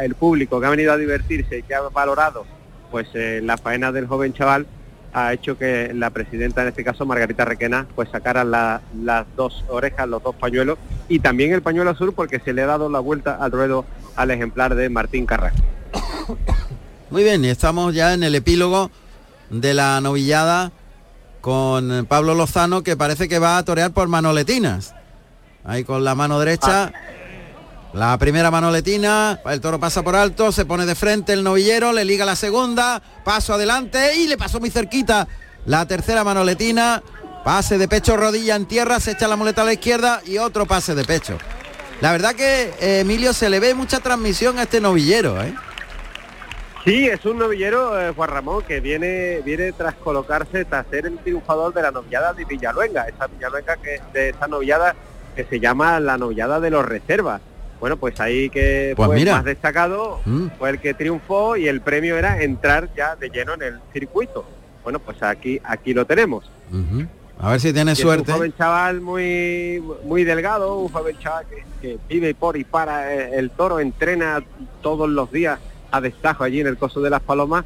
el 0.00 0.14
público 0.14 0.60
que 0.60 0.66
ha 0.66 0.70
venido 0.70 0.92
a 0.92 0.96
divertirse 0.98 1.58
y 1.58 1.62
que 1.62 1.74
ha 1.74 1.80
valorado 1.82 2.44
pues 2.90 3.08
eh, 3.14 3.40
la 3.42 3.56
faena 3.56 3.90
del 3.92 4.06
joven 4.06 4.34
chaval 4.34 4.66
ha 5.14 5.32
hecho 5.32 5.56
que 5.58 5.92
la 5.94 6.10
presidenta, 6.10 6.62
en 6.62 6.68
este 6.68 6.84
caso 6.84 7.04
Margarita 7.06 7.44
Requena, 7.44 7.86
pues 7.94 8.08
sacara 8.10 8.44
la- 8.44 8.80
las 9.02 9.26
dos 9.36 9.64
orejas, 9.68 10.08
los 10.08 10.22
dos 10.22 10.34
pañuelos 10.34 10.78
y 11.08 11.18
también 11.20 11.52
el 11.52 11.62
pañuelo 11.62 11.90
azul 11.90 12.12
porque 12.14 12.38
se 12.40 12.52
le 12.52 12.62
ha 12.62 12.66
dado 12.66 12.88
la 12.90 12.98
vuelta 12.98 13.36
al 13.40 13.50
ruedo 13.52 13.84
al 14.16 14.30
ejemplar 14.30 14.74
de 14.74 14.88
Martín 14.90 15.24
Carrasco. 15.26 15.62
Muy 17.10 17.24
bien, 17.24 17.44
estamos 17.44 17.94
ya 17.94 18.14
en 18.14 18.22
el 18.22 18.34
epílogo 18.34 18.90
de 19.50 19.74
la 19.74 20.00
novillada 20.00 20.72
con 21.42 22.06
Pablo 22.06 22.34
Lozano 22.34 22.82
que 22.82 22.96
parece 22.96 23.28
que 23.28 23.38
va 23.38 23.58
a 23.58 23.64
torear 23.64 23.92
por 23.92 24.08
manoletinas. 24.08 24.94
Ahí 25.64 25.84
con 25.84 26.02
la 26.04 26.14
mano 26.14 26.38
derecha. 26.38 26.92
La 27.92 28.16
primera 28.16 28.50
manoletina, 28.50 29.38
el 29.44 29.60
toro 29.60 29.78
pasa 29.78 30.02
por 30.02 30.16
alto, 30.16 30.50
se 30.50 30.64
pone 30.64 30.86
de 30.86 30.94
frente 30.94 31.34
el 31.34 31.44
novillero, 31.44 31.92
le 31.92 32.06
liga 32.06 32.24
la 32.24 32.36
segunda, 32.36 33.02
paso 33.22 33.52
adelante 33.52 34.16
y 34.16 34.28
le 34.28 34.38
pasó 34.38 34.60
muy 34.60 34.70
cerquita 34.70 35.28
la 35.66 35.86
tercera 35.86 36.24
manoletina, 36.24 37.02
pase 37.44 37.76
de 37.76 37.88
pecho, 37.88 38.16
rodilla 38.16 38.56
en 38.56 38.64
tierra, 38.64 38.98
se 38.98 39.10
echa 39.10 39.28
la 39.28 39.36
muleta 39.36 39.60
a 39.60 39.66
la 39.66 39.74
izquierda 39.74 40.22
y 40.24 40.38
otro 40.38 40.64
pase 40.64 40.94
de 40.94 41.04
pecho. 41.04 41.36
La 42.00 42.12
verdad 42.12 42.34
que 42.34 42.72
eh, 42.80 43.00
Emilio 43.00 43.34
se 43.34 43.50
le 43.50 43.60
ve 43.60 43.74
mucha 43.74 44.00
transmisión 44.00 44.58
a 44.58 44.62
este 44.62 44.80
novillero, 44.80 45.42
¿eh? 45.42 45.54
Sí, 46.84 47.06
es 47.06 47.24
un 47.24 47.38
novillero, 47.38 48.00
eh, 48.00 48.12
Juan 48.14 48.30
Ramón, 48.30 48.64
que 48.66 48.80
viene, 48.80 49.40
viene 49.44 49.70
tras 49.72 49.94
colocarse, 49.94 50.64
tras 50.64 50.84
ser 50.88 51.06
el 51.06 51.18
triunfador 51.18 51.72
de 51.72 51.82
la 51.82 51.92
novillada 51.92 52.32
de 52.32 52.44
Villaluenga, 52.44 53.04
esa 53.06 53.28
Villaluenga 53.28 53.76
que, 53.76 54.00
de 54.12 54.30
esa 54.30 54.48
novillada 54.48 54.96
que 55.36 55.44
se 55.44 55.60
llama 55.60 56.00
la 56.00 56.18
novillada 56.18 56.58
de 56.58 56.70
los 56.70 56.84
reservas. 56.84 57.40
Bueno, 57.78 57.96
pues 57.96 58.18
ahí 58.20 58.50
que 58.50 58.94
Pues 58.96 59.06
fue 59.06 59.16
mira. 59.16 59.34
más 59.36 59.44
destacado 59.44 60.20
Mm. 60.24 60.46
fue 60.58 60.70
el 60.70 60.80
que 60.80 60.94
triunfó 60.94 61.56
y 61.56 61.68
el 61.68 61.80
premio 61.82 62.16
era 62.16 62.42
entrar 62.42 62.88
ya 62.96 63.14
de 63.16 63.28
lleno 63.30 63.54
en 63.54 63.62
el 63.62 63.80
circuito. 63.92 64.44
Bueno, 64.82 64.98
pues 64.98 65.22
aquí, 65.22 65.60
aquí 65.64 65.94
lo 65.94 66.04
tenemos. 66.04 66.50
A 67.38 67.50
ver 67.52 67.60
si 67.60 67.72
tiene 67.72 67.94
suerte. 67.94 68.30
Un 68.32 68.36
joven 68.38 68.54
chaval 68.56 69.00
muy 69.00 69.82
muy 70.04 70.22
delgado, 70.24 70.76
un 70.78 70.88
joven 70.92 71.16
chaval 71.18 71.44
que, 71.46 71.64
que 71.80 71.98
vive 72.08 72.34
por 72.34 72.56
y 72.56 72.64
para 72.64 73.12
eh, 73.14 73.38
el 73.38 73.50
toro, 73.50 73.78
entrena 73.80 74.42
todos 74.80 75.08
los 75.08 75.30
días 75.32 75.58
a 75.92 76.00
destajo 76.00 76.42
allí 76.42 76.60
en 76.60 76.66
el 76.66 76.76
Coso 76.76 77.00
de 77.00 77.10
las 77.10 77.22
Palomas 77.22 77.64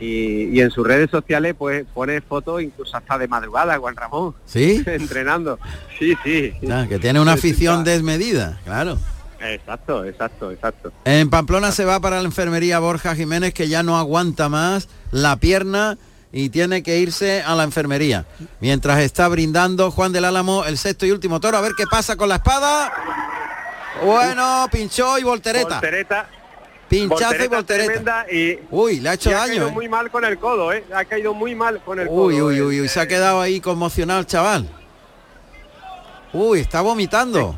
y, 0.00 0.44
y 0.46 0.60
en 0.60 0.70
sus 0.70 0.86
redes 0.86 1.10
sociales 1.10 1.54
pues 1.58 1.84
pone 1.92 2.20
fotos 2.20 2.62
incluso 2.62 2.96
hasta 2.96 3.18
de 3.18 3.28
madrugada, 3.28 3.76
Juan 3.78 3.96
Ramón. 3.96 4.34
¿Sí? 4.46 4.82
Entrenando. 4.86 5.58
Sí, 5.98 6.16
sí. 6.24 6.54
Ah, 6.70 6.86
que 6.88 6.98
tiene 6.98 7.20
una 7.20 7.32
afición 7.32 7.84
desmedida, 7.84 8.60
claro. 8.64 8.98
Exacto, 9.40 10.04
exacto, 10.04 10.50
exacto. 10.50 10.92
En 11.04 11.28
Pamplona 11.28 11.70
se 11.72 11.84
va 11.84 12.00
para 12.00 12.18
la 12.20 12.24
enfermería 12.24 12.78
Borja 12.78 13.14
Jiménez 13.14 13.52
que 13.52 13.68
ya 13.68 13.82
no 13.82 13.98
aguanta 13.98 14.48
más 14.48 14.88
la 15.10 15.36
pierna 15.36 15.98
y 16.32 16.48
tiene 16.48 16.82
que 16.82 16.98
irse 16.98 17.42
a 17.42 17.54
la 17.54 17.64
enfermería. 17.64 18.24
Mientras 18.60 19.00
está 19.00 19.28
brindando 19.28 19.90
Juan 19.90 20.12
del 20.12 20.24
Álamo 20.24 20.64
el 20.64 20.78
sexto 20.78 21.06
y 21.06 21.12
último 21.12 21.40
toro. 21.40 21.58
A 21.58 21.60
ver 21.60 21.72
qué 21.76 21.84
pasa 21.86 22.16
con 22.16 22.28
la 22.28 22.36
espada. 22.36 22.92
Bueno, 24.02 24.66
pinchó 24.72 25.18
y 25.18 25.22
voltereta. 25.22 25.74
Voltereta. 25.74 26.26
Pinchazo 26.88 27.34
y 27.44 27.48
voltereta 27.48 27.64
tremenda 27.64 28.26
y, 28.30 28.58
Uy, 28.70 29.00
le 29.00 29.08
ha 29.08 29.14
hecho 29.14 29.30
y 29.30 29.32
ha 29.32 29.38
daño. 29.38 29.48
caído 29.52 29.68
¿eh? 29.68 29.72
muy 29.72 29.88
mal 29.88 30.10
con 30.10 30.24
el 30.24 30.38
codo, 30.38 30.72
¿eh? 30.72 30.84
Ha 30.94 31.04
caído 31.04 31.34
muy 31.34 31.54
mal 31.54 31.80
con 31.84 31.98
el 31.98 32.06
Uy, 32.08 32.36
codo. 32.36 32.46
uy, 32.46 32.56
eh. 32.58 32.62
uy, 32.62 32.80
uy, 32.82 32.88
se 32.88 33.00
ha 33.00 33.06
quedado 33.08 33.40
ahí 33.40 33.60
conmocionado 33.60 34.20
el 34.20 34.26
chaval. 34.26 34.68
Uy, 36.32 36.60
está 36.60 36.80
vomitando. 36.80 37.54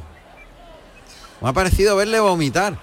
Me 1.40 1.48
ha 1.48 1.52
parecido 1.52 1.96
verle 1.96 2.20
vomitar. 2.20 2.78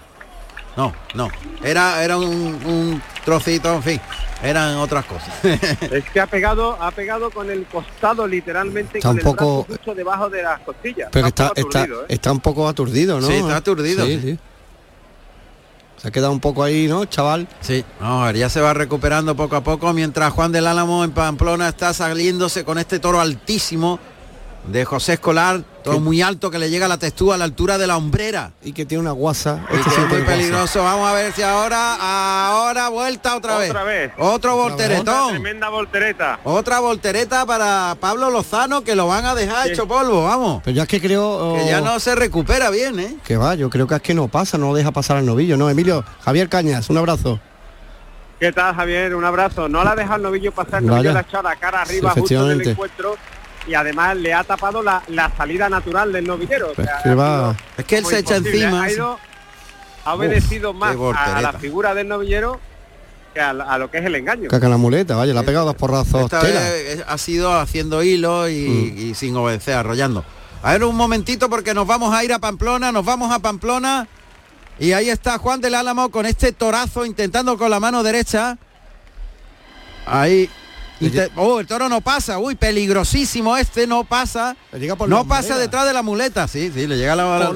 No, 0.76 0.94
no. 1.14 1.30
Era, 1.64 2.04
era 2.04 2.18
un, 2.18 2.26
un 2.28 3.02
trocito, 3.24 3.74
en 3.76 3.84
fin. 3.84 4.02
Eran 4.42 4.76
otras 4.78 5.06
cosas. 5.06 5.30
Es 5.92 6.04
que 6.12 6.20
ha 6.20 6.28
pegado, 6.28 6.74
ha 6.82 6.92
pegado 6.92 7.30
con 7.32 7.50
el 7.50 7.66
costado 7.66 8.28
literalmente 8.28 8.98
Está 8.98 9.10
con 9.10 9.14
un 9.14 9.20
el 9.20 9.24
poco- 9.24 9.64
brazo 9.64 9.68
justo 9.78 9.96
debajo 9.96 10.30
de 10.30 10.44
las 10.44 10.60
costillas. 10.62 11.10
Pero 11.12 11.28
está, 11.28 11.52
está, 11.56 11.62
aturdido, 11.84 12.02
¿eh? 12.04 12.06
está 12.10 12.32
un 12.32 12.40
poco 12.42 12.68
aturdido, 12.68 13.22
¿no? 13.22 13.28
Sí, 13.28 13.34
está 13.34 13.56
aturdido, 13.58 14.06
Sí, 14.06 14.20
sí. 14.22 14.40
Se 16.04 16.10
ha 16.10 16.12
quedado 16.12 16.34
un 16.34 16.42
poco 16.42 16.64
ahí, 16.64 16.88
¿no, 16.88 17.06
chaval? 17.06 17.48
Sí, 17.62 17.86
no, 18.02 18.30
ya 18.32 18.50
se 18.50 18.60
va 18.60 18.74
recuperando 18.74 19.38
poco 19.38 19.56
a 19.56 19.64
poco 19.64 19.94
mientras 19.94 20.34
Juan 20.34 20.52
del 20.52 20.68
Álamo 20.68 21.06
en 21.06 21.12
Pamplona 21.12 21.70
está 21.70 21.94
saliéndose 21.94 22.66
con 22.66 22.78
este 22.78 23.00
toro 23.00 23.22
altísimo 23.22 24.02
de 24.68 24.84
José 24.84 25.14
Escolar, 25.14 25.64
toro 25.84 26.00
muy 26.00 26.22
alto 26.22 26.50
que 26.50 26.60
le 26.60 26.70
llega 26.70 26.86
a 26.86 26.90
la 26.90 26.98
textura 26.98 27.36
a 27.36 27.38
la 27.38 27.46
altura 27.46 27.78
de 27.78 27.88
la 27.88 27.98
hombrera. 27.98 28.52
Y 28.64 28.74
que 28.74 28.86
tiene 28.86 29.02
una 29.02 29.12
guasa. 29.12 29.66
Y 29.70 29.78
que 29.78 29.90
es 29.90 30.10
muy 30.10 30.22
peligroso. 30.22 30.84
Vamos 30.84 31.10
a 31.10 31.14
ver 31.14 31.34
si 31.34 31.42
ahora, 31.42 31.96
ahora 32.50 32.90
vuelta 32.90 33.36
otra 33.36 33.58
vez. 33.58 33.70
Otra 33.70 33.84
vez. 33.84 34.12
Otro 34.18 34.34
Otra 34.34 34.54
volteretón. 34.54 35.30
tremenda 35.30 35.70
voltereta. 35.70 36.40
Otra 36.44 36.80
voltereta 36.80 37.46
para 37.46 37.96
Pablo 38.00 38.30
Lozano 38.30 38.84
que 38.84 38.96
lo 38.96 39.08
van 39.08 39.26
a 39.26 39.36
dejar 39.36 39.70
hecho 39.70 39.88
polvo, 39.88 40.24
vamos. 40.24 40.62
Pero 40.64 40.76
ya 40.76 40.84
es 40.84 40.90
que 40.90 41.02
creo... 41.02 41.56
Que 41.56 41.66
ya 41.68 41.82
no 41.82 42.00
se 42.00 42.16
recupera 42.16 42.70
bien, 42.70 43.00
¿eh? 43.00 43.18
Que 43.26 43.38
va, 43.38 43.56
yo 43.56 43.70
creo 43.70 43.88
que 43.88 43.96
es 43.96 44.02
que 44.02 44.14
no 44.14 44.28
pasa, 44.28 44.58
no 44.58 44.74
deja 44.74 44.92
pasar 44.92 45.18
al 45.18 45.26
novillo, 45.26 45.58
¿no? 45.58 45.70
Emilio, 45.70 46.04
Javier 46.24 46.50
Cañas, 46.50 46.90
un 46.90 46.98
abrazo. 46.98 47.40
¿Qué 48.40 48.52
tal, 48.52 48.76
Javier? 48.76 49.16
Un 49.16 49.24
abrazo. 49.24 49.70
No 49.70 49.84
la 49.84 49.92
ha 49.92 49.96
dejado 49.96 50.18
el 50.18 50.24
novillo 50.24 50.52
pasar, 50.52 50.82
el 50.82 50.88
novillo 50.88 51.14
Vaya. 51.14 51.42
la 51.42 51.56
cara 51.56 51.86
Sí, 51.86 51.94
arriba 51.94 52.12
justo 52.12 52.52
en 52.52 52.62
el 52.62 52.68
encuentro 52.68 53.16
y 53.68 53.74
además 53.74 54.16
le 54.18 54.34
ha 54.34 54.44
tapado 54.44 54.82
la, 54.84 55.02
la 55.08 55.32
salida 55.36 55.70
natural 55.70 56.12
del 56.12 56.26
novillero. 56.26 56.72
O 56.72 56.74
Pues 56.74 56.88
sea, 56.88 57.02
que 57.04 57.10
ha 57.10 57.16
va- 57.16 57.52
sido 57.54 57.58
Es 57.78 57.86
que 57.86 57.98
él 57.98 58.06
se 58.06 58.20
echa 58.20 58.36
encima, 58.38 58.84
Ha, 58.86 58.90
sí. 58.90 58.96
ido- 58.96 59.20
ha 60.06 60.14
obedecido 60.16 60.72
Uf, 60.72 60.78
más 60.78 60.96
a, 61.18 61.42
la 61.42 61.54
figura 61.54 61.94
del 61.94 62.08
novillero 62.10 62.60
que 63.34 63.40
a, 63.42 63.54
lo 63.54 63.90
que 63.90 63.98
es 64.00 64.06
el 64.06 64.16
engaño. 64.16 64.50
Caca 64.50 64.68
la 64.70 64.78
muleta, 64.78 65.16
vaya, 65.16 65.34
le 65.34 65.40
ha 65.40 65.44
pegado 65.44 65.66
dos 65.66 65.76
porrazos. 65.76 66.24
Esta 66.26 66.42
tela. 66.42 66.60
vez 66.60 67.04
ha 67.08 67.18
sido 67.18 67.58
haciendo 67.60 68.04
hilo 68.04 68.48
y, 68.50 68.54
y 68.54 69.14
sin 69.16 69.36
obedecer, 69.36 69.76
arrollando. 69.76 70.24
A 70.62 70.74
ver 70.74 70.84
un 70.84 70.96
momentito 70.96 71.50
porque 71.50 71.74
nos 71.74 71.88
vamos 71.88 72.14
a 72.14 72.24
ir 72.24 72.32
a 72.34 72.40
Pamplona, 72.40 72.92
nos 72.92 73.04
vamos 73.06 73.32
a 73.34 73.40
Pamplona. 73.40 74.08
Y 74.80 74.92
ahí 74.94 75.10
está 75.10 75.38
Juan 75.38 75.62
del 75.62 75.76
Álamo 75.76 76.10
con 76.10 76.26
este 76.26 76.52
torazo 76.52 77.06
intentando 77.06 77.58
con 77.58 77.70
la 77.72 77.80
mano 77.80 78.04
derecha. 78.04 78.58
Ahí 80.06 80.50
Oh, 81.36 81.60
el 81.60 81.68
toro 81.68 81.90
no 81.90 82.02
pasa, 82.02 82.38
uy, 82.40 82.56
peligrosísimo 82.56 83.58
este, 83.58 83.88
no 83.88 84.04
pasa. 84.04 84.56
por 84.98 85.10
no 85.10 85.28
pasa 85.28 85.58
detrás 85.58 85.86
de 85.86 85.94
la 85.94 86.02
muleta, 86.02 86.48
sí, 86.48 86.72
sí, 86.74 86.88
le 86.88 86.98
llega 86.98 87.16
la, 87.16 87.24
Por 87.48 87.56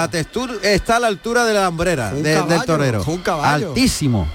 La 0.00 0.08
textura 0.08 0.54
está 0.62 0.96
a 0.96 1.00
la 1.00 1.06
altura 1.06 1.44
de 1.44 1.54
la 1.54 1.68
hombrera 1.68 2.12
de- 2.12 2.34
caballo, 2.34 2.48
del 2.48 2.64
torero. 2.64 3.04
un 3.06 3.18
caballo. 3.18 3.68
Altísimo. 3.68 4.26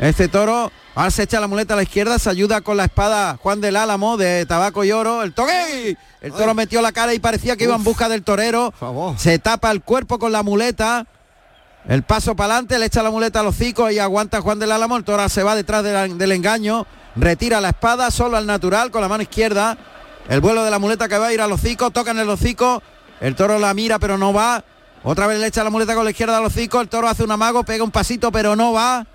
Este 0.00 0.26
toro, 0.26 0.72
ahora 0.96 1.10
se 1.12 1.22
echa 1.22 1.38
la 1.38 1.46
muleta 1.46 1.74
a 1.74 1.76
la 1.76 1.84
izquierda, 1.84 2.18
se 2.18 2.28
ayuda 2.28 2.60
con 2.60 2.76
la 2.76 2.84
espada 2.86 3.36
Juan 3.40 3.60
del 3.60 3.76
Álamo 3.76 4.16
de 4.16 4.44
Tabaco 4.46 4.82
y 4.82 4.90
Oro. 4.90 5.22
El 5.22 5.32
toque. 5.32 5.96
El 6.20 6.32
toro 6.32 6.54
metió 6.54 6.82
la 6.82 6.90
cara 6.92 7.14
y 7.14 7.20
parecía 7.20 7.56
que 7.56 7.64
iba 7.64 7.76
en 7.76 7.84
busca 7.84 8.08
del 8.08 8.22
torero. 8.24 8.72
Se 9.18 9.38
tapa 9.38 9.70
el 9.70 9.82
cuerpo 9.82 10.18
con 10.18 10.32
la 10.32 10.42
muleta. 10.42 11.06
El 11.88 12.02
paso 12.04 12.34
para 12.36 12.54
adelante, 12.54 12.78
le 12.78 12.86
echa 12.86 13.02
la 13.02 13.10
muleta 13.10 13.40
a 13.40 13.42
los 13.42 13.56
hocico 13.56 13.90
y 13.90 13.98
aguanta 13.98 14.40
Juan 14.40 14.58
del 14.58 14.70
Álamo. 14.72 14.96
El 14.96 15.04
toro 15.04 15.28
se 15.28 15.42
va 15.42 15.54
detrás 15.54 15.82
de 15.84 15.92
la- 15.92 16.08
del 16.08 16.32
engaño, 16.32 16.86
retira 17.16 17.60
la 17.60 17.70
espada 17.70 18.10
solo 18.10 18.36
al 18.36 18.46
natural 18.46 18.90
con 18.90 19.00
la 19.02 19.08
mano 19.08 19.22
izquierda. 19.22 19.76
El 20.28 20.40
vuelo 20.40 20.64
de 20.64 20.70
la 20.70 20.78
muleta 20.78 21.08
que 21.08 21.18
va 21.18 21.28
a 21.28 21.32
ir 21.32 21.40
al 21.40 21.52
hocico, 21.52 21.90
toca 21.90 22.12
en 22.12 22.18
el 22.18 22.28
hocico. 22.30 22.82
El 23.20 23.34
toro 23.34 23.58
la 23.58 23.74
mira 23.74 23.98
pero 23.98 24.18
no 24.18 24.32
va. 24.32 24.64
Otra 25.04 25.26
vez 25.26 25.40
le 25.40 25.46
echa 25.48 25.64
la 25.64 25.70
muleta 25.70 25.94
con 25.94 26.04
la 26.04 26.10
izquierda 26.10 26.38
al 26.38 26.44
hocico. 26.44 26.80
El 26.80 26.88
toro 26.88 27.08
hace 27.08 27.24
un 27.24 27.30
amago, 27.30 27.64
pega 27.64 27.82
un 27.84 27.90
pasito 27.90 28.30
pero 28.30 28.54
no 28.56 28.72
va. 28.72 29.06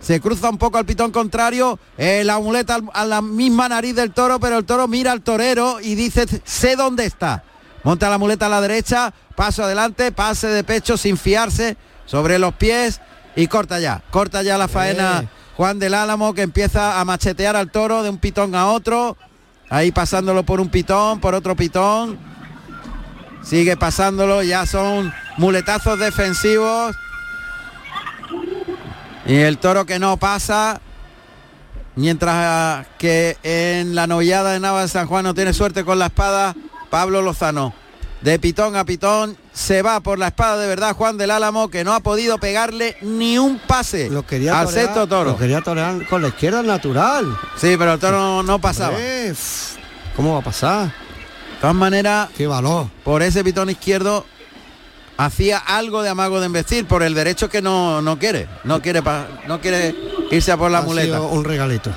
Se 0.00 0.20
cruza 0.20 0.50
un 0.50 0.58
poco 0.58 0.78
al 0.78 0.84
pitón 0.84 1.10
contrario. 1.10 1.78
eh, 1.96 2.22
la 2.24 2.38
muleta 2.38 2.78
a 2.92 3.04
la 3.04 3.22
misma 3.22 3.68
nariz 3.68 3.94
del 3.94 4.12
toro, 4.12 4.38
pero 4.38 4.58
el 4.58 4.64
toro 4.64 4.88
mira 4.88 5.12
al 5.12 5.22
torero 5.22 5.78
y 5.80 5.94
dice, 5.94 6.26
sé 6.44 6.76
dónde 6.76 7.04
está. 7.06 7.44
Monta 7.82 8.10
la 8.10 8.18
muleta 8.18 8.46
a 8.46 8.48
la 8.48 8.60
derecha, 8.60 9.14
paso 9.36 9.62
adelante, 9.62 10.10
pase 10.12 10.48
de 10.48 10.64
pecho 10.64 10.96
sin 10.96 11.16
fiarse 11.16 11.76
sobre 12.04 12.38
los 12.38 12.54
pies 12.54 13.00
y 13.36 13.46
corta 13.46 13.78
ya. 13.78 14.02
Corta 14.10 14.42
ya 14.42 14.58
la 14.58 14.68
faena 14.68 15.20
Eh. 15.22 15.28
Juan 15.56 15.78
del 15.78 15.94
Álamo 15.94 16.34
que 16.34 16.42
empieza 16.42 17.00
a 17.00 17.04
machetear 17.04 17.56
al 17.56 17.70
toro 17.70 18.02
de 18.02 18.10
un 18.10 18.18
pitón 18.18 18.54
a 18.54 18.66
otro. 18.66 19.16
Ahí 19.70 19.90
pasándolo 19.90 20.44
por 20.44 20.60
un 20.60 20.68
pitón, 20.68 21.18
por 21.20 21.34
otro 21.34 21.56
pitón. 21.56 22.18
Sigue 23.42 23.76
pasándolo, 23.76 24.42
ya 24.42 24.66
son 24.66 25.12
muletazos 25.38 25.98
defensivos. 25.98 26.94
Y 29.24 29.36
el 29.36 29.58
toro 29.58 29.86
que 29.86 29.98
no 29.98 30.18
pasa. 30.18 30.80
Mientras 31.94 32.86
que 32.98 33.38
en 33.42 33.94
la 33.94 34.06
novillada 34.06 34.52
de 34.52 34.60
Nava 34.60 34.82
de 34.82 34.88
San 34.88 35.06
Juan 35.06 35.24
no 35.24 35.32
tiene 35.32 35.54
suerte 35.54 35.84
con 35.84 35.98
la 35.98 36.06
espada, 36.06 36.54
Pablo 36.90 37.22
Lozano. 37.22 37.72
De 38.20 38.38
pitón 38.38 38.76
a 38.76 38.84
pitón 38.84 39.38
se 39.56 39.80
va 39.80 40.00
por 40.00 40.18
la 40.18 40.26
espada 40.26 40.58
de 40.58 40.66
verdad 40.68 40.94
Juan 40.94 41.16
del 41.16 41.30
Álamo 41.30 41.68
que 41.70 41.82
no 41.82 41.94
ha 41.94 42.00
podido 42.00 42.36
pegarle 42.36 42.94
ni 43.00 43.38
un 43.38 43.58
pase 43.58 44.10
Quería 44.28 44.60
al 44.60 44.66
torear- 44.66 44.82
sexto 44.84 45.06
toro. 45.06 45.30
lo 45.30 45.38
quería 45.38 45.62
torear 45.62 46.06
con 46.08 46.20
la 46.20 46.28
izquierda 46.28 46.62
natural. 46.62 47.24
Sí, 47.56 47.74
pero 47.78 47.94
el 47.94 47.98
toro 47.98 48.18
no, 48.18 48.42
no 48.42 48.58
pasaba. 48.60 48.98
¿Cómo 50.14 50.34
va 50.34 50.40
a 50.40 50.44
pasar? 50.44 50.86
De 50.88 51.60
todas 51.62 51.74
maneras, 51.74 52.28
qué 52.36 52.46
valor. 52.46 52.88
Por 53.02 53.22
ese 53.22 53.42
pitón 53.42 53.70
izquierdo 53.70 54.26
hacía 55.16 55.56
algo 55.56 56.02
de 56.02 56.10
amago 56.10 56.38
de 56.40 56.46
embestir 56.46 56.86
por 56.86 57.02
el 57.02 57.14
derecho 57.14 57.48
que 57.48 57.62
no, 57.62 58.02
no 58.02 58.18
quiere. 58.18 58.46
No 58.64 58.82
quiere 58.82 59.02
no 59.48 59.60
quiere 59.62 59.94
irse 60.32 60.52
a 60.52 60.58
por 60.58 60.70
la 60.70 60.78
Ha 60.78 60.82
muleta. 60.82 61.16
sido 61.16 61.28
un 61.28 61.44
regalito. 61.44 61.90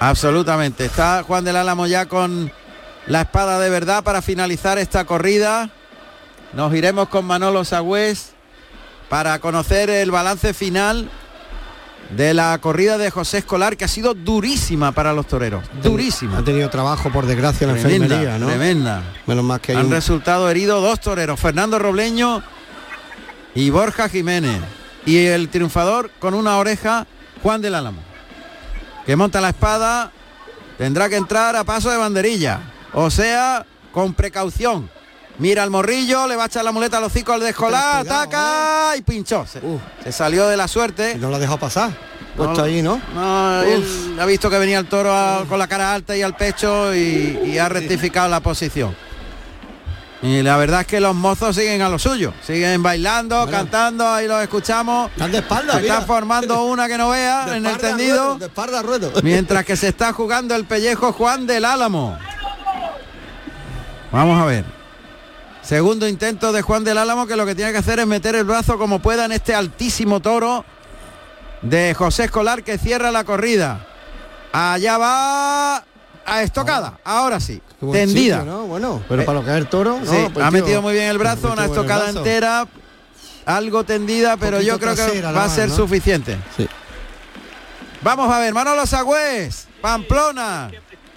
Absolutamente. 0.00 0.86
Está 0.86 1.22
Juan 1.22 1.44
del 1.44 1.56
Álamo 1.56 1.86
ya 1.86 2.06
con 2.06 2.50
la 3.08 3.20
espada 3.20 3.60
de 3.60 3.68
verdad 3.68 4.02
para 4.02 4.22
finalizar 4.22 4.78
esta 4.78 5.04
corrida. 5.04 5.68
Nos 6.56 6.74
iremos 6.74 7.08
con 7.08 7.24
Manolo 7.24 7.64
Sagüés 7.64 8.32
para 9.08 9.38
conocer 9.40 9.90
el 9.90 10.10
balance 10.10 10.54
final 10.54 11.10
de 12.16 12.34
la 12.34 12.56
corrida 12.58 12.96
de 12.98 13.10
José 13.10 13.38
Escolar 13.38 13.76
que 13.76 13.84
ha 13.84 13.88
sido 13.88 14.14
durísima 14.14 14.92
para 14.92 15.12
los 15.12 15.26
toreros. 15.26 15.64
Durísima. 15.82 16.38
Ha 16.38 16.44
tenido 16.44 16.70
trabajo, 16.70 17.10
por 17.10 17.26
desgracia, 17.26 17.66
en 17.66 17.74
la 17.74 17.80
Tremenda, 17.80 18.04
enfermería, 18.14 18.38
¿no? 18.38 18.46
tremenda. 18.46 19.02
Menos 19.26 19.44
más 19.44 19.60
que 19.60 19.72
Han 19.74 19.86
un- 19.86 19.92
resultado 19.92 20.48
heridos 20.48 20.82
dos 20.82 21.00
toreros, 21.00 21.40
Fernando 21.40 21.78
Robleño 21.78 22.42
y 23.54 23.70
Borja 23.70 24.08
Jiménez. 24.08 24.60
Y 25.06 25.26
el 25.26 25.48
triunfador 25.48 26.10
con 26.18 26.34
una 26.34 26.56
oreja, 26.58 27.06
Juan 27.42 27.60
del 27.60 27.74
Álamo. 27.74 28.00
Que 29.04 29.16
monta 29.16 29.40
la 29.40 29.50
espada, 29.50 30.12
tendrá 30.78 31.08
que 31.08 31.16
entrar 31.16 31.56
a 31.56 31.64
paso 31.64 31.90
de 31.90 31.96
banderilla. 31.98 32.60
O 32.92 33.10
sea, 33.10 33.66
con 33.92 34.14
precaución. 34.14 34.88
Mira 35.38 35.64
el 35.64 35.70
morrillo, 35.70 36.26
le 36.28 36.36
va 36.36 36.44
a 36.44 36.46
echar 36.46 36.64
la 36.64 36.70
muleta 36.72 36.98
al 36.98 37.04
hocico 37.04 37.32
al 37.32 37.40
de 37.40 37.48
Escolar, 37.50 38.06
ataca 38.06 38.96
y 38.96 39.02
pinchó. 39.02 39.44
Se, 39.46 39.60
se 40.04 40.12
salió 40.12 40.46
de 40.46 40.56
la 40.56 40.68
suerte. 40.68 41.16
No 41.16 41.28
lo 41.30 41.36
ha 41.36 41.38
dejado 41.40 41.58
pasar. 41.58 41.90
Puesto 42.36 42.62
ahí, 42.64 42.82
¿no? 42.82 43.00
No, 43.14 43.62
él 43.62 44.16
ha 44.20 44.26
visto 44.26 44.48
que 44.50 44.58
venía 44.58 44.78
el 44.78 44.86
toro 44.88 45.12
a- 45.12 45.44
con 45.48 45.58
la 45.58 45.66
cara 45.68 45.92
alta 45.94 46.16
y 46.16 46.22
al 46.22 46.36
pecho 46.36 46.94
y, 46.94 47.40
y 47.44 47.58
ha 47.58 47.68
rectificado 47.68 48.28
la 48.28 48.40
posición. 48.40 48.94
Y 50.22 50.42
la 50.42 50.56
verdad 50.56 50.80
es 50.82 50.86
que 50.86 51.00
los 51.00 51.14
mozos 51.14 51.54
siguen 51.54 51.82
a 51.82 51.88
lo 51.88 51.98
suyo, 51.98 52.32
siguen 52.42 52.82
bailando, 52.82 53.46
cantando, 53.50 54.08
ahí 54.08 54.26
los 54.26 54.40
escuchamos. 54.42 55.10
Están 55.12 55.30
de 55.32 55.38
espalda, 55.38 55.74
Se 55.74 55.80
están 55.82 56.06
formando 56.06 56.64
una 56.66 56.88
que 56.88 56.96
no 56.96 57.10
vea 57.10 57.44
De 57.46 57.56
en 57.58 57.66
el 57.66 57.76
tendido. 57.76 58.16
ruedo, 58.16 58.38
de 58.38 58.46
espalda 58.46 58.82
ruedo. 58.82 59.12
Mientras 59.22 59.64
que 59.64 59.76
se 59.76 59.88
está 59.88 60.12
jugando 60.12 60.54
el 60.56 60.64
pellejo 60.64 61.12
Juan 61.12 61.46
del 61.46 61.64
Álamo. 61.64 62.16
Vamos 64.12 64.40
a 64.40 64.44
ver. 64.46 64.64
Segundo 65.64 66.06
intento 66.06 66.52
de 66.52 66.62
Juan 66.62 66.84
del 66.84 66.98
Álamo 66.98 67.26
que 67.26 67.36
lo 67.36 67.46
que 67.46 67.54
tiene 67.54 67.72
que 67.72 67.78
hacer 67.78 67.98
es 67.98 68.06
meter 68.06 68.34
el 68.34 68.44
brazo 68.44 68.76
como 68.78 68.98
pueda 69.00 69.24
en 69.24 69.32
este 69.32 69.54
altísimo 69.54 70.20
toro 70.20 70.64
de 71.62 71.94
José 71.94 72.24
Escolar 72.24 72.62
que 72.62 72.76
cierra 72.76 73.10
la 73.10 73.24
corrida. 73.24 73.86
Allá 74.52 74.98
va 74.98 75.76
a 76.26 76.42
estocada. 76.42 76.98
Ahora 77.02 77.40
sí. 77.40 77.62
Tendida. 77.92 78.40
sitio, 78.40 78.44
¿no? 78.52 78.66
Bueno, 78.66 79.02
pero 79.08 79.22
Eh, 79.22 79.24
para 79.24 79.38
lo 79.38 79.44
que 79.44 79.50
es 79.52 79.56
el 79.56 79.66
toro, 79.68 79.98
¿no? 80.00 80.06
Sí, 80.10 80.28
Pues, 80.32 80.44
ha 80.46 80.50
tío, 80.50 80.60
metido 80.60 80.82
muy 80.82 80.92
bien 80.92 81.06
el 81.06 81.18
brazo, 81.18 81.52
una 81.52 81.64
estocada 81.64 82.04
brazo. 82.04 82.18
entera, 82.18 82.66
algo 83.46 83.84
tendida, 83.84 84.36
pero 84.36 84.60
yo 84.60 84.78
creo 84.78 84.94
que 84.94 85.22
va 85.22 85.44
a 85.44 85.48
ser 85.48 85.70
suficiente. 85.70 86.36
Sí. 86.56 86.68
Vamos 88.02 88.30
a 88.30 88.38
ver, 88.38 88.52
Manolo 88.52 88.86
Sagüés, 88.86 89.66
Pamplona. 89.80 90.70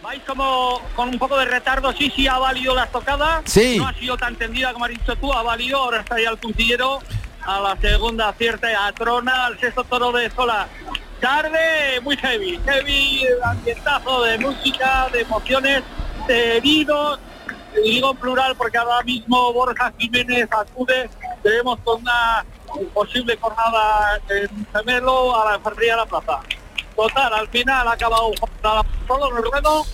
Vais 0.07 0.23
como 0.23 0.79
con 0.95 1.09
un 1.09 1.19
poco 1.19 1.37
de 1.37 1.43
retardo, 1.43 1.91
sí, 1.91 2.09
sí 2.15 2.27
ha 2.27 2.37
valido 2.37 2.73
la 2.73 2.85
estocada. 2.85 3.41
Sí. 3.43 3.75
No 3.77 3.89
ha 3.89 3.93
sido 3.93 4.15
tan 4.15 4.37
tendida 4.37 4.71
como 4.71 4.85
has 4.85 4.91
dicho 4.91 5.17
tú, 5.17 5.33
ha 5.33 5.41
valido, 5.41 5.79
ahora 5.79 5.99
está 5.99 6.17
ya 6.17 6.29
el 6.29 6.37
cuchillero. 6.37 6.99
A 7.45 7.59
la 7.59 7.75
segunda 7.75 8.29
acierta 8.29 8.69
a 8.87 8.93
Trona, 8.93 9.47
al 9.47 9.59
sexto 9.59 9.83
toro 9.83 10.13
de 10.13 10.29
Sola. 10.29 10.69
Tarde 11.19 11.99
muy 12.03 12.15
heavy, 12.15 12.57
heavy 12.65 13.25
ambientazo 13.43 14.23
de 14.23 14.37
música, 14.37 15.09
de 15.11 15.21
emociones, 15.23 15.83
de 16.25 16.55
heridos, 16.55 17.19
y 17.83 17.95
digo 17.95 18.11
en 18.11 18.17
plural 18.17 18.55
porque 18.55 18.77
ahora 18.77 19.03
mismo 19.03 19.51
Borja 19.51 19.91
Jiménez 19.97 20.47
acude, 20.53 21.09
tenemos 21.43 21.79
con 21.83 21.99
una 21.99 22.45
posible 22.93 23.37
jornada 23.41 24.21
en 24.29 24.67
Gemelo 24.71 25.35
a 25.35 25.49
la 25.49 25.55
enfermería 25.57 25.95
de 25.95 25.97
la 25.97 26.05
plaza. 26.05 26.39
Total, 26.97 27.31
al 27.31 27.47
final 27.49 27.87
ha 27.87 27.91
acabado 27.91 28.31
todo 29.07 29.29
el 29.29 29.43
ruedo, 29.43 29.85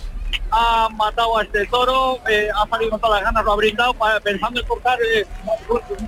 ha 0.51 0.87
matado 0.95 1.37
a 1.37 1.43
este 1.43 1.65
toro, 1.67 2.17
eh, 2.29 2.47
ha 2.55 2.65
salido 2.69 2.97
todas 2.97 3.21
las 3.21 3.23
ganas, 3.23 3.43
lo 3.43 3.51
ha 3.51 3.55
brindado 3.57 3.93
pensando 4.23 4.61
en 4.61 4.67
cortar 4.67 4.97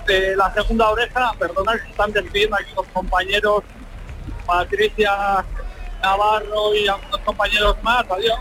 eh, 0.08 0.34
la 0.38 0.54
segunda 0.54 0.90
oreja, 0.90 1.34
perdonad 1.38 1.74
si 1.84 1.92
están 1.92 2.14
despidiendo 2.14 2.56
aquí 2.56 2.72
los 2.78 2.88
compañeros 2.88 3.64
Patricia 4.46 5.44
Navarro 6.02 6.74
y 6.74 6.88
algunos 6.88 7.20
compañeros 7.20 7.76
más, 7.84 8.06
adiós. 8.10 8.40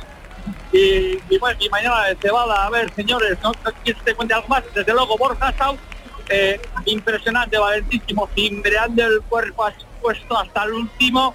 Y, 0.73 1.19
y 1.29 1.39
bueno, 1.41 1.59
y 1.61 1.69
mañana 1.71 2.05
de 2.05 2.17
cebada, 2.17 2.67
a 2.67 2.71
ver 2.71 2.89
señores, 2.95 3.37
no 3.43 3.53
si 3.85 3.95
te 3.95 4.15
cuente 4.15 4.33
algo 4.33 4.47
más, 4.47 4.63
desde 4.73 4.93
luego 4.93 5.19
Borja 5.19 5.53
Sau, 5.59 5.77
eh, 6.29 6.61
impresionante, 6.85 7.59
valentísimo, 7.59 8.29
cimbreando 8.33 9.05
el 9.05 9.23
cuerpo 9.23 9.67
puesto 10.01 10.39
hasta 10.39 10.65
el 10.65 10.75
último, 10.75 11.35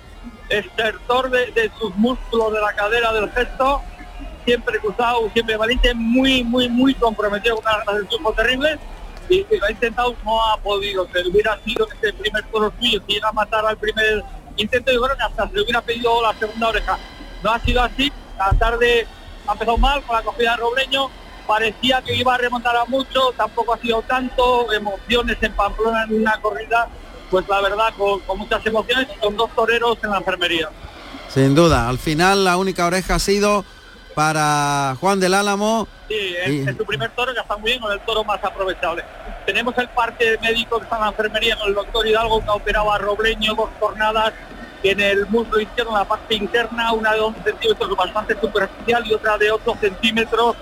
estertor 0.50 1.30
de, 1.30 1.72
sus 1.80 1.96
músculos 1.96 2.54
de 2.54 2.62
la 2.62 2.74
cadera 2.74 3.14
del 3.14 3.32
gesto, 3.32 3.82
siempre 4.46 4.80
cruzado, 4.80 5.30
siempre 5.34 5.58
valiente, 5.58 5.94
muy, 5.94 6.44
muy, 6.44 6.68
muy 6.68 6.94
comprometido 6.96 7.58
con 7.58 7.96
de 7.96 8.06
triunfo 8.06 8.34
terribles 8.34 8.80
y 9.30 9.44
que 9.44 9.58
lo 9.58 9.66
ha 9.66 9.72
intentado, 9.72 10.16
no 10.26 10.44
ha 10.44 10.58
podido, 10.58 11.08
se 11.12 11.28
hubiera 11.28 11.58
sido 11.64 11.88
ese 11.88 12.14
primer 12.14 12.44
toro 12.46 12.74
suyo, 12.80 13.00
si 13.08 13.14
llega 13.14 13.30
a 13.30 13.32
matar 13.32 13.66
al 13.66 13.78
primer 13.78 14.24
intento, 14.58 14.92
yo 14.92 15.02
creo 15.02 15.16
que 15.16 15.24
hasta 15.24 15.48
se 15.48 15.54
le 15.54 15.62
hubiera 15.62 15.82
pedido 15.82 16.22
la 16.22 16.34
segunda 16.34 16.70
oreja. 16.70 16.98
No 17.44 17.52
ha 17.52 17.60
sido 17.60 17.82
así, 17.82 18.12
la 18.38 18.52
tarde 18.58 19.08
ha 19.48 19.54
empezado 19.54 19.78
mal 19.78 20.02
con 20.04 20.16
la 20.16 20.24
cogida 20.24 20.52
de 20.52 20.58
Robleño, 20.58 21.10
parecía 21.48 22.02
que 22.02 22.16
iba 22.16 22.36
a 22.36 22.38
remontar 22.38 22.76
a 22.76 22.86
mucho, 22.86 23.32
tampoco 23.38 23.74
ha 23.74 23.78
sido 23.78 24.02
tanto, 24.04 24.72
emociones 24.74 25.38
en 25.42 25.54
Pamplona 25.54 26.04
en 26.04 26.22
una 26.22 26.40
corrida, 26.42 26.90
pues 27.30 27.48
la 27.48 27.62
verdad 27.62 27.94
con, 27.98 28.20
con 28.22 28.38
muchas 28.40 28.66
emociones 28.66 29.08
y 29.16 29.20
con 29.20 29.36
dos 29.38 29.50
toreros 29.56 29.98
en 30.04 30.10
la 30.12 30.18
enfermería. 30.18 30.70
Sin 31.30 31.54
duda, 31.56 31.88
al 31.88 31.98
final 32.00 32.44
la 32.46 32.58
única 32.58 32.86
oreja 32.88 33.16
ha 33.16 33.20
sido 33.20 33.64
para 34.16 34.96
Juan 35.00 35.20
del 35.20 35.34
Álamo. 35.34 35.88
Sí, 36.08 36.36
es, 36.44 36.50
Y- 36.50 36.60
es 36.70 36.76
su 36.76 36.86
primer 36.86 37.12
toro 37.12 37.34
que 37.34 37.40
está 37.40 37.56
muy 37.58 37.72
bien 37.72 37.82
con 37.82 37.92
el 37.92 38.00
toro 38.02 38.24
más 38.24 38.44
aprovechable. 38.44 39.04
Tenemos 39.46 39.78
el 39.78 39.88
parte 39.90 40.38
médico 40.42 40.78
que 40.78 40.84
está 40.84 40.96
en 40.98 41.02
la 41.04 41.08
enfermería 41.10 41.56
con 41.58 41.70
el 41.70 41.76
doctor 41.76 42.06
Hidalgo 42.08 42.42
que 42.44 42.50
ha 42.50 42.54
operado 42.54 42.92
a 42.92 42.98
Robleño 42.98 43.54
dos 43.56 43.70
jornadas 43.80 44.34
en 44.82 45.00
el 45.00 45.26
muslo 45.28 45.60
izquierdo, 45.60 45.92
en 45.92 45.98
la 45.98 46.06
parte 46.06 46.36
interna, 46.36 46.94
una 46.94 47.14
de 47.14 47.20
11 47.20 47.44
centímetros 47.44 47.96
bastante 47.96 48.40
superficial 48.40 49.06
y 49.06 49.14
otra 49.14 49.38
de 49.38 49.52
8 49.52 49.76
centímetros 49.80 50.56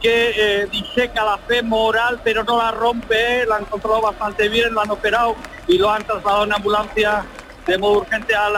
que 0.00 0.62
eh, 0.62 0.66
diseca 0.70 1.24
la 1.24 1.38
fe 1.38 1.62
moral, 1.62 2.20
pero 2.24 2.44
no 2.44 2.58
la 2.58 2.70
rompe, 2.70 3.44
la 3.46 3.56
han 3.56 3.64
controlado 3.66 4.02
bastante 4.02 4.48
bien, 4.48 4.72
lo 4.72 4.80
han 4.80 4.90
operado 4.90 5.34
y 5.68 5.78
lo 5.78 5.90
han 5.90 6.04
trasladado 6.04 6.44
en 6.44 6.54
ambulancia 6.54 7.24
de 7.66 7.78
modo 7.78 8.00
urgente 8.00 8.34
al 8.34 8.54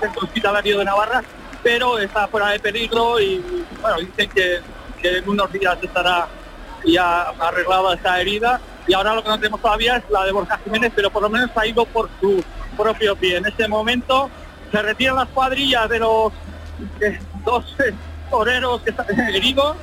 centro 0.00 0.22
hospitalario 0.22 0.78
de 0.78 0.84
Navarra, 0.84 1.22
pero 1.62 1.98
está 1.98 2.28
fuera 2.28 2.48
de 2.48 2.60
peligro 2.60 3.18
y 3.20 3.42
bueno, 3.80 3.98
dicen 3.98 4.30
que, 4.30 4.60
que 5.02 5.18
en 5.18 5.28
unos 5.28 5.52
días 5.52 5.76
estará 5.82 6.28
ya 6.84 7.22
arreglada 7.40 7.94
esta 7.94 8.20
herida 8.20 8.60
y 8.86 8.94
ahora 8.94 9.14
lo 9.14 9.22
que 9.22 9.28
no 9.28 9.36
tenemos 9.38 9.60
todavía 9.60 9.96
es 9.96 10.04
la 10.10 10.24
de 10.24 10.32
Borja 10.32 10.58
Jiménez, 10.62 10.92
pero 10.94 11.10
por 11.10 11.22
lo 11.22 11.28
menos 11.28 11.50
ha 11.56 11.66
ido 11.66 11.84
por 11.86 12.08
su 12.20 12.42
propio 12.76 13.16
pie. 13.16 13.38
En 13.38 13.46
este 13.46 13.66
momento 13.66 14.30
se 14.70 14.82
retiran 14.82 15.16
las 15.16 15.28
cuadrillas 15.28 15.88
de 15.88 15.98
los 15.98 16.32
eh, 17.00 17.18
dos 17.44 17.74
eh, 17.84 17.92
toreros 18.30 18.82
que 18.82 18.90
están 18.90 19.06
heridos, 19.30 19.76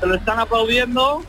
se 0.00 0.06
lo 0.06 0.14
están 0.14 0.38
aplaudiendo. 0.38 1.22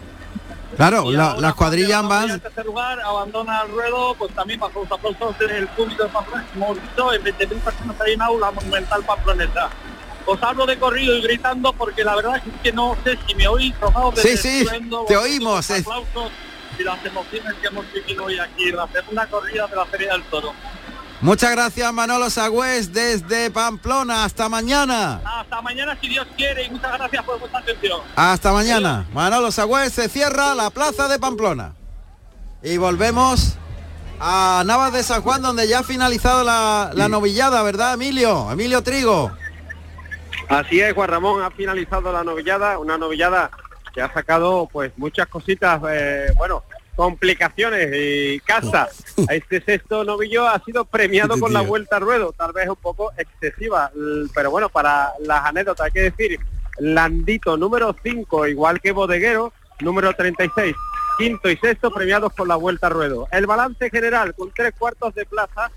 Claro, 0.76 1.10
la- 1.12 1.36
las 1.38 1.56
cuadrillas 1.56 2.08
van... 2.08 2.30
En 2.30 2.40
tercer 2.40 2.66
lugar, 2.66 3.00
abandona 3.00 3.62
el 3.62 3.72
ruedo, 3.72 4.16
pues 4.16 4.34
también 4.34 4.60
bajo 4.60 4.82
los 4.82 4.92
aplausos 4.92 5.38
del 5.40 5.68
público 5.70 6.04
de 6.04 6.10
Pamplona, 6.10 6.46
como 6.54 6.76
visto, 6.76 7.14
en 7.14 7.24
20.000 7.24 7.60
personas 7.62 8.02
ha 8.02 8.06
llenado 8.06 8.38
la 8.40 8.52
monumental 8.52 9.04
pamplonesa. 9.04 9.70
Os 10.26 10.44
hablo 10.44 10.66
de 10.66 10.78
corrido 10.78 11.16
y 11.16 11.22
gritando 11.22 11.72
porque 11.72 12.04
la 12.04 12.16
verdad 12.16 12.36
es 12.38 12.44
que 12.62 12.74
no 12.74 12.98
sé 13.04 13.18
si 13.26 13.34
me 13.36 13.48
oís, 13.48 13.74
rodeado 13.80 14.12
de 14.12 14.22
Sí, 14.22 14.38
sí, 14.38 14.62
estruendo, 14.62 15.06
te 15.08 15.14
los 15.14 15.24
oímos, 15.24 15.70
es- 15.70 15.88
aplausos 15.88 16.32
y 16.78 16.84
las 16.84 17.04
emociones 17.06 17.54
que 17.62 17.68
hemos 17.68 17.92
vivido 17.94 18.26
hoy 18.26 18.38
aquí 18.38 18.70
en 18.70 18.76
la 18.76 18.88
segunda 18.90 19.26
corrida 19.28 19.68
de 19.68 19.76
la 19.78 19.86
Feria 19.86 20.12
del 20.12 20.24
Toro. 20.24 20.54
Muchas 21.20 21.52
gracias 21.52 21.92
Manolo 21.94 22.30
Sagüez 22.30 22.94
desde 22.94 23.50
Pamplona. 23.50 24.24
Hasta 24.24 24.50
mañana. 24.50 25.22
Hasta 25.26 25.62
mañana 25.62 25.98
si 26.00 26.10
Dios 26.10 26.28
quiere 26.36 26.66
y 26.66 26.70
muchas 26.70 26.94
gracias 26.94 27.24
por 27.24 27.40
vuestra 27.40 27.60
atención. 27.60 28.02
Hasta 28.16 28.52
mañana. 28.52 29.08
Manolo 29.14 29.52
Sagüez 29.52 29.94
se 29.94 30.10
cierra 30.10 30.54
la 30.54 30.70
plaza 30.70 31.08
de 31.08 31.18
Pamplona. 31.18 31.74
Y 32.62 32.78
volvemos 32.78 33.58
a 34.20 34.64
Navas 34.66 34.94
de 34.94 35.04
San 35.04 35.22
Juan 35.22 35.42
donde 35.42 35.68
ya 35.68 35.80
ha 35.80 35.84
finalizado 35.84 36.44
la, 36.44 36.92
la 36.94 37.08
novillada, 37.10 37.64
¿verdad, 37.64 37.96
Emilio? 37.96 38.52
Emilio 38.52 38.84
Trigo. 38.84 39.32
Así 40.50 40.80
es, 40.80 40.94
Juan 40.94 41.10
Ramón 41.10 41.44
ha 41.44 41.52
finalizado 41.52 42.12
la 42.12 42.24
novillada, 42.24 42.80
una 42.80 42.98
novillada 42.98 43.52
que 43.94 44.02
ha 44.02 44.14
sacado 44.14 44.70
pues 44.72 44.92
muchas 44.98 45.28
cositas, 45.28 45.82
eh, 45.90 46.32
bueno, 46.38 46.64
complicaciones 46.98 47.90
y 47.96 48.40
casa. 48.40 48.90
A 49.30 49.34
este 49.34 49.62
sexto 49.62 50.04
novillo 50.04 50.48
ha 50.48 50.62
sido 50.66 50.84
premiado 50.84 51.40
con 51.40 51.54
la 51.54 51.62
vuelta 51.62 51.98
al 51.98 52.02
ruedo, 52.02 52.34
tal 52.36 52.52
vez 52.52 52.68
un 52.68 52.76
poco 52.76 53.12
excesiva, 53.16 53.92
pero 54.34 54.52
bueno, 54.52 54.68
para 54.68 55.14
las 55.20 55.46
anécdotas 55.46 55.86
hay 55.86 55.92
que 55.92 56.12
decir, 56.12 56.40
Landito 56.80 57.56
número 57.56 57.96
5, 58.04 58.48
igual 58.48 58.82
que 58.82 58.92
Bodeguero, 58.92 59.54
número 59.80 60.12
36, 60.14 60.76
quinto 61.20 61.50
y 61.50 61.58
sexto 61.58 61.92
premiados 61.92 62.34
con 62.34 62.48
la 62.48 62.56
vuelta 62.56 62.88
al 62.88 62.94
ruedo. 62.94 63.28
El 63.32 63.46
balance 63.46 63.90
general 63.92 64.34
con 64.34 64.52
tres 64.52 64.74
cuartos 64.78 65.14
de 65.14 65.26
plaza 65.26 65.72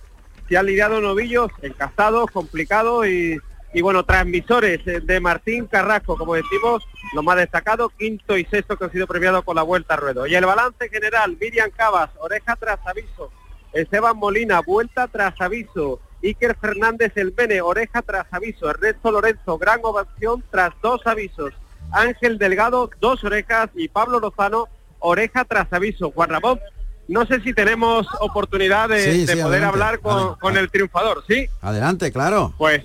se 0.48 0.56
han 0.56 0.66
lidiado 0.66 1.02
novillos 1.02 1.50
encastados, 1.60 2.30
complicados 2.30 3.06
y, 3.06 3.38
y 3.72 3.82
bueno, 3.82 4.04
transmisores 4.04 4.80
eh, 4.86 5.00
de 5.00 5.20
Martín 5.20 5.66
Carrasco, 5.66 6.16
como 6.16 6.34
decimos, 6.34 6.82
lo 7.14 7.22
más 7.22 7.36
destacado, 7.36 7.88
quinto 7.90 8.36
y 8.36 8.44
sexto 8.44 8.76
que 8.76 8.84
han 8.84 8.92
sido 8.92 9.06
premiados 9.06 9.44
con 9.44 9.56
la 9.56 9.62
vuelta 9.62 9.94
al 9.94 10.00
ruedo. 10.00 10.26
Y 10.26 10.34
el 10.34 10.44
balance 10.44 10.88
general, 10.88 11.36
Miriam 11.40 11.70
Cabas, 11.70 12.10
oreja 12.18 12.56
tras 12.56 12.78
aviso, 12.86 13.30
Esteban 13.72 14.16
Molina, 14.16 14.60
vuelta 14.60 15.06
tras 15.06 15.40
aviso, 15.40 16.00
Iker 16.22 16.56
Fernández 16.60 17.12
El 17.16 17.30
Bene, 17.30 17.60
oreja 17.62 18.02
tras 18.02 18.26
aviso, 18.32 18.68
Ernesto 18.68 19.12
Lorenzo, 19.12 19.56
gran 19.58 19.80
ovación 19.82 20.42
tras 20.50 20.72
dos 20.82 21.00
avisos, 21.06 21.52
Ángel 21.92 22.38
Delgado, 22.38 22.90
dos 23.00 23.22
orejas 23.24 23.70
y 23.74 23.88
Pablo 23.88 24.20
Lozano, 24.20 24.66
oreja 24.98 25.44
tras 25.44 25.72
aviso. 25.72 26.10
Juan 26.10 26.28
Ramón, 26.30 26.60
no 27.08 27.24
sé 27.26 27.40
si 27.40 27.52
tenemos 27.54 28.06
oportunidad 28.20 28.88
de, 28.88 29.00
Sí, 29.00 29.26
de 29.26 29.34
sí, 29.34 29.42
poder 29.42 29.62
adelante. 29.62 29.66
hablar 29.66 30.00
con, 30.00 30.34
con 30.36 30.56
el 30.56 30.70
triunfador, 30.70 31.24
¿sí? 31.26 31.48
Adelante, 31.62 32.12
claro. 32.12 32.52
Pues 32.58 32.84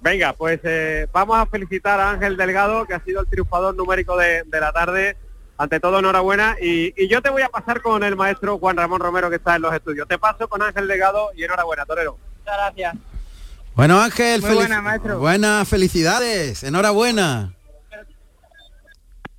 venga, 0.00 0.32
pues 0.32 0.60
eh, 0.64 1.06
vamos 1.12 1.38
a 1.38 1.46
felicitar 1.46 2.00
a 2.00 2.10
Ángel 2.10 2.36
Delgado, 2.36 2.86
que 2.86 2.94
ha 2.94 3.00
sido 3.04 3.20
el 3.20 3.26
triunfador 3.26 3.74
numérico 3.74 4.16
de, 4.16 4.42
de 4.44 4.60
la 4.60 4.72
tarde. 4.72 5.16
Ante 5.60 5.80
todo, 5.80 5.98
enhorabuena. 5.98 6.56
Y, 6.60 6.94
y 6.96 7.08
yo 7.08 7.20
te 7.20 7.30
voy 7.30 7.42
a 7.42 7.48
pasar 7.48 7.82
con 7.82 8.04
el 8.04 8.14
maestro 8.14 8.58
Juan 8.58 8.76
Ramón 8.76 9.00
Romero, 9.00 9.28
que 9.28 9.36
está 9.36 9.56
en 9.56 9.62
los 9.62 9.74
estudios. 9.74 10.06
Te 10.06 10.16
paso 10.18 10.48
con 10.48 10.62
Ángel 10.62 10.86
Delgado 10.86 11.30
y 11.34 11.42
enhorabuena, 11.42 11.84
Torero. 11.84 12.16
Muchas 12.38 12.56
gracias. 12.56 12.94
Bueno, 13.74 14.00
Ángel, 14.00 14.40
Muy 14.40 14.54
buena, 14.54 14.80
maestro. 14.82 15.18
buenas 15.18 15.68
felicidades. 15.68 16.62
Enhorabuena. 16.62 17.54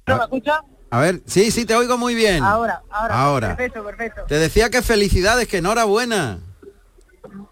¿No 0.08 0.18
me 0.18 0.24
escucha? 0.24 0.62
A 0.92 1.00
ver, 1.00 1.22
sí, 1.26 1.52
sí, 1.52 1.66
te 1.66 1.76
oigo 1.76 1.98
muy 1.98 2.16
bien. 2.16 2.44
Ahora, 2.44 2.82
ahora. 2.90 3.16
Ahora. 3.22 3.48
Perfecto, 3.56 3.84
perfecto. 3.86 4.24
Te 4.28 4.36
decía 4.36 4.70
que 4.70 4.82
felicidades, 4.82 5.48
que 5.48 5.58
enhorabuena. 5.58 6.40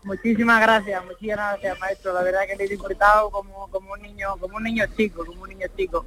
Muchísimas 0.03 0.61
gracias, 0.61 1.03
muchísimas 1.05 1.51
gracias 1.53 1.79
maestro. 1.79 2.13
La 2.13 2.21
verdad 2.23 2.41
que 2.47 2.55
le 2.55 2.65
he 2.65 2.67
disfrutado 2.67 3.29
como, 3.29 3.67
como 3.69 3.93
un 3.93 4.01
niño, 4.01 4.35
como 4.39 4.57
un 4.57 4.63
niño 4.63 4.85
chico, 4.95 5.25
como 5.25 5.43
un 5.43 5.49
niño 5.49 5.67
chico. 5.75 6.05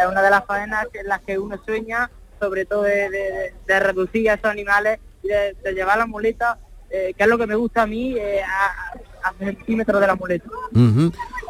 Es 0.00 0.06
una 0.06 0.22
de 0.22 0.30
las 0.30 0.44
faenas 0.46 0.86
en 0.92 1.06
las 1.06 1.20
que 1.22 1.38
uno 1.38 1.58
sueña, 1.64 2.10
sobre 2.40 2.64
todo 2.64 2.82
de, 2.82 3.52
de- 3.66 3.80
reducir 3.80 4.30
a 4.30 4.34
esos 4.34 4.50
animales 4.50 4.98
y 5.22 5.28
de, 5.28 5.56
llevar 5.74 5.98
la 5.98 6.06
muleta, 6.06 6.58
eh, 6.90 7.12
que 7.16 7.22
es 7.24 7.28
lo 7.28 7.38
que 7.38 7.46
me 7.46 7.54
gusta 7.56 7.82
a 7.82 7.86
mí, 7.86 8.14
eh, 8.16 8.40
a, 8.42 9.28
a 9.28 9.34
centímetros 9.38 10.00
de 10.00 10.06
la 10.06 10.14
muleta. 10.14 10.48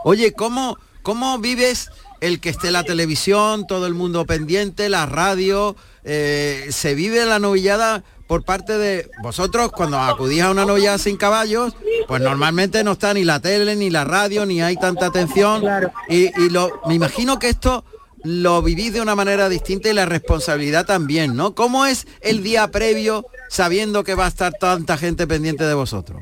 Oye, 0.04 0.32
¿cómo, 0.32 0.78
¿cómo 1.02 1.38
vives 1.38 1.90
el 2.20 2.40
que 2.40 2.48
esté 2.48 2.70
la 2.70 2.82
televisión, 2.84 3.66
todo 3.66 3.86
el 3.86 3.94
mundo 3.94 4.24
pendiente, 4.24 4.88
la 4.88 5.06
radio? 5.06 5.76
eh, 6.04 6.68
¿Se 6.70 6.94
vive 6.94 7.24
la 7.26 7.38
novillada 7.38 8.02
por 8.28 8.44
parte 8.44 8.78
de 8.78 9.10
vosotros 9.22 9.72
cuando 9.72 9.98
acudís 9.98 10.42
a 10.42 10.50
una 10.50 10.64
novillada 10.64 10.98
sin 10.98 11.16
caballos? 11.16 11.74
Pues 12.06 12.20
normalmente 12.20 12.84
no 12.84 12.92
está 12.92 13.12
ni 13.14 13.24
la 13.24 13.40
tele, 13.40 13.74
ni 13.74 13.90
la 13.90 14.04
radio, 14.04 14.46
ni 14.46 14.62
hay 14.62 14.76
tanta 14.76 15.06
atención. 15.06 15.64
Y, 16.08 16.26
y 16.40 16.50
lo, 16.50 16.80
me 16.86 16.94
imagino 16.94 17.38
que 17.38 17.48
esto 17.48 17.84
lo 18.22 18.62
vivís 18.62 18.92
de 18.92 19.00
una 19.00 19.14
manera 19.14 19.48
distinta 19.48 19.88
y 19.88 19.94
la 19.94 20.06
responsabilidad 20.06 20.86
también, 20.86 21.34
¿no? 21.36 21.54
¿Cómo 21.54 21.86
es 21.86 22.06
el 22.20 22.42
día 22.42 22.68
previo 22.68 23.24
sabiendo 23.48 24.04
que 24.04 24.14
va 24.14 24.26
a 24.26 24.28
estar 24.28 24.52
tanta 24.52 24.96
gente 24.98 25.26
pendiente 25.26 25.64
de 25.64 25.74
vosotros? 25.74 26.20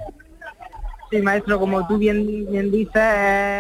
Sí, 1.11 1.23
maestro, 1.23 1.59
como 1.59 1.87
tú 1.87 1.99
bien, 1.99 2.47
bien 2.51 2.71
dices, 2.71 3.03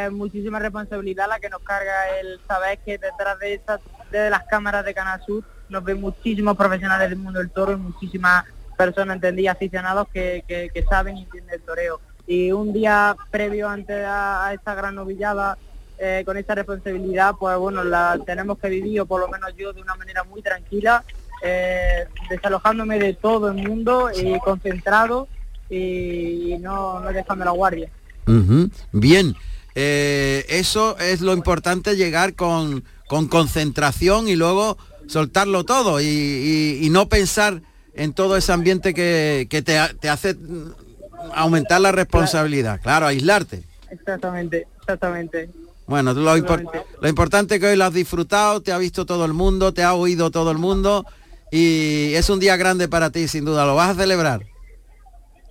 es 0.06 0.12
muchísima 0.12 0.58
responsabilidad 0.58 1.28
la 1.28 1.38
que 1.38 1.48
nos 1.48 1.62
carga 1.62 2.18
el 2.20 2.40
saber 2.46 2.78
que 2.84 2.98
detrás 2.98 3.38
de 3.38 3.54
estas, 3.54 3.80
de 4.10 4.30
las 4.30 4.44
cámaras 4.44 4.84
de 4.84 4.94
Canal 4.94 5.20
Sur, 5.24 5.44
nos 5.68 5.84
ven 5.84 6.00
muchísimos 6.00 6.56
profesionales 6.56 7.08
del 7.10 7.18
mundo 7.18 7.38
del 7.38 7.50
toro 7.50 7.72
y 7.72 7.76
muchísimas 7.76 8.44
personas 8.76 9.16
entendidas, 9.16 9.56
aficionados 9.56 10.06
que, 10.12 10.44
que- 10.46 10.84
saben 10.88 11.16
y 11.16 11.22
entienden 11.22 11.54
el 11.54 11.62
toreo. 11.62 12.00
Y 12.26 12.52
un 12.52 12.72
día 12.72 13.16
previo 13.30 13.68
antes 13.68 14.04
a, 14.06 14.52
esta 14.52 14.74
gran 14.74 14.94
novillada, 14.94 15.56
eh, 15.98 16.22
con 16.26 16.36
esta 16.36 16.54
responsabilidad, 16.54 17.34
pues 17.40 17.56
bueno, 17.56 17.82
la 17.84 18.18
tenemos 18.26 18.58
que 18.58 18.68
vivir, 18.68 19.00
o 19.00 19.06
por 19.06 19.20
lo 19.20 19.28
menos 19.28 19.50
yo, 19.56 19.72
de 19.72 19.80
una 19.80 19.94
manera 19.94 20.24
muy 20.24 20.42
tranquila, 20.42 21.02
eh, 21.42 22.04
desalojándome 22.28 22.98
de 22.98 23.14
todo 23.14 23.48
el 23.48 23.54
mundo 23.54 24.10
y 24.14 24.38
concentrado 24.40 25.28
y 25.70 26.56
no, 26.60 27.00
no 27.00 27.12
dejando 27.12 27.44
la 27.44 27.50
guardia. 27.52 27.88
Bien, 28.92 29.34
Eh, 29.78 30.46
eso 30.48 30.96
es 30.98 31.20
lo 31.20 31.34
importante, 31.34 31.96
llegar 31.96 32.32
con, 32.34 32.82
con 33.08 33.28
concentración 33.28 34.26
y 34.26 34.34
luego 34.34 34.78
soltarlo 35.06 35.64
todo 35.64 36.00
y, 36.00 36.04
y- 36.04 36.78
y 36.86 36.90
no 36.90 37.08
pensar 37.08 37.62
en 37.94 38.12
todo 38.12 38.36
ese 38.36 38.52
ambiente 38.52 38.92
que, 38.94 39.46
que 39.48 39.62
te, 39.62 39.78
te 40.00 40.08
hace 40.08 40.36
aumentar 41.34 41.80
la 41.80 41.92
responsabilidad. 41.92 42.80
Claro, 42.82 43.06
aislarte. 43.06 43.62
Exactamente, 43.90 44.66
exactamente. 44.80 45.50
Bueno, 45.86 46.12
lo, 46.12 46.36
impor- 46.36 46.84
lo 47.00 47.08
importante 47.08 47.54
es 47.54 47.60
que 47.60 47.68
hoy 47.68 47.76
lo 47.76 47.84
has 47.84 47.94
disfrutado, 47.94 48.60
te 48.60 48.72
ha 48.72 48.78
visto 48.78 49.06
todo 49.06 49.24
el 49.24 49.32
mundo, 49.32 49.72
te 49.72 49.82
ha 49.82 49.94
oído 49.94 50.30
todo 50.30 50.50
el 50.50 50.58
mundo 50.58 51.06
y 51.50 52.12
es 52.14 52.28
un 52.28 52.40
día 52.40 52.56
grande 52.56 52.88
para 52.88 53.10
ti, 53.10 53.28
sin 53.28 53.44
duda. 53.44 53.64
¿Lo 53.64 53.76
vas 53.76 53.90
a 53.90 53.94
celebrar? 54.00 54.42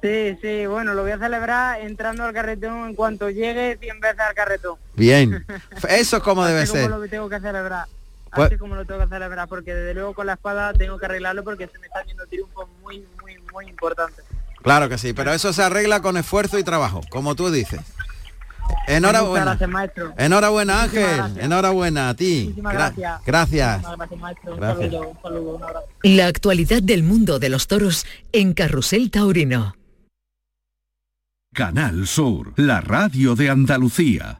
Sí, 0.01 0.37
sí, 0.41 0.65
bueno, 0.67 0.93
lo 0.93 1.01
voy 1.01 1.13
a 1.13 1.17
celebrar 1.17 1.81
entrando 1.81 2.25
al 2.25 2.33
carretón 2.33 2.89
en 2.89 2.95
cuanto 2.95 3.29
llegue 3.29 3.77
100 3.81 3.99
veces 4.01 4.19
al 4.19 4.35
carretón. 4.35 4.77
Bien. 4.93 5.45
Eso 5.89 6.17
es 6.17 6.23
como 6.23 6.45
debe 6.45 6.67
ser. 6.67 6.89
como 6.89 6.99
lo 7.03 7.09
tengo 7.09 7.27
que 7.29 7.39
celebrar. 7.39 7.87
Pues- 8.35 8.47
Así 8.47 8.57
como 8.57 8.75
lo 8.75 8.85
tengo 8.85 9.01
que 9.01 9.07
celebrar, 9.07 9.47
porque 9.47 9.73
desde 9.73 9.93
luego 9.93 10.13
con 10.13 10.27
la 10.27 10.33
espada 10.33 10.73
tengo 10.73 10.97
que 10.97 11.05
arreglarlo 11.05 11.43
porque 11.43 11.67
se 11.67 11.79
me 11.79 11.87
están 11.87 12.05
yendo 12.05 12.25
triunfos 12.27 12.67
muy, 12.81 13.05
muy, 13.21 13.37
muy 13.53 13.67
importantes. 13.69 14.25
Claro 14.61 14.89
que 14.89 14.97
sí, 14.97 15.13
pero 15.13 15.31
eso 15.31 15.53
se 15.53 15.63
arregla 15.63 16.01
con 16.01 16.17
esfuerzo 16.17 16.57
y 16.59 16.63
trabajo, 16.63 17.01
como 17.09 17.35
tú 17.35 17.49
dices. 17.51 17.79
Muchas 18.67 18.87
Enhorabuena. 18.97 19.45
gracias, 19.45 19.69
maestro. 19.69 20.13
Enhorabuena, 20.17 20.83
Ángel. 20.83 21.03
gracias. 21.17 21.43
Enhorabuena 21.45 22.09
a 22.09 22.15
ti. 22.15 22.43
Muchísimas 22.45 22.73
Gra- 22.73 22.77
gracias. 22.77 23.21
Gracias. 23.25 23.71
Muchísimas 23.77 23.97
gracias, 23.97 24.19
maestro. 24.19 24.53
Un 24.53 24.59
Gracias. 24.59 24.91
saludo, 24.91 25.09
un 25.09 25.21
saludo, 25.21 25.55
un 25.55 25.63
abrazo. 25.63 25.87
La 26.03 26.27
actualidad 26.27 26.81
del 26.83 27.03
mundo 27.03 27.37
de 27.39 27.49
los 27.49 27.67
toros 27.67 28.05
en 28.31 28.53
Carrusel 28.53 29.11
Taurino. 29.11 29.75
Canal 31.53 32.05
Sur, 32.07 32.53
la 32.57 32.81
radio 32.81 33.35
de 33.35 33.49
Andalucía. 33.49 34.39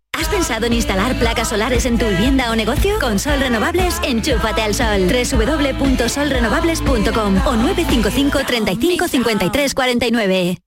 ¿Has 0.21 0.29
pensado 0.29 0.65
en 0.67 0.73
instalar 0.73 1.17
placas 1.17 1.49
solares 1.49 1.87
en 1.87 1.97
tu 1.97 2.05
vivienda 2.05 2.51
o 2.51 2.55
negocio? 2.55 2.99
Con 2.99 3.17
Sol 3.17 3.39
Renovables, 3.39 3.99
enchúfate 4.03 4.61
al 4.61 4.75
sol. 4.75 5.07
www.solrenovables.com 5.07 7.47
o 7.47 7.55
955 7.55 8.45
35 8.45 9.07
53 9.07 9.73
49. 9.73 10.57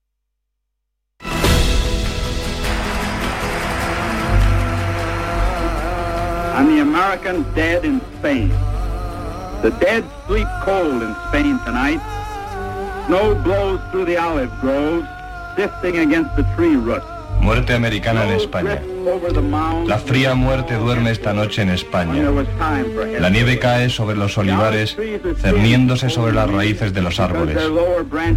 and 6.57 6.69
the 6.69 6.79
American 6.81 7.45
dead 7.53 7.85
in 7.85 8.01
Spain. 8.17 8.49
The 9.61 9.71
dead 9.79 10.03
sleep 10.27 10.49
cold 10.65 11.01
in 11.01 11.15
Spain 11.29 11.57
tonight. 11.65 12.01
Snow 13.07 13.35
blows 13.35 13.79
through 13.91 14.03
the 14.05 14.17
olive 14.17 14.51
groves, 14.59 15.07
sifting 15.55 15.99
against 15.99 16.35
the 16.35 16.43
tree 16.55 16.75
roots. 16.75 17.14
Muerte 17.41 17.73
americana 17.73 18.25
en 18.25 18.31
España. 18.31 18.81
La 19.85 19.99
fría 19.99 20.33
muerte 20.33 20.75
duerme 20.75 21.11
esta 21.11 21.33
noche 21.33 21.61
en 21.61 21.69
España. 21.69 22.23
La 23.19 23.29
nieve 23.29 23.59
cae 23.59 23.89
sobre 23.89 24.15
los 24.15 24.37
olivares, 24.37 24.97
cerniéndose 25.39 26.09
sobre 26.09 26.33
las 26.33 26.49
raíces 26.49 26.93
de 26.93 27.01
los 27.01 27.19
árboles. 27.19 27.57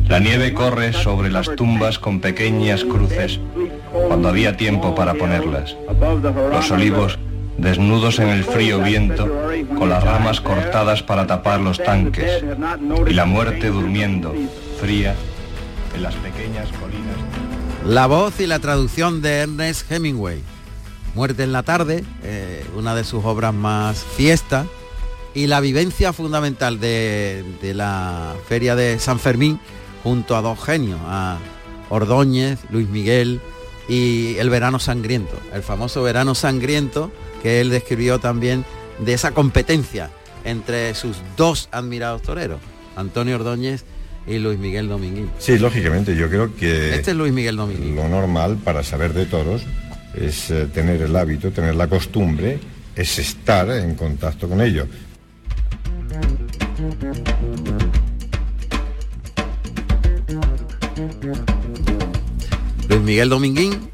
La 0.09 0.19
nieve 0.19 0.53
corre 0.53 0.93
sobre 0.93 1.31
las 1.31 1.55
tumbas 1.57 1.99
con 1.99 2.21
pequeñas 2.21 2.85
cruces, 2.85 3.41
cuando 4.07 4.29
había 4.29 4.57
tiempo 4.57 4.95
para 4.95 5.15
ponerlas. 5.15 5.77
Los 6.53 6.71
olivos, 6.71 7.19
desnudos 7.57 8.19
en 8.19 8.29
el 8.29 8.45
frío 8.45 8.81
viento, 8.81 9.29
con 9.79 9.89
las 9.89 10.05
ramas 10.05 10.41
cortadas 10.41 11.03
para 11.03 11.27
tapar 11.27 11.61
los 11.61 11.83
tanques. 11.83 12.45
Y 13.07 13.15
la 13.15 13.25
muerte 13.25 13.69
durmiendo, 13.69 14.35
fría, 14.81 15.15
en 15.95 16.03
las 16.03 16.15
pequeñas 16.17 16.69
colinas. 16.79 17.08
La 17.87 18.07
voz 18.07 18.41
y 18.41 18.47
la 18.47 18.59
traducción 18.59 19.23
de 19.23 19.39
Ernest 19.39 19.91
Hemingway. 19.91 20.43
Muerte 21.15 21.45
en 21.45 21.53
la 21.53 21.63
tarde, 21.63 22.05
eh, 22.23 22.65
una 22.77 22.95
de 22.95 23.05
sus 23.05 23.25
obras 23.25 23.55
más 23.55 24.05
fiesta, 24.17 24.67
y 25.33 25.47
la 25.47 25.61
vivencia 25.61 26.13
fundamental 26.13 26.81
de, 26.81 27.45
de 27.63 27.75
la 27.75 28.35
feria 28.49 28.75
de 28.75 28.99
San 28.99 29.19
Fermín 29.19 29.61
junto 30.03 30.37
a 30.37 30.43
dos 30.43 30.63
genios, 30.63 31.01
a 31.05 31.39
Ordóñez, 31.89 32.59
Luis 32.71 32.89
Miguel 32.89 33.41
y 33.89 34.37
el 34.37 34.51
verano 34.51 34.79
sangriento, 34.79 35.37
el 35.55 35.63
famoso 35.63 36.03
verano 36.03 36.35
sangriento 36.35 37.11
que 37.43 37.61
él 37.61 37.71
describió 37.71 38.19
también 38.19 38.65
de 38.99 39.15
esa 39.15 39.31
competencia 39.31 40.11
entre 40.45 40.95
sus 40.95 41.19
dos 41.37 41.69
admirados 41.73 42.23
toreros, 42.23 42.61
Antonio 42.97 43.37
Ordóñez 43.37 43.85
y 44.29 44.39
Luis 44.39 44.59
Miguel 44.59 44.89
Dominguín. 44.89 45.31
Sí, 45.39 45.59
lógicamente, 45.59 46.15
yo 46.17 46.29
creo 46.29 46.55
que... 46.55 46.95
Este 46.95 47.13
es 47.13 47.17
Luis 47.17 47.33
Miguel 47.33 47.57
Dominguín. 47.57 47.97
Lo 47.97 48.09
normal 48.09 48.59
para 48.63 48.83
saber 48.83 49.15
de 49.15 49.27
toros 49.27 49.63
es 50.15 50.51
eh, 50.51 50.67
tener 50.73 51.01
el 51.03 51.15
hábito, 51.17 51.51
tener 51.51 51.75
la 51.75 51.87
costumbre, 51.87 52.59
es 52.95 53.19
estar 53.19 53.71
en 53.71 53.95
contacto 53.95 54.49
con 54.49 54.61
ellos. 54.61 54.89
Luis 62.89 63.01
Miguel 63.03 63.29
Dominguín 63.29 63.91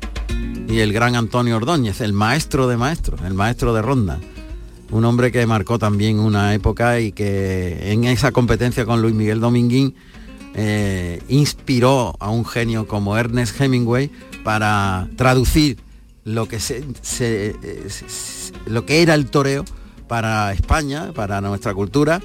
y 0.69 0.81
el 0.81 0.93
gran 0.93 1.15
Antonio 1.15 1.57
Ordóñez, 1.57 2.01
el 2.01 2.13
maestro 2.13 2.69
de 2.69 2.77
maestros, 2.77 3.21
el 3.23 3.35
maestro 3.35 3.75
de 3.75 3.83
ronda. 3.83 4.19
Un 4.91 5.05
hombre 5.05 5.33
que 5.33 5.45
marcó 5.47 5.79
también 5.79 6.19
una 6.21 6.55
época 6.55 7.01
y 7.01 7.13
que 7.13 7.93
en 7.93 8.05
esa 8.05 8.33
competencia 8.33 8.85
con 8.85 9.03
Luis 9.03 9.15
Miguel 9.15 9.41
Dominguín 9.41 9.95
eh, 10.55 11.21
inspiró 11.29 12.15
a 12.21 12.31
un 12.31 12.45
genio 12.45 12.87
como 12.87 13.17
Ernest 13.17 13.61
Hemingway 13.61 14.11
para 14.45 15.09
traducir 15.17 15.79
lo 16.25 16.47
que, 16.49 16.61
se, 16.61 16.85
se- 17.03 17.57
eh, 17.63 17.85
se- 17.89 18.53
lo 18.67 18.87
que 18.87 19.03
era 19.03 19.15
el 19.15 19.27
toreo 19.27 19.65
para 20.09 20.53
España, 20.53 21.13
para 21.15 21.41
nuestra 21.41 21.75
cultura 21.75 22.21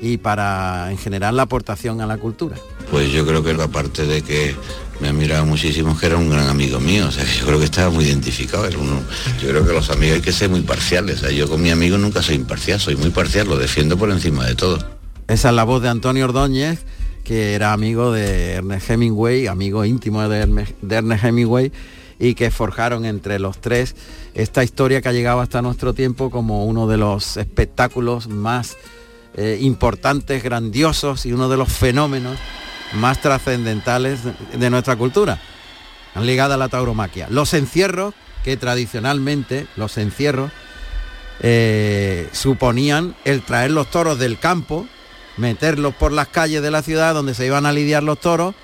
y 0.00 0.18
para 0.18 0.90
en 0.90 0.98
general 0.98 1.36
la 1.36 1.42
aportación 1.44 2.00
a 2.00 2.06
la 2.06 2.16
cultura. 2.18 2.56
Pues 2.90 3.10
yo 3.12 3.26
creo 3.26 3.42
que 3.42 3.50
aparte 3.52 4.06
de 4.06 4.22
que 4.22 4.54
me 5.00 5.08
admiraba 5.08 5.44
muchísimo, 5.44 5.96
que 5.98 6.06
era 6.06 6.16
un 6.16 6.30
gran 6.30 6.48
amigo 6.48 6.78
mío, 6.80 7.08
o 7.08 7.10
sea, 7.10 7.24
que 7.24 7.38
yo 7.40 7.46
creo 7.46 7.58
que 7.58 7.64
estaba 7.64 7.90
muy 7.90 8.04
identificado. 8.04 8.66
Era 8.66 8.78
uno, 8.78 9.00
yo 9.42 9.48
creo 9.48 9.66
que 9.66 9.72
los 9.72 9.90
amigos 9.90 10.16
hay 10.16 10.22
que 10.22 10.32
ser 10.32 10.48
muy 10.50 10.60
parciales. 10.60 11.16
o 11.16 11.20
sea, 11.20 11.30
yo 11.30 11.48
con 11.48 11.60
mi 11.62 11.70
amigo 11.70 11.98
nunca 11.98 12.22
soy 12.22 12.36
imparcial, 12.36 12.78
soy 12.78 12.96
muy 12.96 13.10
parcial, 13.10 13.48
lo 13.48 13.56
defiendo 13.56 13.96
por 13.96 14.10
encima 14.10 14.44
de 14.46 14.54
todo. 14.54 14.78
Esa 15.26 15.48
es 15.48 15.54
la 15.54 15.64
voz 15.64 15.82
de 15.82 15.88
Antonio 15.88 16.26
Ordóñez, 16.26 16.80
que 17.24 17.54
era 17.54 17.72
amigo 17.72 18.12
de 18.12 18.52
Ernest 18.52 18.90
Hemingway, 18.90 19.46
amigo 19.46 19.84
íntimo 19.84 20.28
de 20.28 20.40
Ernest, 20.40 21.24
Hemingway, 21.24 21.72
y 22.18 22.34
que 22.34 22.50
forjaron 22.50 23.04
entre 23.04 23.38
los 23.38 23.58
tres 23.60 23.96
esta 24.34 24.62
historia 24.62 25.00
que 25.00 25.08
ha 25.08 25.12
llegado 25.12 25.40
hasta 25.40 25.62
nuestro 25.62 25.94
tiempo 25.94 26.30
como 26.30 26.66
uno 26.66 26.86
de 26.86 26.96
los 26.96 27.36
espectáculos 27.36 28.28
más 28.28 28.76
eh, 29.36 29.58
importantes, 29.60 30.42
grandiosos 30.42 31.26
y 31.26 31.32
uno 31.32 31.48
de 31.48 31.56
los 31.56 31.72
fenómenos 31.72 32.38
más 32.92 33.20
trascendentales 33.20 34.20
de, 34.22 34.34
de 34.58 34.70
nuestra 34.70 34.94
cultura, 34.94 35.40
ligada 36.20 36.54
a 36.54 36.58
la 36.58 36.68
tauromaquia. 36.68 37.26
Los 37.30 37.54
encierros, 37.54 38.14
que 38.44 38.56
tradicionalmente, 38.56 39.66
los 39.74 39.98
encierros, 39.98 40.52
eh, 41.40 42.28
suponían 42.32 43.16
el 43.24 43.42
traer 43.42 43.72
los 43.72 43.90
toros 43.90 44.18
del 44.18 44.38
campo, 44.38 44.86
meterlos 45.36 45.94
por 45.94 46.12
las 46.12 46.28
calles 46.28 46.62
de 46.62 46.70
la 46.70 46.82
ciudad 46.82 47.14
donde 47.14 47.34
se 47.34 47.46
iban 47.46 47.66
a 47.66 47.72
lidiar 47.72 48.02
los 48.02 48.20
toros 48.20 48.54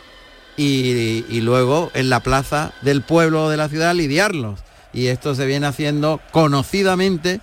y, 0.57 1.41
luego 1.41 1.91
en 1.95 2.11
la 2.11 2.21
plaza 2.21 2.73
del 2.83 3.03
pueblo 3.03 3.49
de 3.49 3.57
la 3.57 3.69
ciudad 3.69 3.95
lidiarlos. 3.95 4.61
Y 4.93 5.07
esto 5.07 5.35
se 5.35 5.47
viene 5.47 5.67
haciendo 5.67 6.21
conocidamente 6.33 7.41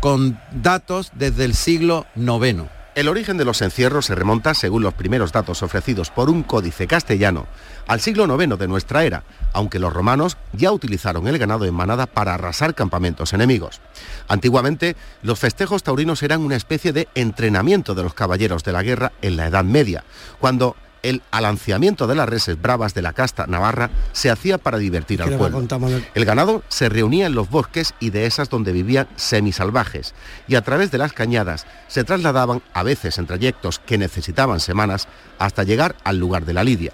con 0.00 0.38
datos 0.52 1.10
desde 1.14 1.44
el 1.44 1.54
siglo 1.54 2.06
IX. 2.16 2.64
El 2.94 3.08
origen 3.08 3.38
de 3.38 3.46
los 3.46 3.62
encierros 3.62 4.06
se 4.06 4.14
remonta, 4.14 4.52
según 4.52 4.82
los 4.82 4.92
primeros 4.92 5.32
datos 5.32 5.62
ofrecidos 5.62 6.10
por 6.10 6.28
un 6.28 6.42
códice 6.42 6.86
castellano, 6.86 7.46
al 7.86 8.00
siglo 8.00 8.24
IX 8.24 8.58
de 8.58 8.68
nuestra 8.68 9.04
era, 9.04 9.24
aunque 9.52 9.78
los 9.78 9.92
romanos 9.92 10.36
ya 10.52 10.72
utilizaron 10.72 11.26
el 11.28 11.38
ganado 11.38 11.64
en 11.64 11.74
manada 11.74 12.06
para 12.06 12.34
arrasar 12.34 12.74
campamentos 12.74 13.32
enemigos. 13.32 13.80
Antiguamente, 14.28 14.96
los 15.22 15.38
festejos 15.38 15.82
taurinos 15.82 16.22
eran 16.22 16.40
una 16.40 16.56
especie 16.56 16.92
de 16.92 17.08
entrenamiento 17.14 17.94
de 17.94 18.02
los 18.02 18.14
caballeros 18.14 18.64
de 18.64 18.72
la 18.72 18.82
guerra 18.82 19.12
en 19.22 19.36
la 19.36 19.46
Edad 19.46 19.64
Media, 19.64 20.04
cuando 20.40 20.76
el 21.02 21.22
alanciamiento 21.30 22.06
de 22.06 22.14
las 22.14 22.28
reses 22.28 22.60
bravas 22.60 22.94
de 22.94 23.02
la 23.02 23.12
casta 23.12 23.46
navarra 23.46 23.90
se 24.12 24.30
hacía 24.30 24.58
para 24.58 24.78
divertir 24.78 25.22
al 25.22 25.36
pueblo. 25.36 25.66
El 26.14 26.24
ganado 26.24 26.62
se 26.68 26.88
reunía 26.88 27.26
en 27.26 27.34
los 27.34 27.50
bosques 27.50 27.94
y 28.00 28.10
dehesas 28.10 28.48
donde 28.48 28.72
vivían 28.72 29.08
semisalvajes 29.16 30.14
y 30.46 30.54
a 30.54 30.62
través 30.62 30.90
de 30.90 30.98
las 30.98 31.12
cañadas 31.12 31.66
se 31.88 32.04
trasladaban 32.04 32.62
a 32.72 32.82
veces 32.82 33.18
en 33.18 33.26
trayectos 33.26 33.78
que 33.80 33.98
necesitaban 33.98 34.60
semanas 34.60 35.08
hasta 35.38 35.64
llegar 35.64 35.96
al 36.04 36.18
lugar 36.18 36.44
de 36.44 36.54
la 36.54 36.64
lidia. 36.64 36.92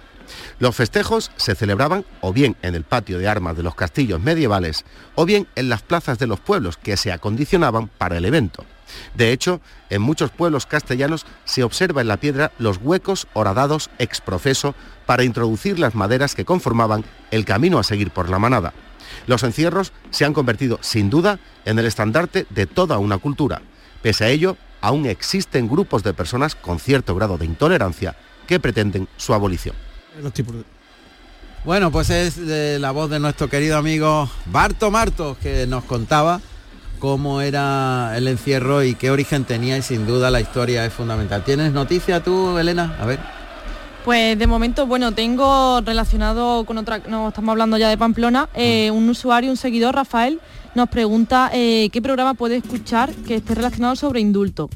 Los 0.59 0.77
festejos 0.77 1.31
se 1.37 1.55
celebraban 1.55 2.05
o 2.21 2.33
bien 2.33 2.57
en 2.63 2.75
el 2.75 2.85
patio 2.85 3.19
de 3.19 3.29
armas 3.29 3.57
de 3.57 3.63
los 3.63 3.75
castillos 3.75 4.21
medievales 4.21 4.85
o 5.15 5.25
bien 5.25 5.47
en 5.55 5.69
las 5.69 5.83
plazas 5.83 6.19
de 6.19 6.27
los 6.27 6.41
pueblos 6.41 6.77
que 6.77 6.97
se 6.97 7.13
acondicionaban 7.13 7.89
para 7.89 8.17
el 8.17 8.25
evento. 8.25 8.65
De 9.15 9.33
hecho, 9.33 9.61
en 9.91 10.03
muchos 10.03 10.31
pueblos 10.31 10.67
castellanos 10.67 11.27
se 11.45 11.63
observa 11.63 12.01
en 12.01 12.09
la 12.09 12.19
piedra 12.19 12.53
los 12.59 12.79
huecos 12.79 13.27
horadados 13.35 13.91
ex 13.99 14.21
profeso 14.21 14.75
para 15.07 15.25
introducir 15.25 15.79
las 15.79 15.95
maderas 15.95 16.35
que 16.35 16.45
conformaban 16.45 17.05
el 17.31 17.45
camino 17.45 17.79
a 17.79 17.85
seguir 17.85 18.11
por 18.11 18.29
la 18.29 18.39
manada. 18.39 18.73
Los 19.27 19.43
encierros 19.43 19.93
se 20.11 20.25
han 20.25 20.35
convertido, 20.35 20.79
sin 20.83 21.11
duda, 21.11 21.39
en 21.65 21.79
el 21.79 21.87
estandarte 21.87 22.47
de 22.51 22.67
toda 22.67 22.99
una 22.99 23.19
cultura. 23.19 23.63
Pese 24.03 24.25
a 24.25 24.29
ello, 24.29 24.57
aún 24.81 25.07
existen 25.07 25.69
grupos 25.69 26.03
de 26.03 26.15
personas 26.15 26.55
con 26.55 26.79
cierto 26.79 27.15
grado 27.15 27.39
de 27.39 27.47
intolerancia 27.47 28.17
que 28.47 28.61
pretenden 28.61 29.09
su 29.17 29.35
abolición. 29.35 29.75
Bueno, 31.65 31.91
pues 31.91 32.11
es 32.11 32.37
de 32.37 32.79
la 32.79 32.93
voz 32.93 33.11
de 33.11 33.21
nuestro 33.21 33.49
querido 33.49 33.77
amigo 33.77 34.29
Barto 34.47 34.91
Martos 34.91 35.37
que 35.39 35.67
nos 35.67 35.85
contaba 35.85 36.41
cómo 36.99 37.41
era 37.41 38.17
el 38.17 38.29
encierro 38.29 38.83
y 38.83 38.95
qué 38.95 39.11
origen 39.11 39.45
tenía 39.45 39.77
y 39.77 39.83
sin 39.83 40.07
duda 40.07 40.31
la 40.31 40.41
historia 40.41 40.85
es 40.85 40.93
fundamental. 40.93 41.45
¿Tienes 41.45 41.73
noticia 41.73 42.23
tú, 42.23 42.59
Elena? 42.59 42.97
A 43.01 43.07
ver. 43.07 43.21
Pues 44.05 44.39
de 44.39 44.47
momento, 44.47 44.87
bueno, 44.87 45.13
tengo 45.13 45.81
relacionado 45.83 46.65
con 46.65 46.79
otra, 46.79 47.03
no 47.09 47.29
estamos 47.29 47.53
hablando 47.53 47.77
ya 47.77 47.89
de 47.89 47.99
Pamplona, 47.99 48.49
eh, 48.55 48.91
un 48.91 49.09
usuario, 49.09 49.51
un 49.51 49.57
seguidor, 49.57 49.95
Rafael, 49.95 50.41
nos 50.75 50.89
pregunta 50.89 51.51
eh, 51.53 51.91
qué 51.93 52.01
programa 52.01 52.35
puede 52.35 52.57
escuchar 52.57 53.13
que 53.27 53.37
esté 53.37 53.55
relacionado 53.55 53.97
sobre 53.97 54.21
indulto. 54.21 54.71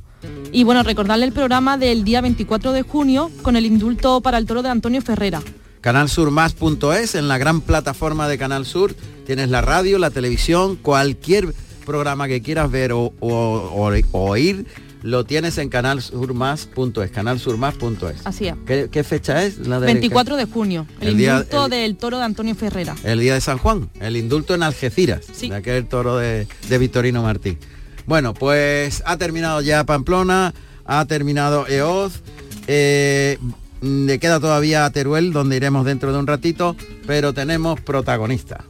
Y 0.53 0.65
bueno, 0.65 0.83
recordarle 0.83 1.25
el 1.27 1.33
programa 1.33 1.79
del 1.79 2.05
día 2.05 2.21
24 2.21 2.73
de 2.73 2.83
junio 2.83 3.31
con 3.43 3.57
el 3.57 3.67
indulto 3.67 4.21
para 4.21 4.39
el 4.39 4.47
toro 4.47 4.63
de 4.63 4.69
Antonio 4.69 5.01
Ferrera. 5.03 5.43
Canalsurmás.es, 5.81 7.15
en 7.15 7.29
la 7.29 7.39
gran 7.39 7.61
plataforma 7.61 8.29
de 8.29 8.39
Canal 8.39 8.67
Sur, 8.67 8.95
tienes 9.27 9.51
la 9.51 9.61
radio, 9.63 9.99
la 9.99 10.11
televisión, 10.11 10.77
cualquier 10.77 11.53
programa 11.85 12.29
que 12.29 12.43
quieras 12.43 12.71
ver 12.71 12.93
o, 12.93 13.13
o- 13.19 13.29
o- 13.29 13.91
o 14.13 14.31
oír, 14.31 14.67
lo 15.03 15.25
tienes 15.25 15.59
en 15.59 15.69
canalsurmás.es, 15.69 17.11
canalsurmás.es. 17.11 18.21
Así 18.25 18.47
es. 18.47 18.55
¿Qué, 18.67 18.89
qué 18.93 19.03
fecha 19.03 19.43
es? 19.45 19.59
La 19.67 19.81
de- 19.81 19.87
24 19.87 20.37
de 20.37 20.45
junio, 20.45 20.87
el, 21.01 21.09
El 21.09 21.17
día- 21.17 21.33
indulto 21.39 21.65
el- 21.65 21.71
del 21.71 21.97
toro 21.97 22.19
de 22.19 22.25
Antonio 22.25 22.55
Ferrera. 22.55 22.95
El 23.03 23.19
día 23.19 23.35
de 23.35 23.41
San 23.41 23.59
Juan, 23.59 23.91
el 24.01 24.17
indulto 24.17 24.55
en 24.55 24.63
Algeciras, 24.63 25.27
de 25.41 25.55
aquel 25.55 25.87
toro 25.89 26.17
de, 26.19 26.47
de 26.69 26.79
Victorino 26.79 27.23
Martín. 27.23 27.59
Bueno, 28.07 28.35
pues 28.35 29.03
ha 29.07 29.17
terminado 29.17 29.61
ya 29.61 29.85
Pamplona, 29.85 30.55
ha 30.85 31.05
terminado 31.07 31.67
Eoz, 31.69 32.23
eh, 32.67 33.39
mm, 33.81 34.07
le 34.07 34.19
queda 34.19 34.41
todavía 34.41 34.91
Teruel, 34.91 35.33
donde 35.33 35.57
iremos 35.57 35.85
dentro 35.85 36.13
de 36.13 36.19
un 36.19 36.27
ratito, 36.27 36.77
pero 37.07 37.33
tenemos 37.33 37.81
protagonista. 37.81 38.65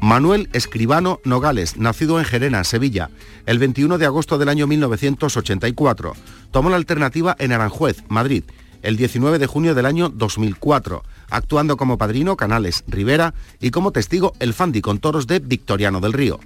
Manuel 0.00 0.48
Escribano 0.52 1.20
Nogales, 1.24 1.78
nacido 1.78 2.18
en 2.18 2.24
Gerena, 2.24 2.64
Sevilla, 2.64 3.10
el 3.46 3.58
21 3.58 3.98
de 3.98 4.06
agosto 4.06 4.38
del 4.38 4.48
año 4.48 4.66
1984. 4.66 6.12
Tomó 6.50 6.70
la 6.70 6.76
alternativa 6.76 7.34
en 7.38 7.52
Aranjuez, 7.52 8.04
Madrid, 8.08 8.44
el 8.82 8.96
19 8.96 9.38
de 9.38 9.46
junio 9.46 9.74
del 9.74 9.86
año 9.86 10.08
2004, 10.10 11.02
actuando 11.30 11.76
como 11.76 11.98
padrino 11.98 12.36
Canales 12.36 12.84
Rivera 12.86 13.34
y 13.60 13.70
como 13.70 13.90
testigo 13.90 14.32
el 14.38 14.54
Fandi 14.54 14.80
con 14.80 14.98
toros 14.98 15.26
de 15.26 15.40
Victoriano 15.40 16.00
del 16.00 16.12
Río. 16.12 16.38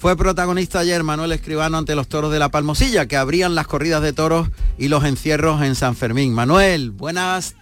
Fue 0.00 0.16
protagonista 0.16 0.78
ayer 0.78 1.02
Manuel 1.02 1.30
Escribano 1.32 1.76
ante 1.76 1.94
los 1.94 2.08
toros 2.08 2.32
de 2.32 2.38
la 2.38 2.48
Palmosilla, 2.48 3.04
que 3.04 3.18
abrían 3.18 3.54
las 3.54 3.66
corridas 3.66 4.00
de 4.00 4.14
toros 4.14 4.48
y 4.78 4.88
los 4.88 5.04
encierros 5.04 5.60
en 5.60 5.74
San 5.74 5.94
Fermín. 5.94 6.32
Manuel, 6.32 6.90
buenas, 6.90 7.54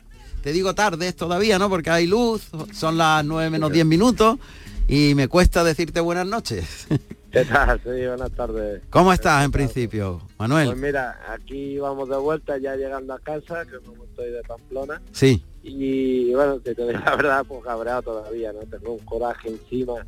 te 0.44 0.52
digo 0.52 0.72
tardes 0.72 1.16
todavía, 1.16 1.58
¿no? 1.58 1.68
Porque 1.68 1.90
hay 1.90 2.06
luz, 2.06 2.48
son 2.72 2.96
las 2.96 3.24
9 3.24 3.50
menos 3.50 3.72
10 3.72 3.84
minutos 3.86 4.38
y 4.86 5.16
me 5.16 5.26
cuesta 5.26 5.64
decirte 5.64 5.98
buenas 5.98 6.28
noches. 6.28 6.86
¿Qué 7.32 7.44
tal? 7.44 7.80
Sí, 7.82 8.06
buenas 8.06 8.30
tardes. 8.30 8.82
¿Cómo 8.88 9.12
estás 9.12 9.44
en 9.44 9.50
principio, 9.50 10.22
Manuel? 10.38 10.68
Pues 10.68 10.78
mira, 10.78 11.18
aquí 11.28 11.76
vamos 11.78 12.08
de 12.08 12.18
vuelta, 12.18 12.56
ya 12.56 12.76
llegando 12.76 13.14
a 13.14 13.18
casa, 13.18 13.64
que 13.64 13.84
como 13.84 14.04
estoy 14.04 14.30
de 14.30 14.42
Pamplona. 14.42 15.02
Sí. 15.10 15.44
Y 15.64 16.32
bueno, 16.34 16.58
si 16.58 16.72
te 16.72 16.86
digo 16.86 17.00
la 17.04 17.16
verdad, 17.16 17.44
pues 17.48 17.64
cabreado 17.64 18.02
todavía, 18.02 18.52
¿no? 18.52 18.60
Tengo 18.60 18.92
un 18.92 19.04
coraje 19.04 19.48
encima 19.48 20.06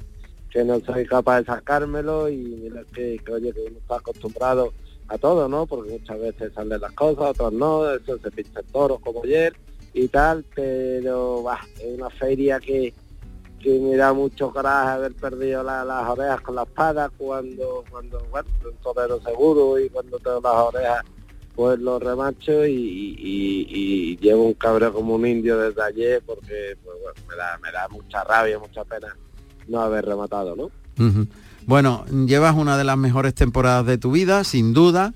que 0.51 0.65
no 0.65 0.81
soy 0.81 1.07
capaz 1.07 1.41
de 1.41 1.47
sacármelo 1.47 2.29
y 2.29 2.37
mira 2.37 2.83
que, 2.93 3.21
oye, 3.33 3.53
que 3.53 3.61
uno 3.69 3.79
está 3.79 3.97
acostumbrado 3.97 4.73
a 5.09 5.17
todo, 5.19 5.49
¿no? 5.49 5.67
Porque 5.67 5.91
muchas 5.93 6.21
veces 6.21 6.53
salen 6.55 6.81
las 6.81 6.93
cosas, 6.93 7.31
otras 7.31 7.53
no, 7.53 7.89
eso 7.91 8.19
se 8.19 8.31
pinchan 8.31 8.65
toros 8.73 8.99
como 9.01 9.23
ayer 9.25 9.55
y 9.93 10.09
tal, 10.09 10.45
pero 10.55 11.43
bah, 11.43 11.61
es 11.79 11.97
una 11.99 12.11
feria 12.11 12.59
que, 12.61 12.93
que 13.61 13.79
me 13.79 13.97
da 13.97 14.13
mucho 14.13 14.53
coraje 14.53 14.91
haber 14.91 15.15
perdido 15.15 15.63
la- 15.63 15.85
las 15.85 16.09
orejas 16.09 16.41
con 16.41 16.55
la 16.55 16.63
espada 16.63 17.11
cuando, 17.17 17.85
cuando 17.91 18.27
bueno, 18.31 18.49
un 18.65 18.77
torero 18.79 19.21
seguro 19.21 19.79
y 19.79 19.89
cuando 19.91 20.19
tengo 20.19 20.41
las 20.43 20.55
orejas 20.55 21.03
pues 21.57 21.79
lo 21.81 21.99
remacho 21.99 22.65
y- 22.65 23.17
y 23.19 24.17
llevo 24.19 24.45
un 24.45 24.55
cabreo 24.55 24.93
como 24.93 25.15
un 25.17 25.27
indio 25.27 25.59
desde 25.59 25.83
ayer 25.83 26.23
porque 26.25 26.77
pues, 26.85 26.97
bueno, 27.03 27.19
me, 27.29 27.37
da, 27.37 27.59
me 27.59 27.73
da 27.73 27.89
mucha 27.89 28.25
rabia, 28.25 28.59
mucha 28.59 28.85
pena 28.85 29.15
no 29.71 29.81
haber 29.81 30.05
rematado, 30.05 30.57
¿no? 30.57 30.71
Bueno, 31.67 32.05
llevas 32.27 32.57
una 32.57 32.77
de 32.77 32.85
las 32.85 32.99
mejores 32.99 33.35
temporadas 33.35 33.87
de 33.87 33.97
tu 33.97 34.11
vida, 34.11 34.45
sin 34.45 34.75
duda, 34.75 35.15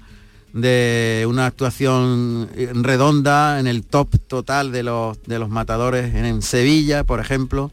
de 0.53 1.27
una 1.29 1.47
actuación 1.47 2.49
eh, 2.55 2.71
redonda 2.73 3.59
en 3.59 3.67
el 3.67 3.85
top 3.85 4.09
total 4.29 4.71
de 4.71 4.85
los, 4.85 5.21
de 5.25 5.39
los 5.39 5.51
matadores 5.51 6.15
en, 6.15 6.43
Sevilla, 6.43 7.03
por 7.03 7.19
ejemplo, 7.19 7.73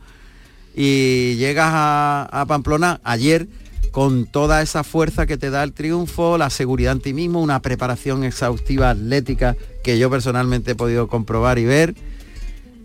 y 0.75 1.35
llegas 1.35 1.69
a, 1.71 2.27
a 2.31 2.45
Pamplona 2.47 2.99
ayer 3.03 3.47
con 3.91 4.25
toda 4.25 4.61
esa 4.61 4.83
fuerza 4.83 5.27
que 5.27 5.37
te 5.37 5.51
da 5.51 5.63
el 5.63 5.73
triunfo, 5.73 6.37
la 6.37 6.49
seguridad 6.49 6.93
en 6.93 7.01
ti 7.01 7.13
mismo, 7.13 7.41
una 7.41 7.61
preparación 7.61 8.23
exhaustiva 8.23 8.89
atlética 8.89 9.55
que 9.83 9.99
yo 9.99 10.09
personalmente 10.09 10.71
he 10.71 10.75
podido 10.75 11.07
comprobar 11.07 11.59
y 11.59 11.65
ver 11.65 11.93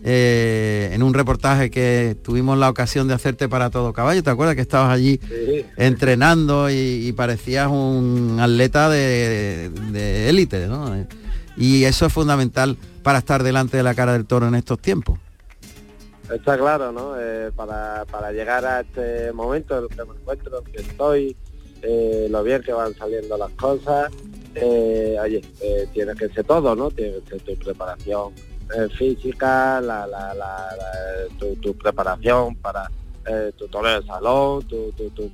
eh, 0.03 0.89
en 0.93 1.03
un 1.03 1.13
reportaje 1.13 1.69
que 1.69 2.15
tuvimos 2.23 2.57
la 2.57 2.69
ocasión 2.69 3.07
de 3.07 3.13
hacerte 3.13 3.49
para 3.49 3.69
todo 3.69 3.93
caballo. 3.93 4.21
¿Te 4.23 4.29
acuerdas 4.29 4.55
que 4.55 4.61
estabas 4.61 4.91
allí 4.93 5.19
Sí. 5.27 5.65
entrenando 5.77 6.69
y, 6.69 6.75
y 7.07 7.11
parecías 7.13 7.67
un 7.69 8.37
atleta 8.39 8.89
de 8.89 9.69
de 9.91 10.29
élite, 10.29 10.67
¿no? 10.67 11.05
Y 11.57 11.83
eso 11.85 12.05
es 12.05 12.13
fundamental 12.13 12.77
para 13.03 13.19
estar 13.19 13.41
delante 13.43 13.77
de 13.77 13.83
la 13.83 13.95
cara 13.95 14.13
del 14.13 14.25
toro 14.25 14.47
en 14.47 14.55
estos 14.55 14.79
tiempos. 14.79 15.17
Está 16.33 16.57
claro, 16.57 16.91
¿no? 16.91 17.15
Eh, 17.19 17.51
para, 17.55 18.03
para 18.11 18.31
llegar 18.31 18.65
a 18.65 18.81
este 18.81 19.31
momento 19.31 19.77
en 19.77 19.83
el 19.85 19.89
que 19.89 20.03
me 20.03 20.19
encuentro, 20.19 20.59
en 20.59 20.71
que 20.73 20.81
estoy, 20.81 21.35
eh, 21.81 22.27
lo 22.29 22.43
bien 22.43 22.61
que 22.61 22.73
van 22.73 22.93
saliendo 22.95 23.37
las 23.37 23.49
cosas, 23.51 24.11
oye, 24.53 25.41
tiene 25.93 26.13
que 26.15 26.27
ser 26.29 26.43
todo, 26.43 26.75
¿no? 26.75 26.91
Tiene 26.91 27.13
que 27.23 27.29
ser 27.29 27.41
tu 27.41 27.55
preparación 27.63 28.33
eh, 28.75 28.87
física, 28.89 29.79
la, 29.81 30.05
la, 30.07 30.33
la- 30.33 30.75
tu, 31.39 31.55
tu 31.57 31.73
preparación 31.77 32.55
para 32.55 32.89
eh, 33.25 33.51
tu 33.57 33.67
torneo 33.67 34.01
de 34.01 34.07
salón, 34.07 34.63
tu, 34.67 34.91
tu- 34.93 35.09
tu- 35.09 35.29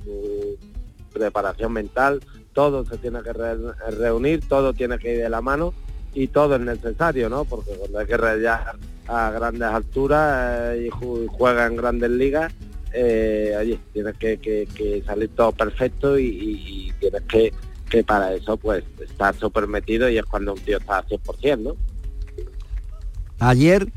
preparación 1.12 1.72
mental, 1.72 2.20
todo 2.52 2.84
se 2.84 2.98
tiene 2.98 3.22
que 3.22 3.32
re- 3.32 3.56
reunir, 3.96 4.48
todo 4.48 4.72
tiene 4.72 4.98
que 4.98 5.14
ir 5.14 5.22
de 5.22 5.28
la 5.28 5.40
mano 5.40 5.72
y 6.12 6.26
todo 6.26 6.56
es 6.56 6.60
necesario, 6.60 7.28
¿no? 7.28 7.44
Porque 7.44 7.70
cuando 7.76 8.00
hay 8.00 8.06
que 8.06 8.16
rayar 8.16 8.76
a 9.06 9.30
grandes 9.30 9.68
alturas 9.68 10.74
eh, 10.74 10.86
y 10.86 10.90
ju- 10.90 11.28
juega 11.28 11.66
en 11.66 11.76
grandes 11.76 12.10
ligas, 12.10 12.52
oye, 12.92 13.78
tienes 13.92 14.16
que, 14.18 15.02
salir 15.06 15.28
todo 15.36 15.52
perfecto 15.52 16.18
y, 16.18 16.92
tienes 16.98 17.22
que, 17.22 17.52
que 17.88 18.02
para 18.02 18.32
eso 18.34 18.56
pues 18.56 18.82
estar 19.00 19.34
súper 19.36 19.66
metido 19.68 20.08
y 20.08 20.18
es 20.18 20.24
cuando 20.24 20.52
un 20.54 20.58
tío 20.60 20.78
está 20.78 20.98
al 20.98 21.06
100%, 21.06 21.58
¿no? 21.60 21.76
Ayer 23.48 23.88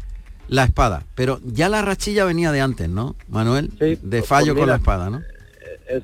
la 0.48 0.64
espada, 0.64 1.04
pero 1.16 1.40
ya 1.44 1.70
la 1.70 1.82
rachilla 1.82 2.26
venía 2.26 2.52
de 2.52 2.62
antes, 2.62 2.90
¿no, 2.90 3.16
Manuel? 3.28 3.70
de 3.78 4.24
fallo 4.24 4.54
pues 4.54 4.62
con 4.62 4.70
la 4.70 4.76
espada, 4.76 5.10
¿no? 5.10 5.22
es 5.88 6.04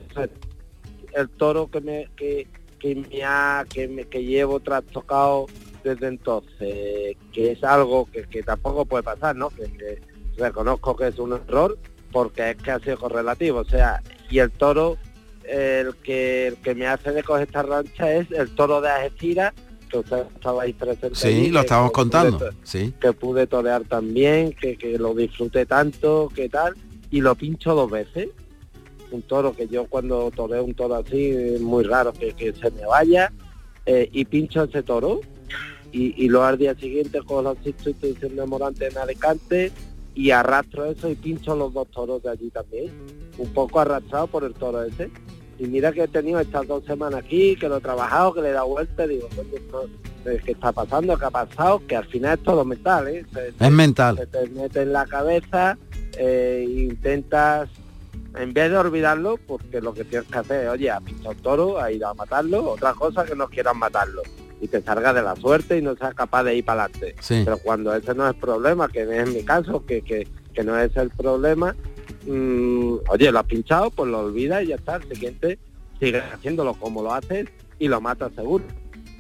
el 1.14 1.30
toro 1.30 1.70
que 1.70 1.82
me 1.82 2.10
que, 2.16 2.48
que 2.80 2.96
me 2.96 3.24
ha 3.24 3.66
que 3.70 3.88
me 3.88 4.06
que 4.06 4.24
llevo 4.24 4.60
trastocado 4.60 5.48
desde 5.84 6.08
entonces 6.08 7.18
que 7.32 7.52
es 7.52 7.64
algo 7.64 8.06
que, 8.12 8.24
que 8.24 8.44
tampoco 8.44 8.86
puede 8.86 9.04
pasar 9.04 9.36
no 9.36 9.50
que, 9.50 9.64
que 9.74 10.02
reconozco 10.38 10.96
que 10.96 11.08
es 11.08 11.20
un 11.20 11.34
error 11.34 11.78
porque 12.12 12.52
es 12.52 12.58
que 12.58 12.72
ha 12.72 12.80
sido 12.80 12.98
correlativo 12.98 13.60
o 13.60 13.66
sea 13.66 14.02
y 14.30 14.40
el 14.40 14.52
toro 14.52 14.98
el 15.44 15.96
que 15.98 16.48
el 16.48 16.56
que 16.58 16.74
me 16.74 16.88
hace 16.88 17.12
de 17.12 17.24
coger 17.24 17.48
esta 17.48 17.64
rancha 17.64 18.12
es 18.12 18.32
el 18.32 18.56
toro 18.56 18.82
de 18.82 18.90
Algeciras 18.90 19.54
que 20.02 20.22
estabais 20.36 20.74
presentes 20.76 21.20
Sí, 21.20 21.28
allí, 21.28 21.48
lo 21.50 21.60
que- 21.60 21.66
estábamos 21.66 21.92
que 21.92 21.96
contando, 21.96 22.40
pude- 22.40 22.54
sí. 22.64 22.94
que 23.00 23.14
pude 23.14 23.46
torear 23.46 23.84
también, 23.84 24.54
que, 24.54 24.76
que 24.78 24.98
lo 24.98 25.14
disfruté 25.14 25.66
tanto, 25.66 26.32
que 26.34 26.50
tal, 26.50 26.74
y 27.12 27.22
lo 27.22 27.36
pincho 27.36 27.76
dos 27.76 27.92
veces. 27.92 28.30
Un 29.12 29.22
toro 29.22 29.56
que 29.56 29.68
yo 29.68 29.86
cuando 29.86 30.32
toreo 30.32 30.64
un 30.64 30.74
toro 30.74 30.96
así, 30.96 31.30
es 31.30 31.62
muy 31.62 31.84
raro 31.84 32.14
que, 32.14 32.34
que 32.34 32.52
se 32.54 32.72
me 32.72 32.86
vaya, 32.88 33.32
eh, 33.86 34.10
y 34.12 34.26
pincho 34.26 34.64
ese 34.64 34.82
toro, 34.82 35.20
y, 35.92 36.16
y 36.24 36.30
luego 36.30 36.46
al 36.48 36.58
día 36.58 36.74
siguiente 36.74 37.22
con 37.22 37.44
la 37.44 37.54
sustitución 37.64 38.36
de 38.36 38.46
Morante 38.48 38.88
en 38.88 38.98
Alicante, 38.98 39.72
y 40.16 40.32
arrastro 40.32 40.86
eso 40.86 41.10
y 41.10 41.16
pincho 41.16 41.56
los 41.56 41.74
dos 41.74 41.88
toros 41.90 42.24
de 42.24 42.30
allí 42.32 42.50
también, 42.50 42.92
un 43.38 43.52
poco 43.54 43.80
arrastrado 43.80 44.28
por 44.28 44.44
el 44.44 44.54
toro 44.54 44.82
ese. 44.84 45.12
Y 45.64 45.68
mira 45.68 45.94
que 45.94 46.04
he 46.04 46.08
tenido 46.10 46.42
estas 46.42 46.68
dos 46.68 46.84
semanas 46.84 47.22
aquí, 47.24 47.56
que 47.56 47.70
lo 47.70 47.78
he 47.78 47.82
trabajado, 47.82 48.34
que 48.34 48.42
le 48.42 48.50
he 48.50 48.52
dado 48.52 48.68
vuelta, 48.68 49.08
digo, 49.08 49.30
coño, 49.34 49.88
eh, 50.26 50.42
¿qué 50.44 50.52
está 50.52 50.74
pasando? 50.74 51.18
¿Qué 51.18 51.24
ha 51.24 51.30
pasado? 51.32 51.82
Que 51.88 51.96
al 51.96 52.06
final 52.06 52.38
es 52.38 52.44
todo 52.44 52.66
mental, 52.66 53.08
¿eh? 53.08 53.26
Se- 53.34 53.54
Es 53.66 53.72
mental. 53.72 54.18
se 54.18 54.28
te 54.28 54.50
mete 54.50 54.82
en 54.82 54.92
la 54.92 55.06
cabeza 55.06 55.78
eh, 56.18 56.66
intentas 56.68 57.70
en 58.38 58.54
vez 58.54 58.72
de 58.72 58.78
olvidarlo 58.78 59.38
porque 59.48 59.80
lo 59.80 59.94
que 59.94 60.04
tienes 60.04 60.28
que 60.28 60.38
hacer 60.38 60.66
es 60.66 60.70
oye 60.72 60.92
a 60.92 61.00
pinchar 61.00 61.34
un 61.36 61.42
toro 61.42 61.80
a 61.80 61.92
ir 61.92 62.04
a 62.04 62.14
matarlo 62.14 62.72
otra 62.72 62.94
cosa 62.94 63.24
que 63.26 63.36
no 63.36 63.48
quieras 63.48 63.76
matarlo 63.76 64.22
y 64.60 64.68
te 64.68 64.82
salga 64.82 65.14
de 65.14 65.22
la 65.22 65.36
suerte 65.36 65.78
y 65.78 65.82
no 65.82 65.96
seas 65.96 66.14
capaz 66.16 66.44
de 66.44 66.56
ir 66.56 66.66
para 66.66 66.84
adelante 66.86 67.16
Sí. 67.22 67.42
pero 67.46 67.58
cuando 67.60 67.94
ese 67.96 68.14
no 68.16 68.28
es 68.28 68.36
problema 68.36 68.88
que 68.90 69.02
es 69.04 69.30
mi 69.34 69.44
caso 69.44 69.86
que, 69.86 70.02
que, 70.02 70.28
que 70.54 70.64
no 70.64 70.78
es 70.80 70.96
el 70.98 71.10
problema 71.12 71.76
mm, 72.26 72.96
oye 73.10 73.32
lo 73.32 73.40
has 73.40 73.46
pinchado 73.46 73.90
pues 73.92 74.10
lo 74.10 74.20
olvidas 74.20 74.64
y 74.64 74.68
ya 74.68 74.76
está 74.76 74.96
el 74.98 75.04
siguiente 75.04 75.60
sigues 76.00 76.24
haciéndolo 76.34 76.74
como 76.76 77.02
lo 77.04 77.14
haces 77.14 77.48
y 77.80 77.88
lo 77.88 78.02
matas 78.02 78.32
seguro 78.36 78.64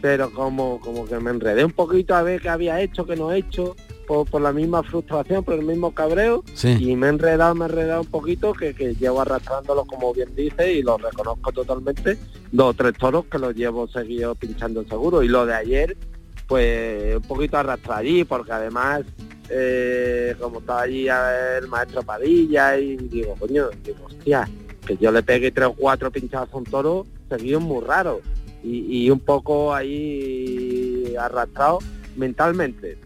pero 0.01 0.29
como 0.31 0.79
como 0.81 1.05
que 1.05 1.17
me 1.19 1.31
enredé 1.31 1.63
un 1.63 1.71
poquito 1.71 2.13
a 2.13 2.21
ver 2.23 2.41
qué 2.41 2.49
había 2.49 2.81
hecho, 2.81 3.05
qué 3.05 3.15
no 3.15 3.31
he 3.31 3.37
hecho, 3.37 3.73
por, 4.05 4.29
por 4.29 4.41
la 4.41 4.51
misma 4.51 4.83
frustración, 4.83 5.45
por 5.45 5.53
el 5.53 5.63
mismo 5.65 5.93
cabreo 5.95 6.43
Sí. 6.53 6.75
y 6.77 6.95
me 6.97 7.07
he 7.07 7.09
enredado, 7.11 7.55
me 7.55 7.63
he 7.63 7.69
enredado 7.69 8.01
un 8.01 8.07
poquito 8.07 8.51
que, 8.51 8.73
que 8.73 8.95
llevo 8.95 9.21
arrastrándolo 9.21 9.85
como 9.85 10.13
bien 10.13 10.35
dice 10.35 10.73
y 10.73 10.81
lo 10.83 10.97
reconozco 10.97 11.53
totalmente. 11.53 12.17
Dos 12.51 12.71
o 12.71 12.73
tres 12.73 12.97
toros 12.97 13.25
que 13.31 13.39
los 13.39 13.55
llevo 13.55 13.87
seguido 13.87 14.35
pinchando 14.35 14.83
seguro 14.83 15.23
y 15.23 15.29
lo 15.29 15.45
de 15.45 15.53
ayer 15.55 15.95
pues 16.47 17.15
un 17.15 17.21
poquito 17.21 17.57
arrastrar 17.57 17.99
allí 17.99 18.25
porque 18.25 18.51
además 18.51 19.03
eh, 19.49 20.35
como 20.39 20.59
estaba 20.59 20.83
allí 20.83 21.07
el 21.07 21.67
maestro 21.67 22.03
Padilla 22.03 22.77
y 22.77 22.97
digo, 22.97 23.35
coño, 23.39 23.69
digo, 23.83 24.05
hostia, 24.05 24.47
que 24.85 24.97
yo 24.97 25.11
le 25.11 25.23
pegue 25.23 25.51
tres 25.51 25.67
o 25.67 25.73
cuatro 25.73 26.11
pinchazos 26.11 26.53
a 26.53 26.57
un 26.57 26.63
toro 26.65 27.05
seguido 27.29 27.59
muy 27.59 27.83
raro 27.83 28.21
y, 28.63 29.09
un 29.09 29.19
poco 29.19 29.73
ahí 29.73 31.13
arrastrado 31.19 31.79
mentalmente 32.15 32.97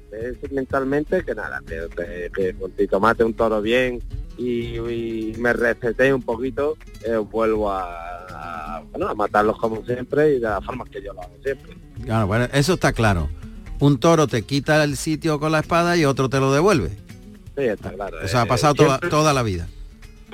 mentalmente 0.52 1.24
que 1.24 1.34
nada 1.34 1.62
que, 1.66 1.88
que, 1.96 2.30
que 2.36 2.54
con 2.54 2.72
Tito 2.72 3.00
mate 3.00 3.24
un 3.24 3.34
toro 3.34 3.62
bien 3.62 4.00
y, 4.38 5.34
me 5.40 5.54
respeté 5.54 6.14
un 6.14 6.22
poquito 6.22 6.78
eh, 7.04 7.18
vuelvo 7.18 7.72
a, 7.72 8.78
a, 8.78 8.84
matarlos 9.16 9.58
como 9.58 9.84
siempre 9.84 10.36
y 10.36 10.40
de 10.40 10.42
las 10.42 10.64
formas 10.64 10.90
que 10.90 11.02
yo 11.02 11.12
lo 11.14 11.22
hago 11.22 11.36
siempre 11.44 11.76
Claro, 12.04 12.28
bueno, 12.28 12.48
eso 12.54 12.76
está 12.76 12.94
claro. 12.94 13.30
Un 13.80 14.00
toro 14.00 14.28
te 14.28 14.42
quita 14.44 14.84
el 14.84 14.98
sitio 14.98 15.40
con 15.40 15.52
la 15.52 15.60
espada 15.60 15.96
y 15.98 16.06
otro 16.06 16.30
te 16.30 16.40
lo 16.40 16.52
devuelve. 16.52 16.90
sí 17.56 17.64
está 17.64 17.92
claro 17.92 18.20
Eso 18.22 18.38
ha 18.40 18.44
Eh, 18.44 18.48
pasado 18.48 18.74
toda, 18.76 19.00
toda 19.00 19.34
la 19.34 19.44
vida. 19.44 19.68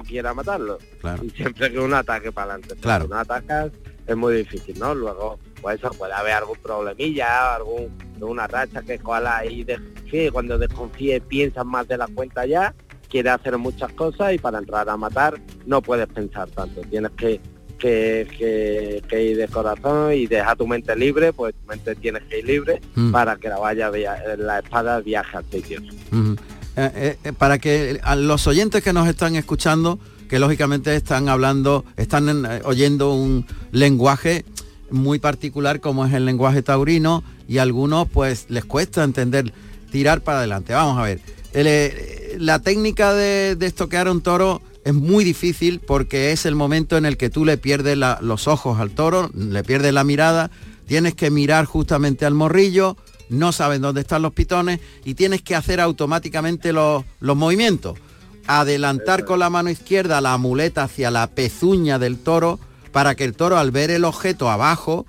quiera 0.08 0.34
matarlo 0.34 0.78
Claro. 1.02 1.24
y 1.24 1.30
siempre 1.32 1.72
que 1.72 1.80
un 1.80 1.94
ataque 1.94 2.32
para 2.32 2.54
adelante 2.54 2.76
Claro. 2.82 3.08
no 3.08 3.18
atacas 3.18 3.72
es 4.06 4.16
muy 4.18 4.36
difícil 4.36 4.78
no 4.80 4.94
luego 4.94 5.40
pues 5.62 5.78
eso 5.80 5.90
puede 5.92 6.12
haber 6.14 6.34
algún 6.34 6.58
problemilla 6.58 7.56
algún 7.56 7.90
una 8.20 8.48
racha 8.48 8.82
que 8.82 9.00
cola 9.00 9.38
ahí 9.38 9.64
desconfíe 9.64 10.32
cuando 10.32 10.58
desconfíe 10.58 11.22
piensas 11.22 11.66
más 11.66 11.88
de 11.88 11.98
la 11.98 12.08
cuenta 12.08 12.46
ya 12.46 12.74
quiere 13.10 13.30
hacer 13.30 13.58
muchas 13.58 13.92
cosas 13.94 14.34
y 14.34 14.38
para 14.40 14.58
entrar 14.60 14.90
a 14.90 14.98
matar 14.98 15.40
no 15.66 15.82
puedes 15.82 16.08
pensar 16.08 16.50
tanto 16.50 16.82
tienes 16.90 17.12
que 17.12 17.40
que, 17.84 18.26
que, 18.38 19.04
que 19.10 19.24
ir 19.24 19.38
de 19.38 19.48
corazón 19.50 20.14
y 20.14 20.26
deja 20.26 20.56
tu 20.56 20.66
mente 20.66 20.96
libre 20.96 21.34
pues 21.34 21.54
tu 21.54 21.68
mente 21.68 21.94
tienes 21.96 22.24
que 22.30 22.40
ir 22.40 22.46
libre 22.46 22.82
Mm. 22.96 23.12
para 23.12 23.36
que 23.36 23.50
la 23.50 23.58
vaya 23.60 23.92
la 24.38 24.60
espada 24.60 25.02
viaje 25.02 25.36
al 25.38 25.46
sitio. 25.52 25.82
Eh, 25.82 26.36
eh, 26.78 27.18
eh, 27.24 27.34
para 27.38 27.58
que 27.60 28.00
a 28.04 28.16
los 28.16 28.48
oyentes 28.48 28.82
que 28.84 28.94
nos 28.94 29.08
están 29.08 29.36
escuchando, 29.36 30.00
que 30.30 30.40
lógicamente 30.40 30.96
están 30.96 31.28
hablando, 31.28 31.84
están 31.98 32.46
eh, 32.46 32.62
oyendo 32.64 33.14
un 33.14 33.46
lenguaje 33.72 34.46
muy 34.92 35.20
particular 35.20 35.80
como 35.82 36.06
es 36.06 36.14
el 36.14 36.26
lenguaje 36.26 36.62
taurino 36.62 37.24
y 37.48 37.58
a 37.58 37.64
algunos 37.64 38.08
pues 38.08 38.46
les 38.50 38.64
cuesta 38.64 39.04
entender 39.04 39.52
tirar 39.92 40.22
para 40.22 40.38
adelante. 40.40 40.74
Vamos 40.74 40.98
a 41.00 41.04
ver, 41.04 41.20
el, 41.54 42.46
la 42.46 42.60
técnica 42.60 43.14
de, 43.14 43.56
de 43.56 43.66
estoquear 43.66 44.08
un 44.08 44.22
toro 44.22 44.62
es 44.86 44.94
muy 44.94 45.24
difícil 45.24 45.80
porque 45.80 46.32
es 46.32 46.46
el 46.46 46.56
momento 46.56 46.98
en 46.98 47.06
el 47.06 47.18
que 47.18 47.30
tú 47.30 47.46
le 47.46 47.58
pierdes 47.58 47.98
la- 47.98 48.20
los 48.22 48.48
ojos 48.48 48.80
al 48.80 48.92
toro, 48.92 49.30
le 49.34 49.64
pierdes 49.64 49.94
la 49.94 50.04
mirada, 50.04 50.52
tienes 50.88 51.16
que 51.16 51.32
mirar 51.32 51.66
justamente 51.66 52.26
al 52.26 52.34
morrillo, 52.34 52.98
no 53.30 53.52
sabes 53.52 53.80
dónde 53.80 54.02
están 54.02 54.22
los 54.22 54.34
pitones 54.34 54.80
y 55.06 55.14
tienes 55.14 55.42
que 55.42 55.56
hacer 55.56 55.80
automáticamente 55.80 56.74
los, 56.74 57.04
los 57.20 57.38
movimientos. 57.38 57.98
Adelantar 58.46 59.24
con 59.24 59.40
la 59.40 59.50
mano 59.50 59.70
izquierda 59.70 60.20
la 60.20 60.38
muleta 60.38 60.84
hacia 60.84 61.10
la 61.12 61.28
pezuña 61.28 61.98
del 61.98 62.18
toro 62.18 62.60
para 62.92 63.16
que 63.16 63.24
el 63.24 63.34
toro 63.34 63.58
al 63.58 63.72
ver 63.72 63.90
el 63.90 64.04
objeto 64.04 64.50
abajo 64.50 65.06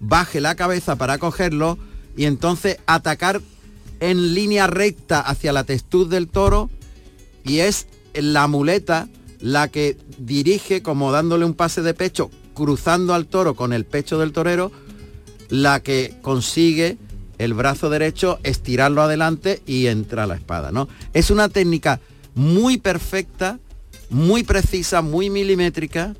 baje 0.00 0.40
la 0.42 0.54
cabeza 0.54 0.96
para 0.96 1.16
cogerlo 1.16 1.78
y 2.16 2.26
entonces 2.26 2.76
atacar 2.86 3.40
en 4.00 4.34
línea 4.34 4.66
recta 4.66 5.20
hacia 5.20 5.52
la 5.54 5.64
testuz 5.64 6.10
del 6.10 6.28
toro 6.28 6.68
y 7.42 7.60
es 7.60 7.86
la 8.14 8.46
muleta 8.46 9.08
la 9.40 9.68
que 9.68 9.96
dirige 10.18 10.82
como 10.82 11.12
dándole 11.12 11.44
un 11.44 11.54
pase 11.54 11.82
de 11.82 11.94
pecho 11.94 12.30
cruzando 12.54 13.14
al 13.14 13.26
toro 13.26 13.54
con 13.54 13.72
el 13.72 13.84
pecho 13.84 14.18
del 14.18 14.32
torero 14.32 14.72
la 15.48 15.80
que 15.80 16.14
consigue 16.22 16.96
el 17.38 17.52
brazo 17.52 17.90
derecho 17.90 18.38
estirarlo 18.42 19.02
adelante 19.02 19.60
y 19.66 19.86
entra 19.86 20.26
la 20.26 20.36
espada 20.36 20.72
¿no? 20.72 20.88
es 21.12 21.30
una 21.30 21.48
técnica 21.48 22.00
muy 22.34 22.78
perfecta 22.78 23.58
muy 24.10 24.44
precisa 24.44 25.02
muy 25.02 25.30
milimétrica 25.30 26.14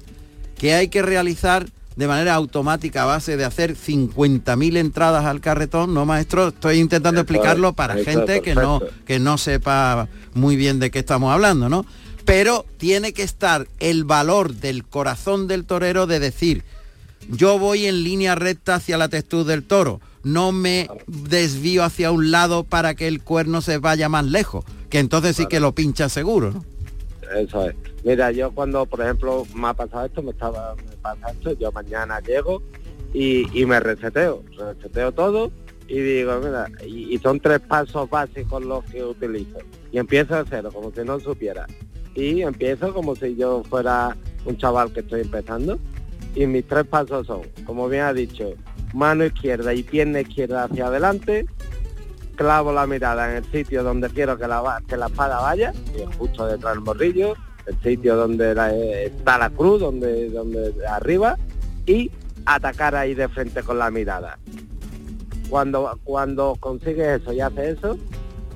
que 0.58 0.74
hay 0.74 0.88
que 0.88 1.02
realizar 1.02 1.66
de 1.96 2.08
manera 2.08 2.34
automática 2.34 3.02
a 3.02 3.06
base 3.06 3.36
de 3.36 3.44
hacer 3.44 3.76
50.000 3.76 4.76
entradas 4.76 5.24
al 5.24 5.40
carretón, 5.40 5.94
¿no, 5.94 6.04
maestro? 6.04 6.48
Estoy 6.48 6.78
intentando 6.78 7.20
explicarlo 7.20 7.72
para 7.72 7.96
gente 7.96 8.42
que 8.42 8.54
no, 8.54 8.80
que 9.06 9.18
no 9.18 9.38
sepa 9.38 10.08
muy 10.34 10.56
bien 10.56 10.80
de 10.80 10.90
qué 10.90 11.00
estamos 11.00 11.32
hablando, 11.32 11.68
¿no? 11.68 11.86
Pero 12.24 12.64
tiene 12.78 13.12
que 13.12 13.22
estar 13.22 13.68
el 13.80 14.04
valor 14.04 14.54
del 14.54 14.84
corazón 14.84 15.46
del 15.46 15.64
torero 15.66 16.06
de 16.06 16.20
decir, 16.20 16.64
yo 17.28 17.58
voy 17.58 17.86
en 17.86 18.02
línea 18.02 18.34
recta 18.34 18.76
hacia 18.76 18.98
la 18.98 19.08
testuz 19.08 19.46
del 19.46 19.62
toro, 19.62 20.00
no 20.24 20.50
me 20.52 20.88
desvío 21.06 21.84
hacia 21.84 22.10
un 22.10 22.30
lado 22.30 22.64
para 22.64 22.94
que 22.94 23.06
el 23.06 23.20
cuerno 23.20 23.60
se 23.60 23.78
vaya 23.78 24.08
más 24.08 24.24
lejos, 24.24 24.64
que 24.88 24.98
entonces 24.98 25.36
sí 25.36 25.46
que 25.46 25.60
lo 25.60 25.74
pincha 25.74 26.08
seguro, 26.08 26.50
¿no? 26.50 26.73
Eso 27.36 27.68
es. 27.68 27.74
Mira, 28.04 28.30
yo 28.30 28.52
cuando, 28.52 28.86
por 28.86 29.00
ejemplo, 29.00 29.46
me 29.54 29.68
ha 29.68 29.74
pasado 29.74 30.06
esto, 30.06 30.22
me 30.22 30.32
estaba, 30.32 30.74
me 30.76 30.96
pasa 30.96 31.30
esto, 31.30 31.52
yo 31.52 31.72
mañana 31.72 32.20
llego 32.20 32.62
y, 33.12 33.46
me 33.66 33.80
reseteo, 33.80 34.42
reseteo 34.56 35.12
todo 35.12 35.50
y 35.86 36.00
digo, 36.00 36.40
mira, 36.40 36.70
y, 36.86 37.16
son 37.18 37.40
tres 37.40 37.60
pasos 37.60 38.08
básicos 38.10 38.64
los 38.64 38.84
que 38.84 39.04
utilizo. 39.04 39.58
Y 39.92 39.98
empiezo 39.98 40.36
de 40.36 40.44
cero, 40.48 40.70
como 40.72 40.92
si 40.92 41.02
no 41.02 41.20
supiera. 41.20 41.66
Y 42.14 42.42
empiezo 42.42 42.92
como 42.92 43.14
si 43.16 43.36
yo 43.36 43.62
fuera 43.64 44.16
un 44.44 44.56
chaval 44.56 44.92
que 44.92 45.00
estoy 45.00 45.22
empezando. 45.22 45.78
Y 46.34 46.46
mis 46.46 46.66
tres 46.66 46.84
pasos 46.86 47.26
son, 47.26 47.42
como 47.64 47.88
bien 47.88 48.02
ha 48.02 48.12
dicho, 48.12 48.54
mano 48.92 49.24
izquierda 49.24 49.72
y 49.72 49.82
pierna 49.82 50.20
izquierda 50.20 50.64
hacia 50.64 50.86
adelante, 50.86 51.46
clavo 52.34 52.72
la 52.72 52.86
mirada 52.86 53.30
en 53.30 53.36
el 53.44 53.50
sitio 53.50 53.82
donde 53.82 54.08
quiero 54.10 54.36
que 54.38 54.46
la, 54.46 54.82
que 54.86 54.96
la 54.96 55.06
espada 55.06 55.40
vaya, 55.40 55.72
y 55.96 56.04
justo 56.16 56.46
detrás 56.46 56.74
del 56.74 56.82
morrillo, 56.84 57.34
el 57.66 57.80
sitio 57.82 58.16
donde 58.16 58.54
la- 58.54 58.74
eh, 58.74 59.06
está 59.06 59.38
la 59.38 59.50
cruz, 59.50 59.80
donde, 59.80 60.28
donde 60.30 60.74
arriba, 60.86 61.36
y 61.86 62.10
atacar 62.46 62.94
ahí 62.94 63.14
de 63.14 63.28
frente 63.28 63.62
con 63.62 63.78
la 63.78 63.90
mirada. 63.90 64.38
Cuando, 65.48 65.98
cuando 66.04 66.56
consigues 66.60 67.20
eso 67.22 67.32
y 67.32 67.40
haces 67.40 67.78
eso, 67.78 67.98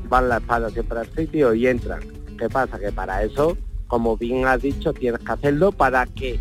van 0.09 0.29
la 0.29 0.39
espada 0.39 0.71
siempre 0.71 0.99
al 1.01 1.15
sitio 1.15 1.55
y 1.55 1.67
entran. 1.67 2.01
¿Qué 2.39 2.49
pasa? 2.49 2.79
Que 2.79 2.93
para 2.93 3.23
eso, 3.23 3.57
como 3.87 4.17
bien 4.17 4.47
has 4.47 4.63
dicho, 4.63 4.93
tienes 4.93 5.21
que 5.21 5.33
hacerlo 5.33 5.73
para 5.73 6.07
que 6.07 6.39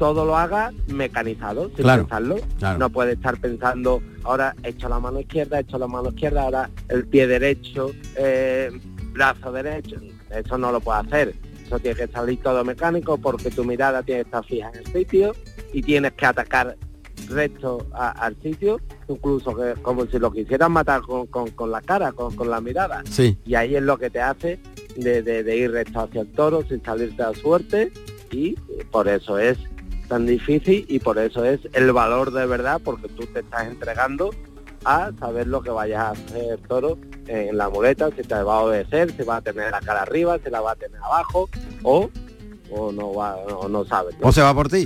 todo 0.00 0.24
lo 0.24 0.34
haga 0.34 0.72
mecanizado, 0.86 1.66
sin 1.68 1.76
Claro, 1.84 2.04
pensarlo. 2.04 2.36
claro. 2.58 2.78
No 2.78 2.88
puede 2.88 3.12
estar 3.12 3.38
pensando, 3.38 4.02
ahora 4.24 4.56
he 4.62 4.70
hecho 4.70 4.88
la 4.88 4.98
mano 4.98 5.20
izquierda, 5.20 5.58
he 5.58 5.60
hecho 5.60 5.76
la 5.76 5.86
mano 5.86 6.08
izquierda, 6.08 6.44
ahora 6.44 6.70
el 6.88 7.06
pie 7.06 7.26
derecho, 7.26 7.90
eh, 8.16 8.70
brazo 9.12 9.52
derecho. 9.52 9.96
Eso 10.30 10.56
no 10.56 10.72
lo 10.72 10.80
puede 10.80 11.00
hacer. 11.00 11.34
Eso 11.66 11.78
tiene 11.80 11.96
que 11.98 12.06
salir 12.08 12.40
todo 12.42 12.64
mecánico 12.64 13.18
porque 13.18 13.50
tu 13.50 13.62
mirada 13.62 14.02
tiene 14.02 14.22
que 14.22 14.28
estar 14.28 14.42
fija 14.46 14.70
en 14.72 14.78
el 14.78 14.86
sitio 14.86 15.34
y 15.74 15.82
tienes 15.82 16.12
que 16.14 16.24
atacar 16.24 16.76
recto 17.28 17.86
a- 17.92 18.12
al 18.12 18.34
sitio, 18.42 18.80
incluso 19.06 19.54
que 19.54 19.74
como 19.82 20.06
si 20.06 20.18
lo 20.18 20.32
quisieras 20.32 20.70
matar 20.70 21.02
con, 21.02 21.26
con- 21.26 21.50
con 21.50 21.70
la 21.70 21.82
cara, 21.82 22.12
con, 22.12 22.34
con 22.34 22.48
la 22.48 22.62
mirada. 22.62 23.02
Sí. 23.10 23.36
Y 23.44 23.54
ahí 23.54 23.76
es 23.76 23.82
lo 23.82 23.98
que 23.98 24.08
te 24.08 24.22
hace 24.22 24.58
de, 24.96 25.22
de- 25.22 25.42
de 25.44 25.56
ir 25.58 25.70
recto 25.72 26.00
hacia 26.00 26.22
el 26.22 26.28
toro 26.32 26.62
sin 26.66 26.82
salirte 26.82 27.22
a 27.22 27.34
suerte 27.34 27.92
y 28.30 28.54
por 28.90 29.06
eso 29.06 29.38
es 29.38 29.58
tan 30.10 30.26
difícil 30.26 30.84
y 30.88 30.98
por 30.98 31.18
eso 31.18 31.44
es 31.44 31.60
el 31.72 31.92
valor 31.92 32.32
de 32.32 32.44
verdad 32.44 32.80
porque 32.84 33.08
tú 33.08 33.24
te 33.26 33.40
estás 33.40 33.68
entregando 33.68 34.30
a 34.84 35.12
saber 35.20 35.46
lo 35.46 35.62
que 35.62 35.70
vayas 35.70 36.00
a 36.00 36.10
hacer 36.10 36.58
toro 36.66 36.98
en 37.28 37.56
la 37.56 37.70
muleta, 37.70 38.10
si 38.16 38.22
te 38.22 38.34
va 38.42 38.56
a 38.56 38.60
obedecer, 38.62 39.12
si 39.16 39.22
va 39.22 39.36
a 39.36 39.40
tener 39.40 39.70
la 39.70 39.80
cara 39.80 40.02
arriba, 40.02 40.36
si 40.42 40.50
la 40.50 40.60
va 40.60 40.72
a 40.72 40.74
tener 40.74 40.98
abajo 41.00 41.48
o, 41.84 42.10
o 42.72 42.90
no 42.90 43.14
va 43.14 43.36
o 43.36 43.68
no 43.68 43.84
sabes. 43.84 44.18
¿no? 44.18 44.28
O 44.28 44.32
se 44.32 44.42
va 44.42 44.52
por 44.52 44.68
ti. 44.68 44.84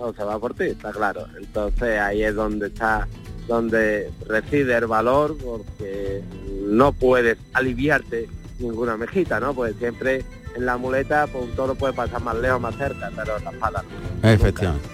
O 0.00 0.14
se 0.14 0.24
va 0.24 0.38
por 0.38 0.54
ti, 0.54 0.64
está 0.64 0.92
claro. 0.92 1.26
Entonces 1.36 2.00
ahí 2.00 2.22
es 2.22 2.34
donde 2.34 2.68
está 2.68 3.06
donde 3.48 4.10
reside 4.26 4.76
el 4.76 4.86
valor 4.86 5.36
porque 5.44 6.22
no 6.62 6.92
puedes 6.92 7.36
aliviarte 7.52 8.28
ninguna 8.58 8.96
mejita, 8.96 9.40
¿no? 9.40 9.52
Pues 9.52 9.74
siempre 9.76 10.24
en 10.58 10.66
la 10.66 10.76
muleta 10.76 11.26
pues 11.26 11.44
un 11.44 11.50
toro 11.56 11.74
puede 11.74 11.92
pasar 11.94 12.20
más 12.22 12.36
lejos, 12.36 12.60
más 12.60 12.76
cerca, 12.76 13.10
pero 13.16 13.38
en 13.38 13.44
la 13.44 13.50
espada 13.50 13.82
no. 14.22 14.28
Efectivamente. 14.28 14.88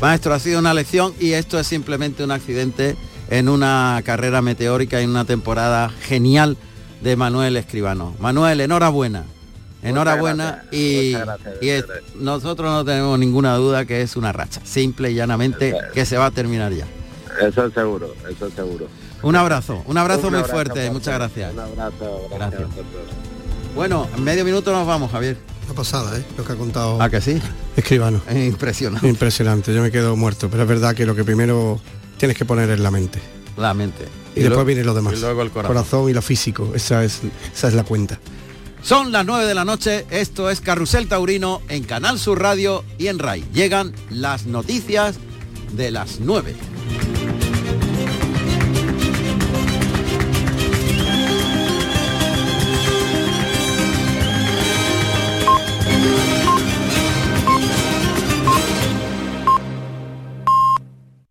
Maestro, 0.00 0.34
ha 0.34 0.38
sido 0.38 0.58
una 0.60 0.74
lección 0.74 1.12
y 1.20 1.32
esto 1.32 1.58
es 1.58 1.66
simplemente 1.66 2.22
un 2.24 2.30
accidente 2.30 2.96
en 3.30 3.48
una 3.48 4.00
carrera 4.04 4.42
meteórica, 4.42 5.00
en 5.00 5.10
una 5.10 5.24
temporada 5.24 5.88
genial 5.88 6.56
de 7.00 7.16
Manuel 7.16 7.56
Escribano. 7.56 8.14
Manuel, 8.18 8.60
enhorabuena. 8.60 9.24
Enhorabuena 9.82 10.62
gracias, 10.70 10.72
y, 10.74 11.12
gracias, 11.12 11.54
y 11.60 11.68
es- 11.70 11.84
nosotros 12.14 12.70
no 12.70 12.84
tenemos 12.84 13.18
ninguna 13.18 13.54
duda 13.56 13.84
que 13.84 14.02
es 14.02 14.14
una 14.16 14.30
racha, 14.32 14.60
simple 14.64 15.10
y 15.10 15.14
llanamente 15.14 15.74
que 15.92 16.04
se 16.04 16.16
va 16.16 16.26
a 16.26 16.30
terminar 16.30 16.72
ya. 16.72 16.86
Eso 17.40 17.64
es 17.66 17.74
seguro, 17.74 18.14
eso 18.30 18.46
es 18.46 18.54
seguro. 18.54 18.86
Un 19.22 19.34
abrazo, 19.36 19.82
un 19.86 19.98
abrazo 19.98 20.26
Un 20.26 20.34
muy 20.34 20.38
abrazo 20.38 20.52
fuerte, 20.52 20.72
fuerte. 20.74 20.90
muchas 20.92 21.14
gracias. 21.14 21.52
Un 21.52 21.60
abrazo, 21.60 22.28
gracias. 22.30 23.31
Bueno, 23.74 24.08
en 24.16 24.24
medio 24.24 24.44
minuto 24.44 24.72
nos 24.72 24.86
vamos, 24.86 25.10
Javier. 25.10 25.36
Una 25.66 25.74
pasada, 25.74 26.18
¿eh? 26.18 26.24
Lo 26.36 26.44
que 26.44 26.52
ha 26.52 26.56
contado 26.56 27.00
¿A 27.00 27.08
que 27.08 27.20
sí? 27.20 27.40
Escribano. 27.76 28.20
Es 28.28 28.36
impresionante. 28.36 29.08
Impresionante, 29.08 29.74
yo 29.74 29.80
me 29.80 29.90
quedo 29.90 30.16
muerto, 30.16 30.48
pero 30.50 30.64
es 30.64 30.68
verdad 30.68 30.94
que 30.94 31.06
lo 31.06 31.14
que 31.14 31.24
primero 31.24 31.80
tienes 32.18 32.36
que 32.36 32.44
poner 32.44 32.68
es 32.70 32.80
la 32.80 32.90
mente. 32.90 33.20
La 33.56 33.72
mente. 33.72 34.04
Y, 34.34 34.40
después 34.40 34.48
luego- 34.50 34.64
viene 34.64 34.84
lo 34.84 34.94
demás. 34.94 35.14
Y 35.14 35.20
luego 35.20 35.42
el 35.42 35.50
corazón. 35.50 36.10
y 36.10 36.12
lo 36.12 36.22
físico, 36.22 36.72
esa 36.74 37.04
es, 37.04 37.20
esa 37.54 37.68
es 37.68 37.74
la 37.74 37.84
cuenta. 37.84 38.18
Son 38.82 39.12
las 39.12 39.24
9 39.24 39.46
de 39.46 39.54
la 39.54 39.64
noche, 39.64 40.04
esto 40.10 40.50
es 40.50 40.60
Carrusel 40.60 41.06
Taurino 41.06 41.62
en 41.68 41.84
Canal 41.84 42.18
Sur 42.18 42.40
Radio 42.42 42.84
y 42.98 43.06
en 43.06 43.18
RAI. 43.20 43.44
Llegan 43.54 43.92
las 44.10 44.46
noticias 44.46 45.16
de 45.72 45.92
las 45.92 46.18
9. 46.20 46.54